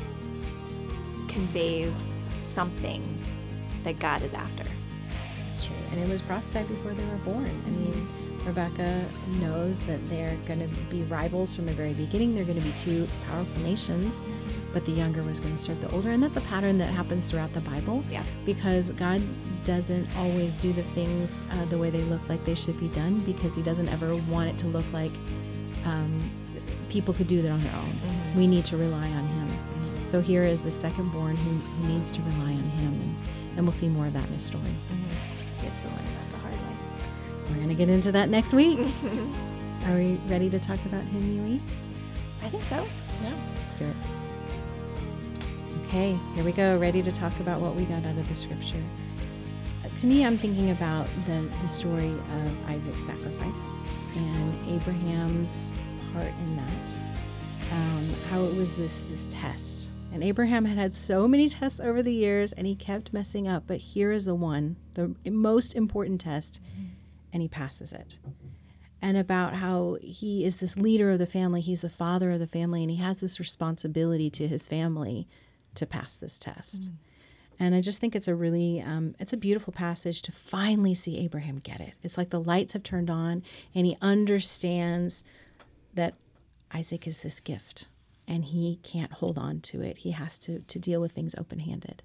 conveys 1.28 1.94
something 2.26 3.04
that 3.84 4.00
God 4.00 4.24
is 4.24 4.34
after. 4.34 4.64
It's 5.48 5.66
true. 5.66 5.76
And 5.92 6.00
it 6.00 6.10
was 6.10 6.22
prophesied 6.22 6.68
before 6.68 6.94
they 6.94 7.06
were 7.06 7.18
born. 7.18 7.64
I 7.66 7.70
mean, 7.70 8.08
Rebecca 8.46 9.06
knows 9.40 9.80
that 9.82 10.00
they're 10.10 10.36
going 10.46 10.60
to 10.60 10.68
be 10.90 11.04
rivals 11.04 11.54
from 11.54 11.66
the 11.66 11.74
very 11.74 11.94
beginning. 11.94 12.36
They're 12.36 12.46
going 12.46 12.60
to 12.60 12.66
be 12.66 12.74
two 12.78 13.08
powerful 13.28 13.62
nations, 13.64 14.22
but 14.74 14.86
the 14.86 14.92
younger 14.92 15.22
was 15.24 15.40
going 15.40 15.56
to 15.56 15.62
serve 15.62 15.80
the 15.82 15.90
older. 15.92 16.12
And 16.12 16.22
that's 16.24 16.38
a 16.38 16.42
pattern 16.42 16.78
that 16.80 16.88
happens 16.88 17.30
throughout 17.30 17.54
the 17.54 17.62
Bible 17.62 18.04
Yeah. 18.10 18.24
because 18.46 18.92
God 18.94 19.22
doesn't 19.66 20.08
always 20.18 20.56
do 20.56 20.74
the 20.74 20.84
things 20.84 21.38
uh, 21.52 21.66
the 21.66 21.78
way 21.78 21.90
they 21.90 22.02
look 22.04 22.22
like 22.30 22.44
they 22.46 22.56
should 22.56 22.80
be 22.80 22.88
done 22.90 23.20
because 23.22 23.56
He 23.56 23.62
doesn't 23.62 23.90
ever 23.90 24.16
want 24.16 24.50
it 24.50 24.58
to 24.60 24.68
look 24.68 24.86
like 24.94 25.12
um, 25.86 26.18
people 26.90 27.14
could 27.14 27.28
do 27.28 27.40
it 27.40 27.50
on 27.50 27.62
their 27.62 27.76
own. 27.76 27.92
We 28.36 28.48
need 28.48 28.66
to 28.66 28.78
rely 28.78 29.08
on 29.10 29.28
Him. 29.28 30.06
So 30.06 30.22
here 30.22 30.44
is 30.44 30.62
the 30.64 30.72
second 30.72 31.12
born 31.12 31.36
who, 31.36 31.52
who 31.52 31.88
needs 31.94 32.10
to 32.12 32.22
rely 32.22 32.52
on 32.54 32.70
Him. 32.80 32.94
And, 32.94 33.16
and 33.58 33.66
we'll 33.66 33.74
see 33.74 33.90
more 33.90 34.08
of 34.08 34.14
that 34.14 34.26
in 34.26 34.34
the 34.34 34.40
story. 34.40 34.64
He 35.60 35.68
has 35.68 35.74
We're 37.50 37.56
going 37.56 37.70
to 37.70 37.76
get 37.76 37.90
into 37.90 38.12
that 38.12 38.30
next 38.30 38.54
week. 38.54 38.80
Are 39.88 39.96
we 39.96 40.16
ready 40.28 40.50
to 40.50 40.60
talk 40.60 40.84
about 40.86 41.04
him, 41.04 41.36
Yui? 41.36 41.62
I 42.44 42.50
think 42.50 42.64
so. 42.64 42.86
Yeah. 43.24 43.32
Let's 43.64 43.76
do 43.76 43.86
it. 43.86 43.96
Okay, 45.88 46.20
here 46.36 46.44
we 46.44 46.52
go. 46.52 46.78
Ready 46.78 47.02
to 47.02 47.12
talk 47.12 47.38
about 47.40 47.60
what 47.62 47.76
we 47.76 47.86
got 47.86 48.06
out 48.06 48.18
of 48.18 48.28
the 48.30 48.36
scripture. 48.36 48.84
Uh, 49.84 49.90
To 49.98 50.06
me, 50.08 50.26
I'm 50.26 50.38
thinking 50.38 50.70
about 50.72 51.08
the, 51.26 51.50
the 51.62 51.68
story 51.68 52.12
of 52.12 52.70
Isaac's 52.70 53.04
sacrifice 53.06 53.64
and 54.16 54.70
Abraham's 54.70 55.74
part 56.14 56.28
in 56.28 56.56
that. 56.58 56.94
Um, 57.72 58.10
how 58.30 58.44
it 58.46 58.56
was 58.56 58.74
this 58.74 59.04
this 59.12 59.28
test, 59.30 59.92
and 60.12 60.24
Abraham 60.24 60.66
had 60.66 60.76
had 60.76 60.96
so 60.96 61.28
many 61.28 61.50
tests 61.50 61.80
over 61.80 62.02
the 62.02 62.12
years, 62.14 62.52
and 62.54 62.66
he 62.66 62.74
kept 62.76 63.14
messing 63.14 63.48
up. 63.48 63.66
But 63.68 63.78
here 63.78 64.12
is 64.12 64.26
the 64.26 64.34
one, 64.34 64.76
the 64.96 65.14
most 65.30 65.76
important 65.76 66.20
test, 66.22 66.60
and 67.32 67.42
he 67.42 67.48
passes 67.48 67.94
it 67.94 68.18
and 69.02 69.18
about 69.18 69.56
how 69.56 69.98
he 70.02 70.44
is 70.44 70.58
this 70.58 70.78
leader 70.78 71.12
of 71.12 71.20
the 71.20 71.26
family, 71.26 71.62
he's 71.62 71.82
the 71.82 71.90
father 71.90 72.32
of 72.32 72.40
the 72.40 72.48
family, 72.48 72.82
and 72.84 72.92
he 72.92 72.98
has 72.98 73.22
this 73.22 73.40
responsibility 73.40 74.30
to 74.32 74.48
his 74.48 74.68
family 74.68 75.28
to 75.76 75.86
pass 75.86 76.16
this 76.16 76.38
test. 76.38 76.90
And 77.60 77.76
I 77.76 77.82
just 77.82 78.00
think 78.00 78.16
it's 78.16 78.28
a 78.28 78.36
really, 78.36 78.82
um, 78.82 79.16
it's 79.20 79.34
a 79.34 79.38
beautiful 79.38 79.74
passage 79.74 80.22
to 80.24 80.32
finally 80.32 80.94
see 80.94 81.18
Abraham 81.20 81.60
get 81.60 81.82
it. 81.82 81.94
It's 82.04 82.18
like 82.18 82.30
the 82.30 82.42
lights 82.42 82.74
have 82.74 82.84
turned 82.84 83.10
on, 83.10 83.44
and 83.74 83.86
he 83.86 83.98
understands 84.02 85.24
that 85.94 86.16
Isaac 86.74 87.08
is 87.08 87.20
this 87.20 87.40
gift, 87.40 87.88
and 88.28 88.46
he 88.46 88.80
can't 88.84 89.14
hold 89.14 89.38
on 89.38 89.62
to 89.62 89.82
it. 89.82 90.00
He 90.00 90.12
has 90.12 90.38
to 90.40 90.60
to 90.60 90.80
deal 90.80 91.02
with 91.02 91.14
things 91.14 91.36
open 91.38 91.60
handed. 91.60 92.04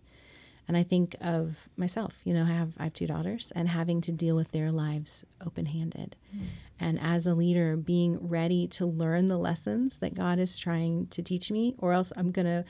And 0.67 0.77
I 0.77 0.83
think 0.83 1.17
of 1.21 1.69
myself, 1.77 2.15
you 2.25 2.33
know, 2.33 2.45
I 2.45 2.49
have 2.49 2.73
I 2.79 2.85
have 2.85 2.95
two 2.95 3.07
daughters 3.07 3.53
and 3.55 3.69
having 3.69 4.01
to 4.03 4.13
deal 4.13 4.35
with 4.35 4.51
their 4.53 4.73
lives 4.73 5.25
open-handed. 5.45 6.17
Hmm. 6.31 6.45
And 6.81 7.01
as 7.01 7.27
a 7.27 7.35
leader, 7.35 7.77
being 7.77 8.19
ready 8.27 8.67
to 8.69 8.87
learn 8.87 9.29
the 9.29 9.37
lessons 9.37 9.99
that 9.99 10.15
God 10.15 10.39
is 10.39 10.59
trying 10.59 11.07
to 11.09 11.23
teach 11.23 11.51
me 11.51 11.75
or 11.79 11.93
else 11.93 12.13
I'm 12.17 12.31
going 12.31 12.47
to 12.47 12.65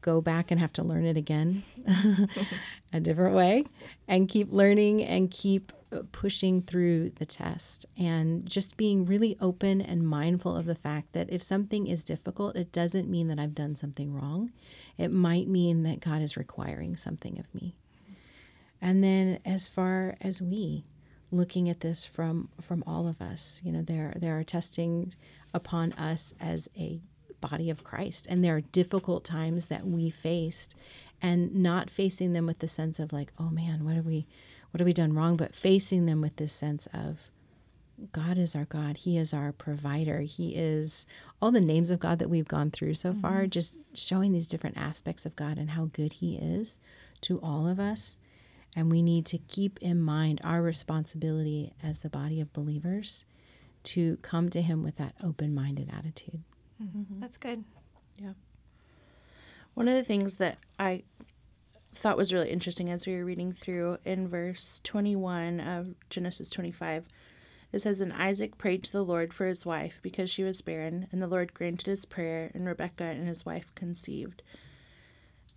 go 0.00 0.20
back 0.20 0.50
and 0.50 0.60
have 0.60 0.72
to 0.72 0.82
learn 0.82 1.04
it 1.04 1.16
again 1.16 1.62
a 2.92 3.00
different 3.00 3.34
way 3.34 3.64
and 4.06 4.28
keep 4.28 4.52
learning 4.52 5.04
and 5.04 5.30
keep 5.30 5.72
pushing 6.12 6.60
through 6.62 7.10
the 7.10 7.26
test 7.26 7.86
and 7.98 8.46
just 8.46 8.76
being 8.76 9.06
really 9.06 9.36
open 9.40 9.80
and 9.80 10.06
mindful 10.06 10.56
of 10.56 10.66
the 10.66 10.74
fact 10.74 11.12
that 11.12 11.30
if 11.32 11.42
something 11.42 11.86
is 11.86 12.04
difficult, 12.04 12.56
it 12.56 12.72
doesn't 12.72 13.08
mean 13.08 13.28
that 13.28 13.38
I've 13.38 13.54
done 13.54 13.74
something 13.74 14.12
wrong. 14.12 14.52
It 14.98 15.10
might 15.10 15.48
mean 15.48 15.84
that 15.84 16.00
God 16.00 16.20
is 16.20 16.36
requiring 16.36 16.96
something 16.96 17.38
of 17.38 17.54
me. 17.54 17.74
And 18.80 19.02
then 19.02 19.40
as 19.44 19.68
far 19.68 20.16
as 20.20 20.42
we 20.42 20.84
looking 21.30 21.68
at 21.68 21.80
this 21.80 22.04
from 22.04 22.48
from 22.60 22.84
all 22.86 23.08
of 23.08 23.20
us, 23.20 23.60
you 23.64 23.72
know, 23.72 23.82
there 23.82 24.14
there 24.16 24.38
are 24.38 24.44
testing 24.44 25.12
upon 25.54 25.92
us 25.94 26.34
as 26.40 26.68
a 26.76 27.00
body 27.40 27.70
of 27.70 27.84
Christ 27.84 28.26
and 28.28 28.44
there 28.44 28.56
are 28.56 28.60
difficult 28.60 29.24
times 29.24 29.66
that 29.66 29.86
we 29.86 30.10
faced 30.10 30.74
and 31.20 31.54
not 31.54 31.90
facing 31.90 32.32
them 32.32 32.46
with 32.46 32.60
the 32.60 32.68
sense 32.68 32.98
of 32.98 33.12
like, 33.12 33.32
oh 33.38 33.50
man, 33.50 33.84
what 33.84 33.94
have 33.94 34.06
we 34.06 34.26
what 34.70 34.80
have 34.80 34.86
we 34.86 34.92
done 34.92 35.14
wrong, 35.14 35.36
but 35.36 35.54
facing 35.54 36.06
them 36.06 36.20
with 36.20 36.36
this 36.36 36.52
sense 36.52 36.86
of 36.92 37.30
God 38.12 38.38
is 38.38 38.54
our 38.54 38.66
God. 38.66 38.98
He 38.98 39.16
is 39.16 39.34
our 39.34 39.52
provider. 39.52 40.20
He 40.20 40.54
is 40.54 41.06
all 41.42 41.50
the 41.50 41.60
names 41.60 41.90
of 41.90 41.98
God 41.98 42.18
that 42.18 42.30
we've 42.30 42.46
gone 42.46 42.70
through 42.70 42.94
so 42.94 43.10
mm-hmm. 43.10 43.20
far, 43.20 43.46
just 43.46 43.76
showing 43.94 44.32
these 44.32 44.46
different 44.46 44.76
aspects 44.76 45.26
of 45.26 45.34
God 45.34 45.58
and 45.58 45.70
how 45.70 45.86
good 45.86 46.14
He 46.14 46.36
is 46.36 46.78
to 47.22 47.40
all 47.40 47.66
of 47.66 47.80
us. 47.80 48.20
And 48.76 48.90
we 48.90 49.02
need 49.02 49.26
to 49.26 49.38
keep 49.38 49.78
in 49.80 50.00
mind 50.00 50.40
our 50.44 50.62
responsibility 50.62 51.72
as 51.82 52.00
the 52.00 52.10
body 52.10 52.40
of 52.40 52.52
believers 52.52 53.24
to 53.84 54.18
come 54.22 54.48
to 54.50 54.62
Him 54.62 54.82
with 54.82 54.96
that 54.96 55.14
open 55.22 55.54
minded 55.54 55.90
attitude. 55.92 56.42
Mm-hmm. 56.82 57.20
That's 57.20 57.36
good. 57.36 57.64
Yeah. 58.16 58.32
One 59.74 59.88
of 59.88 59.94
the 59.94 60.04
things 60.04 60.36
that 60.36 60.58
I 60.78 61.04
thought 61.94 62.16
was 62.16 62.32
really 62.32 62.50
interesting 62.50 62.90
as 62.90 63.06
we 63.06 63.16
were 63.16 63.24
reading 63.24 63.52
through 63.52 63.98
in 64.04 64.28
verse 64.28 64.80
21 64.84 65.60
of 65.60 65.94
Genesis 66.10 66.50
25. 66.50 67.06
It 67.72 67.82
says, 67.82 68.00
And 68.00 68.12
Isaac 68.12 68.56
prayed 68.56 68.82
to 68.84 68.92
the 68.92 69.04
Lord 69.04 69.34
for 69.34 69.46
his 69.46 69.66
wife 69.66 69.98
because 70.02 70.30
she 70.30 70.42
was 70.42 70.62
barren, 70.62 71.06
and 71.12 71.20
the 71.20 71.26
Lord 71.26 71.54
granted 71.54 71.86
his 71.86 72.06
prayer, 72.06 72.50
and 72.54 72.66
Rebekah 72.66 73.04
and 73.04 73.28
his 73.28 73.44
wife 73.44 73.66
conceived. 73.74 74.42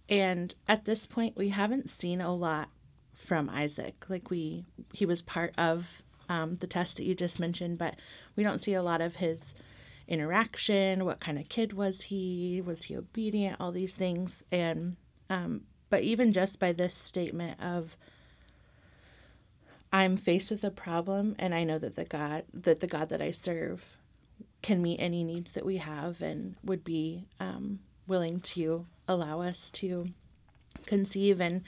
And 0.09 0.53
at 0.67 0.85
this 0.85 1.05
point, 1.05 1.37
we 1.37 1.49
haven't 1.49 1.89
seen 1.89 2.19
a 2.19 2.35
lot 2.35 2.69
from 3.15 3.49
Isaac. 3.49 4.05
Like 4.09 4.29
we, 4.29 4.65
he 4.91 5.05
was 5.05 5.21
part 5.21 5.53
of 5.57 5.87
um, 6.27 6.57
the 6.57 6.67
test 6.67 6.97
that 6.97 7.05
you 7.05 7.15
just 7.15 7.39
mentioned, 7.39 7.77
but 7.77 7.95
we 8.35 8.43
don't 8.43 8.59
see 8.59 8.73
a 8.73 8.83
lot 8.83 8.99
of 8.99 9.15
his 9.15 9.53
interaction. 10.07 11.05
What 11.05 11.19
kind 11.19 11.37
of 11.37 11.49
kid 11.49 11.73
was 11.73 12.03
he? 12.03 12.61
Was 12.65 12.83
he 12.83 12.95
obedient? 12.95 13.57
All 13.59 13.71
these 13.71 13.95
things, 13.95 14.43
and 14.51 14.95
um, 15.29 15.61
but 15.89 16.03
even 16.03 16.33
just 16.33 16.59
by 16.59 16.71
this 16.71 16.93
statement 16.93 17.59
of 17.61 17.95
I'm 19.93 20.17
faced 20.17 20.49
with 20.49 20.63
a 20.63 20.71
problem 20.71 21.35
and 21.37 21.53
I 21.53 21.63
know 21.63 21.77
that 21.77 21.95
the 21.95 22.05
God 22.05 22.45
that 22.53 22.79
the 22.79 22.87
God 22.87 23.09
that 23.09 23.21
I 23.21 23.31
serve 23.31 23.83
can 24.61 24.81
meet 24.81 24.99
any 24.99 25.23
needs 25.23 25.51
that 25.51 25.65
we 25.65 25.77
have 25.77 26.21
and 26.21 26.55
would 26.63 26.83
be 26.83 27.25
um, 27.39 27.79
willing 28.07 28.39
to 28.41 28.85
allow 29.07 29.41
us 29.41 29.69
to 29.71 30.07
conceive 30.85 31.41
and 31.41 31.63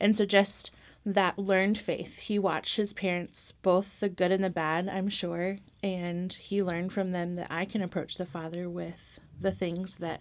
and 0.00 0.16
so 0.16 0.24
just 0.24 0.70
that 1.14 1.38
learned 1.38 1.78
faith. 1.78 2.18
He 2.18 2.38
watched 2.38 2.76
his 2.76 2.92
parents, 2.92 3.52
both 3.62 4.00
the 4.00 4.08
good 4.08 4.30
and 4.30 4.44
the 4.44 4.50
bad, 4.50 4.88
I'm 4.88 5.08
sure, 5.08 5.58
and 5.82 6.32
he 6.32 6.62
learned 6.62 6.92
from 6.92 7.12
them 7.12 7.36
that 7.36 7.50
I 7.50 7.64
can 7.64 7.82
approach 7.82 8.16
the 8.16 8.26
Father 8.26 8.68
with 8.68 9.18
the 9.40 9.52
things 9.52 9.96
that 9.96 10.20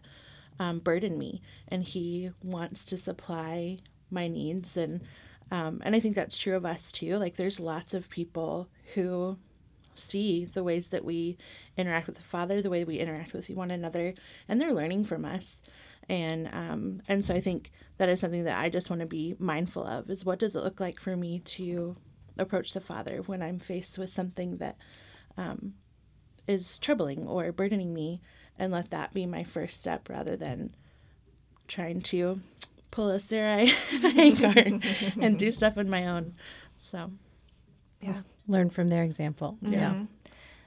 um, 0.59 0.79
burden 0.79 1.17
me, 1.17 1.41
and 1.67 1.83
He 1.83 2.31
wants 2.43 2.85
to 2.85 2.97
supply 2.97 3.77
my 4.09 4.27
needs, 4.27 4.77
and 4.77 5.01
um, 5.51 5.81
and 5.85 5.95
I 5.95 5.99
think 5.99 6.15
that's 6.15 6.37
true 6.37 6.55
of 6.55 6.65
us 6.65 6.91
too. 6.91 7.17
Like 7.17 7.35
there's 7.35 7.59
lots 7.59 7.93
of 7.93 8.09
people 8.09 8.67
who 8.95 9.37
see 9.95 10.45
the 10.45 10.63
ways 10.63 10.89
that 10.89 11.05
we 11.05 11.37
interact 11.77 12.07
with 12.07 12.17
the 12.17 12.21
Father, 12.23 12.61
the 12.61 12.69
way 12.69 12.83
we 12.83 12.99
interact 12.99 13.33
with 13.33 13.49
one 13.49 13.71
another, 13.71 14.13
and 14.47 14.59
they're 14.59 14.73
learning 14.73 15.05
from 15.05 15.25
us. 15.25 15.61
And 16.09 16.47
um, 16.53 17.01
and 17.07 17.25
so 17.25 17.33
I 17.33 17.41
think 17.41 17.71
that 17.97 18.09
is 18.09 18.19
something 18.19 18.45
that 18.45 18.57
I 18.57 18.69
just 18.69 18.89
want 18.89 19.01
to 19.01 19.05
be 19.05 19.35
mindful 19.39 19.85
of 19.85 20.09
is 20.09 20.23
what 20.23 20.39
does 20.39 20.55
it 20.55 20.63
look 20.63 20.79
like 20.79 20.99
for 20.99 21.15
me 21.15 21.39
to 21.39 21.97
approach 22.37 22.73
the 22.73 22.81
Father 22.81 23.21
when 23.25 23.41
I'm 23.41 23.59
faced 23.59 23.97
with 23.97 24.09
something 24.09 24.57
that 24.57 24.77
um, 25.37 25.73
is 26.47 26.79
troubling 26.79 27.27
or 27.27 27.51
burdening 27.51 27.93
me 27.93 28.21
and 28.57 28.71
let 28.71 28.91
that 28.91 29.13
be 29.13 29.25
my 29.25 29.43
first 29.43 29.79
step 29.79 30.09
rather 30.09 30.35
than 30.35 30.75
trying 31.67 32.01
to 32.01 32.39
pull 32.91 33.09
a 33.09 33.19
Sarai 33.19 33.67
Hagar 33.67 34.53
and 35.21 35.37
do 35.37 35.51
stuff 35.51 35.77
on 35.77 35.89
my 35.89 36.07
own. 36.07 36.35
So, 36.77 37.11
yeah. 38.01 38.07
Just 38.07 38.27
learn 38.47 38.69
from 38.69 38.87
their 38.87 39.03
example. 39.03 39.57
Mm-hmm. 39.63 39.73
Yeah. 39.73 40.03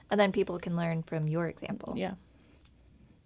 And 0.09 0.19
then 0.19 0.31
people 0.31 0.59
can 0.59 0.75
learn 0.75 1.03
from 1.03 1.27
your 1.27 1.47
example. 1.47 1.93
Yeah. 1.97 2.13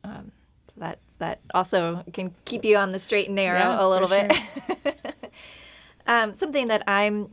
Um, 0.03 0.31
so 0.73 0.79
that 0.79 0.99
that 1.19 1.39
also 1.53 2.03
can 2.13 2.33
keep 2.45 2.65
you 2.65 2.77
on 2.77 2.91
the 2.91 2.99
straight 2.99 3.27
and 3.27 3.35
narrow 3.35 3.59
yeah, 3.59 3.85
a 3.85 3.87
little 3.87 4.07
bit. 4.07 4.33
Sure. 4.33 4.93
um, 6.07 6.33
something 6.33 6.67
that 6.67 6.83
I'm 6.87 7.31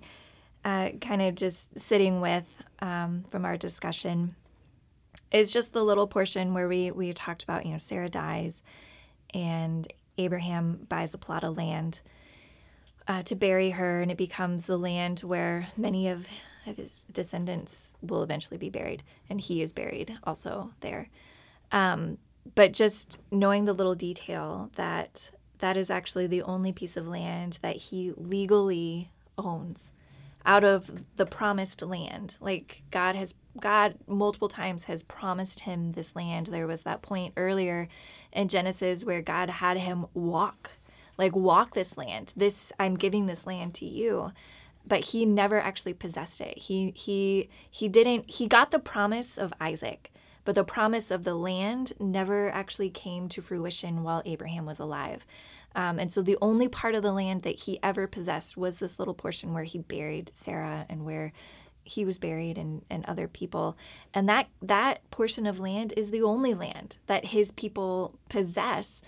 uh, 0.64 0.90
kind 1.00 1.22
of 1.22 1.34
just 1.34 1.78
sitting 1.78 2.20
with 2.20 2.44
um, 2.80 3.24
from 3.28 3.44
our 3.44 3.56
discussion 3.56 4.36
is 5.32 5.52
just 5.52 5.72
the 5.72 5.82
little 5.82 6.06
portion 6.06 6.54
where 6.54 6.68
we 6.68 6.90
we 6.90 7.12
talked 7.12 7.42
about 7.42 7.64
you 7.64 7.72
know 7.72 7.78
Sarah 7.78 8.08
dies, 8.08 8.62
and 9.34 9.90
Abraham 10.18 10.86
buys 10.88 11.14
a 11.14 11.18
plot 11.18 11.42
of 11.42 11.56
land 11.56 12.00
uh, 13.08 13.22
to 13.24 13.34
bury 13.34 13.70
her, 13.70 14.02
and 14.02 14.10
it 14.10 14.18
becomes 14.18 14.66
the 14.66 14.78
land 14.78 15.20
where 15.20 15.68
many 15.76 16.08
of 16.08 16.26
his 16.64 17.04
descendants 17.10 17.96
will 18.02 18.22
eventually 18.22 18.58
be 18.58 18.70
buried, 18.70 19.02
and 19.28 19.40
he 19.40 19.62
is 19.62 19.72
buried 19.72 20.16
also 20.24 20.70
there. 20.80 21.08
Um, 21.72 22.18
but 22.54 22.72
just 22.72 23.18
knowing 23.30 23.64
the 23.64 23.72
little 23.72 23.94
detail 23.94 24.70
that 24.76 25.32
that 25.58 25.76
is 25.76 25.90
actually 25.90 26.26
the 26.26 26.42
only 26.42 26.72
piece 26.72 26.96
of 26.96 27.06
land 27.06 27.58
that 27.62 27.76
he 27.76 28.12
legally 28.16 29.10
owns 29.38 29.92
out 30.44 30.64
of 30.64 30.90
the 31.16 31.26
promised 31.26 31.82
land. 31.82 32.36
Like 32.40 32.82
God 32.90 33.14
has 33.14 33.34
God 33.60 33.94
multiple 34.06 34.48
times 34.48 34.84
has 34.84 35.02
promised 35.02 35.60
him 35.60 35.92
this 35.92 36.16
land. 36.16 36.48
There 36.48 36.66
was 36.66 36.82
that 36.82 37.02
point 37.02 37.34
earlier 37.36 37.88
in 38.32 38.48
Genesis 38.48 39.04
where 39.04 39.22
God 39.22 39.50
had 39.50 39.76
him 39.76 40.06
walk, 40.14 40.70
like 41.18 41.36
walk 41.36 41.74
this 41.74 41.96
land. 41.96 42.32
This 42.36 42.72
I'm 42.78 42.96
giving 42.96 43.26
this 43.26 43.46
land 43.46 43.74
to 43.74 43.84
you. 43.84 44.32
But 44.84 45.00
he 45.00 45.24
never 45.24 45.60
actually 45.60 45.94
possessed 45.94 46.40
it. 46.40 46.58
He 46.58 46.92
he 46.96 47.48
he 47.70 47.88
didn't 47.88 48.28
he 48.28 48.48
got 48.48 48.72
the 48.72 48.80
promise 48.80 49.38
of 49.38 49.52
Isaac, 49.60 50.11
but 50.44 50.54
the 50.54 50.64
promise 50.64 51.10
of 51.10 51.24
the 51.24 51.34
land 51.34 51.92
never 51.98 52.50
actually 52.50 52.90
came 52.90 53.28
to 53.28 53.42
fruition 53.42 54.02
while 54.02 54.22
Abraham 54.24 54.66
was 54.66 54.78
alive. 54.78 55.26
Um, 55.74 55.98
and 55.98 56.12
so 56.12 56.22
the 56.22 56.38
only 56.42 56.68
part 56.68 56.94
of 56.94 57.02
the 57.02 57.12
land 57.12 57.42
that 57.42 57.60
he 57.60 57.78
ever 57.82 58.06
possessed 58.06 58.56
was 58.56 58.78
this 58.78 58.98
little 58.98 59.14
portion 59.14 59.54
where 59.54 59.64
he 59.64 59.78
buried 59.78 60.30
Sarah 60.34 60.86
and 60.88 61.04
where 61.04 61.32
he 61.84 62.04
was 62.04 62.18
buried 62.18 62.58
and, 62.58 62.82
and 62.90 63.04
other 63.06 63.26
people. 63.26 63.76
And 64.14 64.28
that 64.28 64.48
that 64.60 65.08
portion 65.10 65.46
of 65.46 65.58
land 65.58 65.92
is 65.96 66.10
the 66.10 66.22
only 66.22 66.54
land 66.54 66.98
that 67.06 67.26
his 67.26 67.50
people 67.52 68.18
possess 68.28 69.00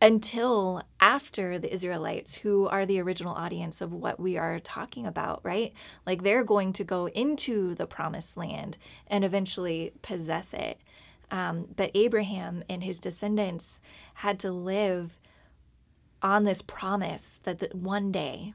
until 0.00 0.82
after 1.00 1.58
the 1.58 1.72
Israelites, 1.72 2.34
who 2.36 2.68
are 2.68 2.86
the 2.86 3.00
original 3.00 3.34
audience 3.34 3.80
of 3.80 3.92
what 3.92 4.20
we 4.20 4.36
are 4.36 4.60
talking 4.60 5.06
about, 5.06 5.40
right? 5.42 5.72
Like 6.06 6.22
they're 6.22 6.44
going 6.44 6.72
to 6.74 6.84
go 6.84 7.08
into 7.08 7.74
the 7.74 7.86
promised 7.86 8.36
land 8.36 8.78
and 9.08 9.24
eventually 9.24 9.92
possess 10.02 10.54
it. 10.54 10.80
Um, 11.30 11.66
but 11.76 11.90
Abraham 11.94 12.62
and 12.68 12.82
his 12.82 13.00
descendants 13.00 13.78
had 14.14 14.38
to 14.40 14.52
live 14.52 15.20
on 16.22 16.44
this 16.44 16.62
promise 16.62 17.40
that, 17.42 17.58
that 17.58 17.74
one 17.74 18.12
day 18.12 18.54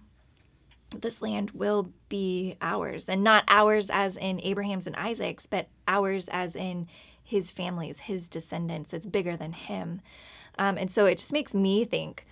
this 1.01 1.21
land 1.21 1.51
will 1.51 1.91
be 2.09 2.55
ours 2.61 3.09
and 3.09 3.23
not 3.23 3.43
ours 3.47 3.89
as 3.91 4.17
in 4.17 4.39
Abraham's 4.41 4.87
and 4.87 4.95
Isaac's, 4.95 5.45
but 5.45 5.67
ours 5.87 6.29
as 6.31 6.55
in 6.55 6.87
his 7.23 7.51
families, 7.51 7.99
his 7.99 8.27
descendants. 8.27 8.93
It's 8.93 9.05
bigger 9.05 9.35
than 9.35 9.53
him. 9.53 10.01
Um, 10.57 10.77
and 10.77 10.91
so 10.91 11.05
it 11.05 11.17
just 11.17 11.33
makes 11.33 11.53
me 11.53 11.85
think 11.85 12.25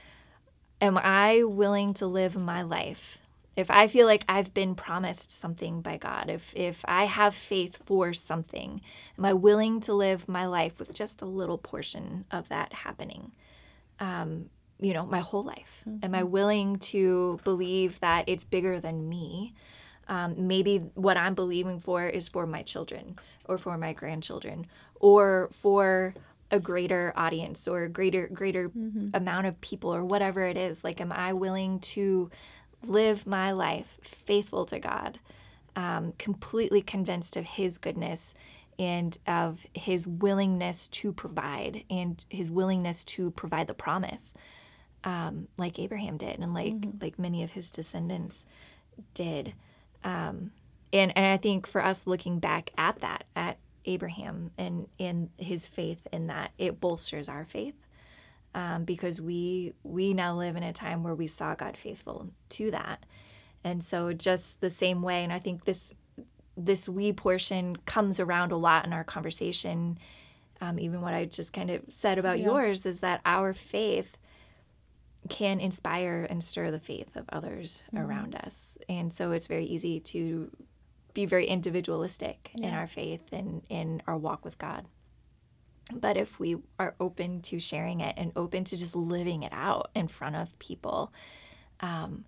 Am 0.82 0.98
I 0.98 1.44
willing 1.44 1.94
to 1.96 2.08
live 2.08 2.36
my 2.36 2.64
life? 2.64 3.20
If 3.56 3.70
I 3.70 3.88
feel 3.88 4.08
like 4.08 4.26
I've 4.28 4.54
been 4.54 4.74
promised 4.74 5.30
something 5.30 5.82
by 5.82 5.98
God, 5.98 6.30
if, 6.30 6.56
if 6.56 6.84
I 6.86 7.04
have 7.04 7.36
faith 7.36 7.80
for 7.86 8.14
something, 8.14 8.82
am 9.18 9.26
I 9.26 9.34
willing 9.34 9.82
to 9.82 9.94
live 9.94 10.28
my 10.28 10.48
life 10.48 10.80
with 10.80 10.92
just 10.92 11.22
a 11.22 11.26
little 11.26 11.60
portion 11.60 12.26
of 12.32 12.50
that 12.50 12.74
happening? 12.74 13.34
Um, 14.00 14.50
you 14.80 14.94
know, 14.94 15.06
my 15.06 15.20
whole 15.20 15.44
life? 15.44 15.84
Mm-hmm. 15.88 16.06
Am 16.06 16.16
I 16.16 16.22
mm-hmm. 16.22 16.32
willing 16.32 16.76
to 16.78 17.40
believe 17.44 18.00
that 18.00 18.24
it's 18.28 18.44
bigger 18.44 18.80
than 18.80 19.08
me? 19.08 19.54
Um, 20.08 20.48
maybe 20.48 20.80
what 20.96 21.18
I'm 21.18 21.36
believing 21.36 21.80
for 21.80 22.08
is 22.08 22.28
for 22.28 22.48
my 22.48 22.64
children 22.64 23.20
or 23.46 23.60
for 23.60 23.78
my 23.78 23.94
grandchildren 23.94 24.66
or 24.96 25.50
for 25.52 26.16
a 26.52 26.60
greater 26.60 27.14
audience 27.16 27.68
or 27.68 27.84
a 27.84 27.90
greater 27.90 28.28
greater 28.28 28.70
Mm-hmm. 28.70 29.10
amount 29.16 29.48
of 29.48 29.60
people 29.62 29.94
or 29.94 30.04
whatever 30.06 30.46
it 30.46 30.58
is 30.58 30.84
like 30.84 31.02
am 31.02 31.12
i 31.12 31.34
willing 31.34 31.80
to 31.80 32.30
live 32.86 33.26
my 33.26 33.52
life 33.52 33.98
faithful 34.02 34.66
to 34.66 34.80
god 34.80 35.20
um, 35.76 36.14
completely 36.18 36.82
convinced 36.82 37.38
of 37.38 37.46
his 37.46 37.78
goodness 37.78 38.34
and 38.78 39.18
of 39.28 39.66
his 39.74 40.06
willingness 40.08 40.88
to 40.90 41.14
provide 41.14 41.84
and 41.90 42.26
his 42.30 42.50
willingness 42.52 43.04
to 43.06 43.32
provide 43.32 43.68
the 43.68 43.74
promise 43.74 44.34
um, 45.04 45.48
like 45.58 45.80
abraham 45.80 46.18
did 46.18 46.40
and 46.40 46.54
like 46.54 46.76
like 47.02 47.18
many 47.18 47.44
of 47.44 47.52
his 47.52 47.72
descendants 47.72 48.46
did 49.14 49.54
um, 50.04 50.52
and 50.94 51.16
and 51.16 51.26
I 51.26 51.38
think 51.38 51.68
for 51.68 51.84
us 51.84 52.06
looking 52.06 52.40
back 52.40 52.72
at 52.78 53.00
that 53.00 53.24
at 53.36 53.58
Abraham 53.86 54.52
and 54.58 54.88
in 54.98 55.30
his 55.38 55.68
faith 55.68 56.06
in 56.12 56.28
that 56.28 56.52
it 56.58 56.80
bolsters 56.80 57.28
our 57.30 57.46
faith 57.46 57.76
um, 58.54 58.84
because 58.84 59.20
we 59.22 59.74
we 59.84 60.14
now 60.14 60.36
live 60.36 60.56
in 60.56 60.64
a 60.64 60.74
time 60.74 61.04
where 61.04 61.16
we 61.16 61.28
saw 61.28 61.56
God 61.56 61.78
faithful 61.78 62.30
to 62.50 62.72
that 62.72 63.06
and 63.64 63.84
so 63.84 64.14
just 64.14 64.62
the 64.62 64.70
same 64.70 65.02
way 65.02 65.24
and 65.24 65.32
I 65.34 65.40
think 65.40 65.66
this 65.66 65.94
this 66.58 66.88
we 66.90 67.14
portion 67.14 67.76
comes 67.86 68.20
around 68.20 68.52
a 68.52 68.58
lot 68.58 68.86
in 68.86 68.94
our 68.94 69.04
conversation 69.04 69.98
um, 70.60 70.78
even 70.80 71.02
what 71.02 71.14
I 71.14 71.26
just 71.26 71.54
kind 71.54 71.70
of 71.72 71.82
said 71.90 72.18
about 72.20 72.40
Yeah. 72.40 72.46
yours 72.48 72.86
is 72.86 73.00
that 73.00 73.22
our 73.26 73.54
faith 73.54 74.18
can 75.30 75.60
inspire 75.60 76.28
and 76.30 76.44
stir 76.44 76.72
the 76.72 76.80
faith 76.80 77.16
of 77.16 77.26
others 77.30 77.84
around 77.96 78.36
us. 78.36 78.78
And 78.90 79.14
so 79.14 79.32
it's 79.32 79.48
very 79.48 79.66
easy 79.66 80.00
to 80.00 80.50
be 81.14 81.26
very 81.26 81.46
individualistic 81.48 82.52
in 82.56 82.74
our 82.74 82.88
faith 82.88 83.22
and 83.32 83.62
in 83.70 84.02
our 84.08 84.18
walk 84.18 84.44
with 84.46 84.58
God. 84.58 84.86
But 85.94 86.16
if 86.18 86.40
we 86.40 86.58
are 86.80 86.96
open 87.00 87.42
to 87.44 87.60
sharing 87.60 88.00
it 88.02 88.16
and 88.18 88.32
open 88.36 88.64
to 88.66 88.78
just 88.78 88.96
living 88.96 89.44
it 89.44 89.52
out 89.54 89.92
in 89.94 90.08
front 90.08 90.36
of 90.38 90.58
people, 90.60 91.12
um, 91.82 92.24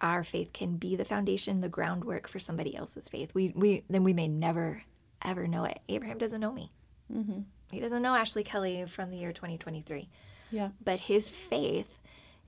our 0.00 0.22
faith 0.22 0.52
can 0.52 0.76
be 0.76 0.96
the 0.96 1.04
foundation, 1.04 1.60
the 1.60 1.68
groundwork 1.68 2.28
for 2.28 2.38
somebody 2.38 2.76
else's 2.76 3.08
faith. 3.08 3.32
We, 3.34 3.52
we 3.54 3.82
then 3.90 4.04
we 4.04 4.12
may 4.12 4.28
never 4.28 4.82
ever 5.22 5.46
know 5.46 5.64
it. 5.64 5.78
Abraham 5.88 6.18
doesn't 6.18 6.40
know 6.40 6.52
me. 6.52 6.70
Mm-hmm. 7.12 7.40
He 7.72 7.80
doesn't 7.80 8.02
know 8.02 8.14
Ashley 8.14 8.44
Kelly 8.44 8.84
from 8.86 9.10
the 9.10 9.16
year 9.16 9.32
2023 9.32 10.08
Yeah. 10.50 10.68
but 10.84 11.00
his 11.00 11.28
faith 11.28 11.98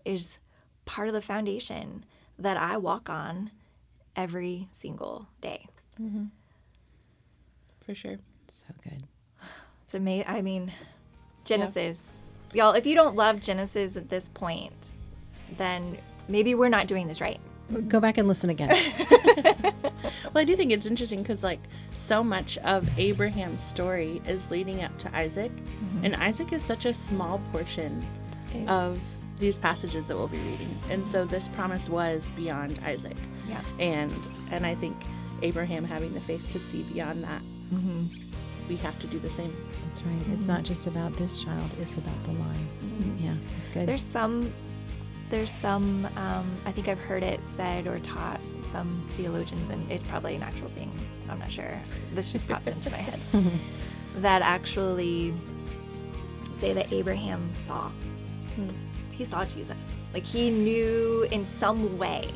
is 0.05 0.39
part 0.85 1.09
of 1.09 1.15
the 1.15 1.21
foundation 1.23 2.05
that 2.39 2.57
I 2.57 2.77
walk 2.77 3.11
on 3.11 3.51
every 4.19 4.69
single 4.73 5.29
day. 5.41 5.67
Mm-hmm. 5.99 6.25
For 7.87 7.95
sure. 7.95 8.19
So 8.49 8.67
good. 8.83 9.05
It's 9.85 9.95
amazing. 9.95 10.27
I 10.29 10.43
mean, 10.43 10.73
Genesis. 11.45 12.13
Y'all, 12.53 12.73
if 12.73 12.85
you 12.85 12.95
don't 12.95 13.17
love 13.17 13.41
Genesis 13.41 13.97
at 13.97 14.11
this 14.11 14.29
point, 14.29 14.93
then 15.57 15.97
maybe 16.29 16.55
we're 16.55 16.69
not 16.69 16.87
doing 16.87 17.07
this 17.07 17.21
right. 17.21 17.41
Go 17.87 18.01
back 18.01 18.19
and 18.19 18.27
listen 18.29 18.51
again. 18.51 18.75
Well, 20.35 20.43
I 20.43 20.45
do 20.45 20.57
think 20.57 20.73
it's 20.73 20.87
interesting 20.87 21.23
because, 21.23 21.43
like, 21.43 21.61
so 21.97 22.23
much 22.23 22.59
of 22.59 22.87
Abraham's 22.99 23.63
story 23.63 24.21
is 24.27 24.51
leading 24.51 24.83
up 24.83 24.97
to 24.99 25.17
Isaac, 25.17 25.51
mm-hmm. 25.51 26.05
and 26.05 26.17
Isaac 26.17 26.53
is 26.53 26.63
such 26.63 26.85
a 26.85 26.93
small 26.93 27.41
portion 27.51 28.05
of 28.67 29.01
these 29.39 29.59
passages 29.59 30.07
that 30.09 30.17
we'll 30.17 30.29
be 30.29 30.39
reading, 30.39 30.77
and 30.91 31.07
so 31.07 31.25
this 31.25 31.49
promise 31.49 31.89
was 31.89 32.31
beyond 32.31 32.81
Isaac, 32.85 33.17
Yeah. 33.49 33.61
and 33.79 34.13
and 34.51 34.67
I 34.67 34.75
think 34.75 34.97
Abraham 35.43 35.85
having 35.85 36.15
the 36.15 36.21
faith 36.21 36.51
to 36.53 36.61
see 36.61 36.83
beyond 36.85 37.23
that, 37.25 37.43
mm-hmm. 37.73 38.07
we 38.69 38.77
have 38.77 38.99
to 39.01 39.07
do 39.07 39.19
the 39.19 39.31
same. 39.31 39.55
That's 39.87 40.03
right. 40.03 40.21
It's 40.33 40.47
not 40.47 40.63
just 40.65 40.87
about 40.87 41.17
this 41.17 41.43
child, 41.43 41.71
it's 41.81 41.97
about 41.97 42.23
the 42.25 42.33
line. 42.33 42.69
Mm-hmm. 42.85 43.25
Yeah, 43.25 43.35
it's 43.59 43.69
good. 43.69 43.87
There's 43.87 44.03
some, 44.03 44.53
there's 45.31 45.51
some, 45.53 46.07
um, 46.17 46.51
I 46.67 46.73
think 46.73 46.89
I've 46.89 47.01
heard 47.01 47.23
it 47.23 47.41
said 47.47 47.87
or 47.87 47.99
taught, 48.01 48.41
some 48.63 49.07
theologians, 49.11 49.71
and 49.71 49.91
it's 49.91 50.07
probably 50.09 50.35
a 50.35 50.39
natural 50.39 50.71
thing. 50.71 50.91
I'm 51.29 51.39
not 51.39 51.51
sure. 51.51 51.81
This 52.15 52.33
just 52.33 52.49
popped 52.49 52.69
into 52.69 52.91
my 52.91 52.99
head. 52.99 53.21
That 54.17 54.43
actually 54.43 55.33
say 56.55 56.73
that 56.73 56.93
Abraham 56.93 57.53
saw. 57.55 57.89
Hmm. 58.57 58.71
He 59.19 59.25
saw 59.25 59.45
Jesus. 59.45 59.77
Like 60.15 60.25
he 60.25 60.49
knew 60.49 61.27
in 61.33 61.45
some 61.45 61.99
way 61.99 62.31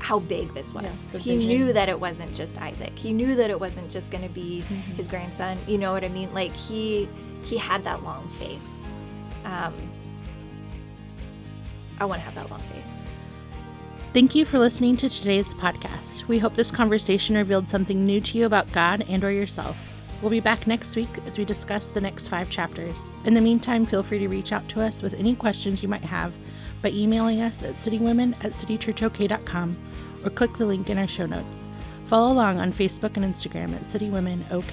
how 0.00 0.18
big 0.18 0.52
this 0.52 0.74
was. 0.74 0.84
Yes, 0.84 1.22
he 1.24 1.36
vision. 1.36 1.48
knew 1.48 1.72
that 1.72 1.88
it 1.88 1.98
wasn't 1.98 2.34
just 2.34 2.60
Isaac. 2.60 2.98
He 2.98 3.12
knew 3.12 3.36
that 3.36 3.48
it 3.48 3.58
wasn't 3.58 3.90
just 3.90 4.10
going 4.10 4.24
to 4.24 4.28
be 4.28 4.60
his 4.96 5.06
grandson. 5.06 5.56
You 5.68 5.78
know 5.78 5.92
what 5.92 6.02
I 6.02 6.08
mean? 6.08 6.34
Like 6.34 6.52
he 6.52 7.08
he 7.44 7.56
had 7.56 7.84
that 7.84 8.02
long 8.02 8.28
faith. 8.40 8.60
Um, 9.44 9.72
I 12.00 12.06
want 12.06 12.20
to 12.20 12.24
have 12.24 12.34
that 12.34 12.50
long 12.50 12.60
faith. 12.60 12.84
Thank 14.12 14.34
you 14.34 14.44
for 14.44 14.58
listening 14.58 14.96
to 14.96 15.08
today's 15.08 15.54
podcast. 15.54 16.26
We 16.26 16.40
hope 16.40 16.56
this 16.56 16.72
conversation 16.72 17.36
revealed 17.36 17.68
something 17.68 18.04
new 18.04 18.20
to 18.20 18.38
you 18.38 18.46
about 18.46 18.70
God 18.72 19.04
and 19.08 19.22
or 19.22 19.30
yourself. 19.30 19.93
We'll 20.24 20.30
be 20.30 20.40
back 20.40 20.66
next 20.66 20.96
week 20.96 21.10
as 21.26 21.36
we 21.36 21.44
discuss 21.44 21.90
the 21.90 22.00
next 22.00 22.28
5 22.28 22.48
chapters. 22.48 23.12
In 23.26 23.34
the 23.34 23.42
meantime, 23.42 23.84
feel 23.84 24.02
free 24.02 24.20
to 24.20 24.28
reach 24.28 24.52
out 24.52 24.66
to 24.70 24.80
us 24.80 25.02
with 25.02 25.12
any 25.12 25.36
questions 25.36 25.82
you 25.82 25.88
might 25.90 26.02
have 26.06 26.32
by 26.80 26.92
emailing 26.92 27.42
us 27.42 27.62
at 27.62 27.74
citywomen 27.74 28.32
at 28.42 28.52
citychurchok.com 28.52 29.76
or 30.24 30.30
click 30.30 30.54
the 30.54 30.64
link 30.64 30.88
in 30.88 30.96
our 30.96 31.06
show 31.06 31.26
notes. 31.26 31.68
Follow 32.06 32.32
along 32.32 32.58
on 32.58 32.72
Facebook 32.72 33.18
and 33.18 33.34
Instagram 33.34 33.74
at 33.74 33.82
citywomenok. 33.82 34.64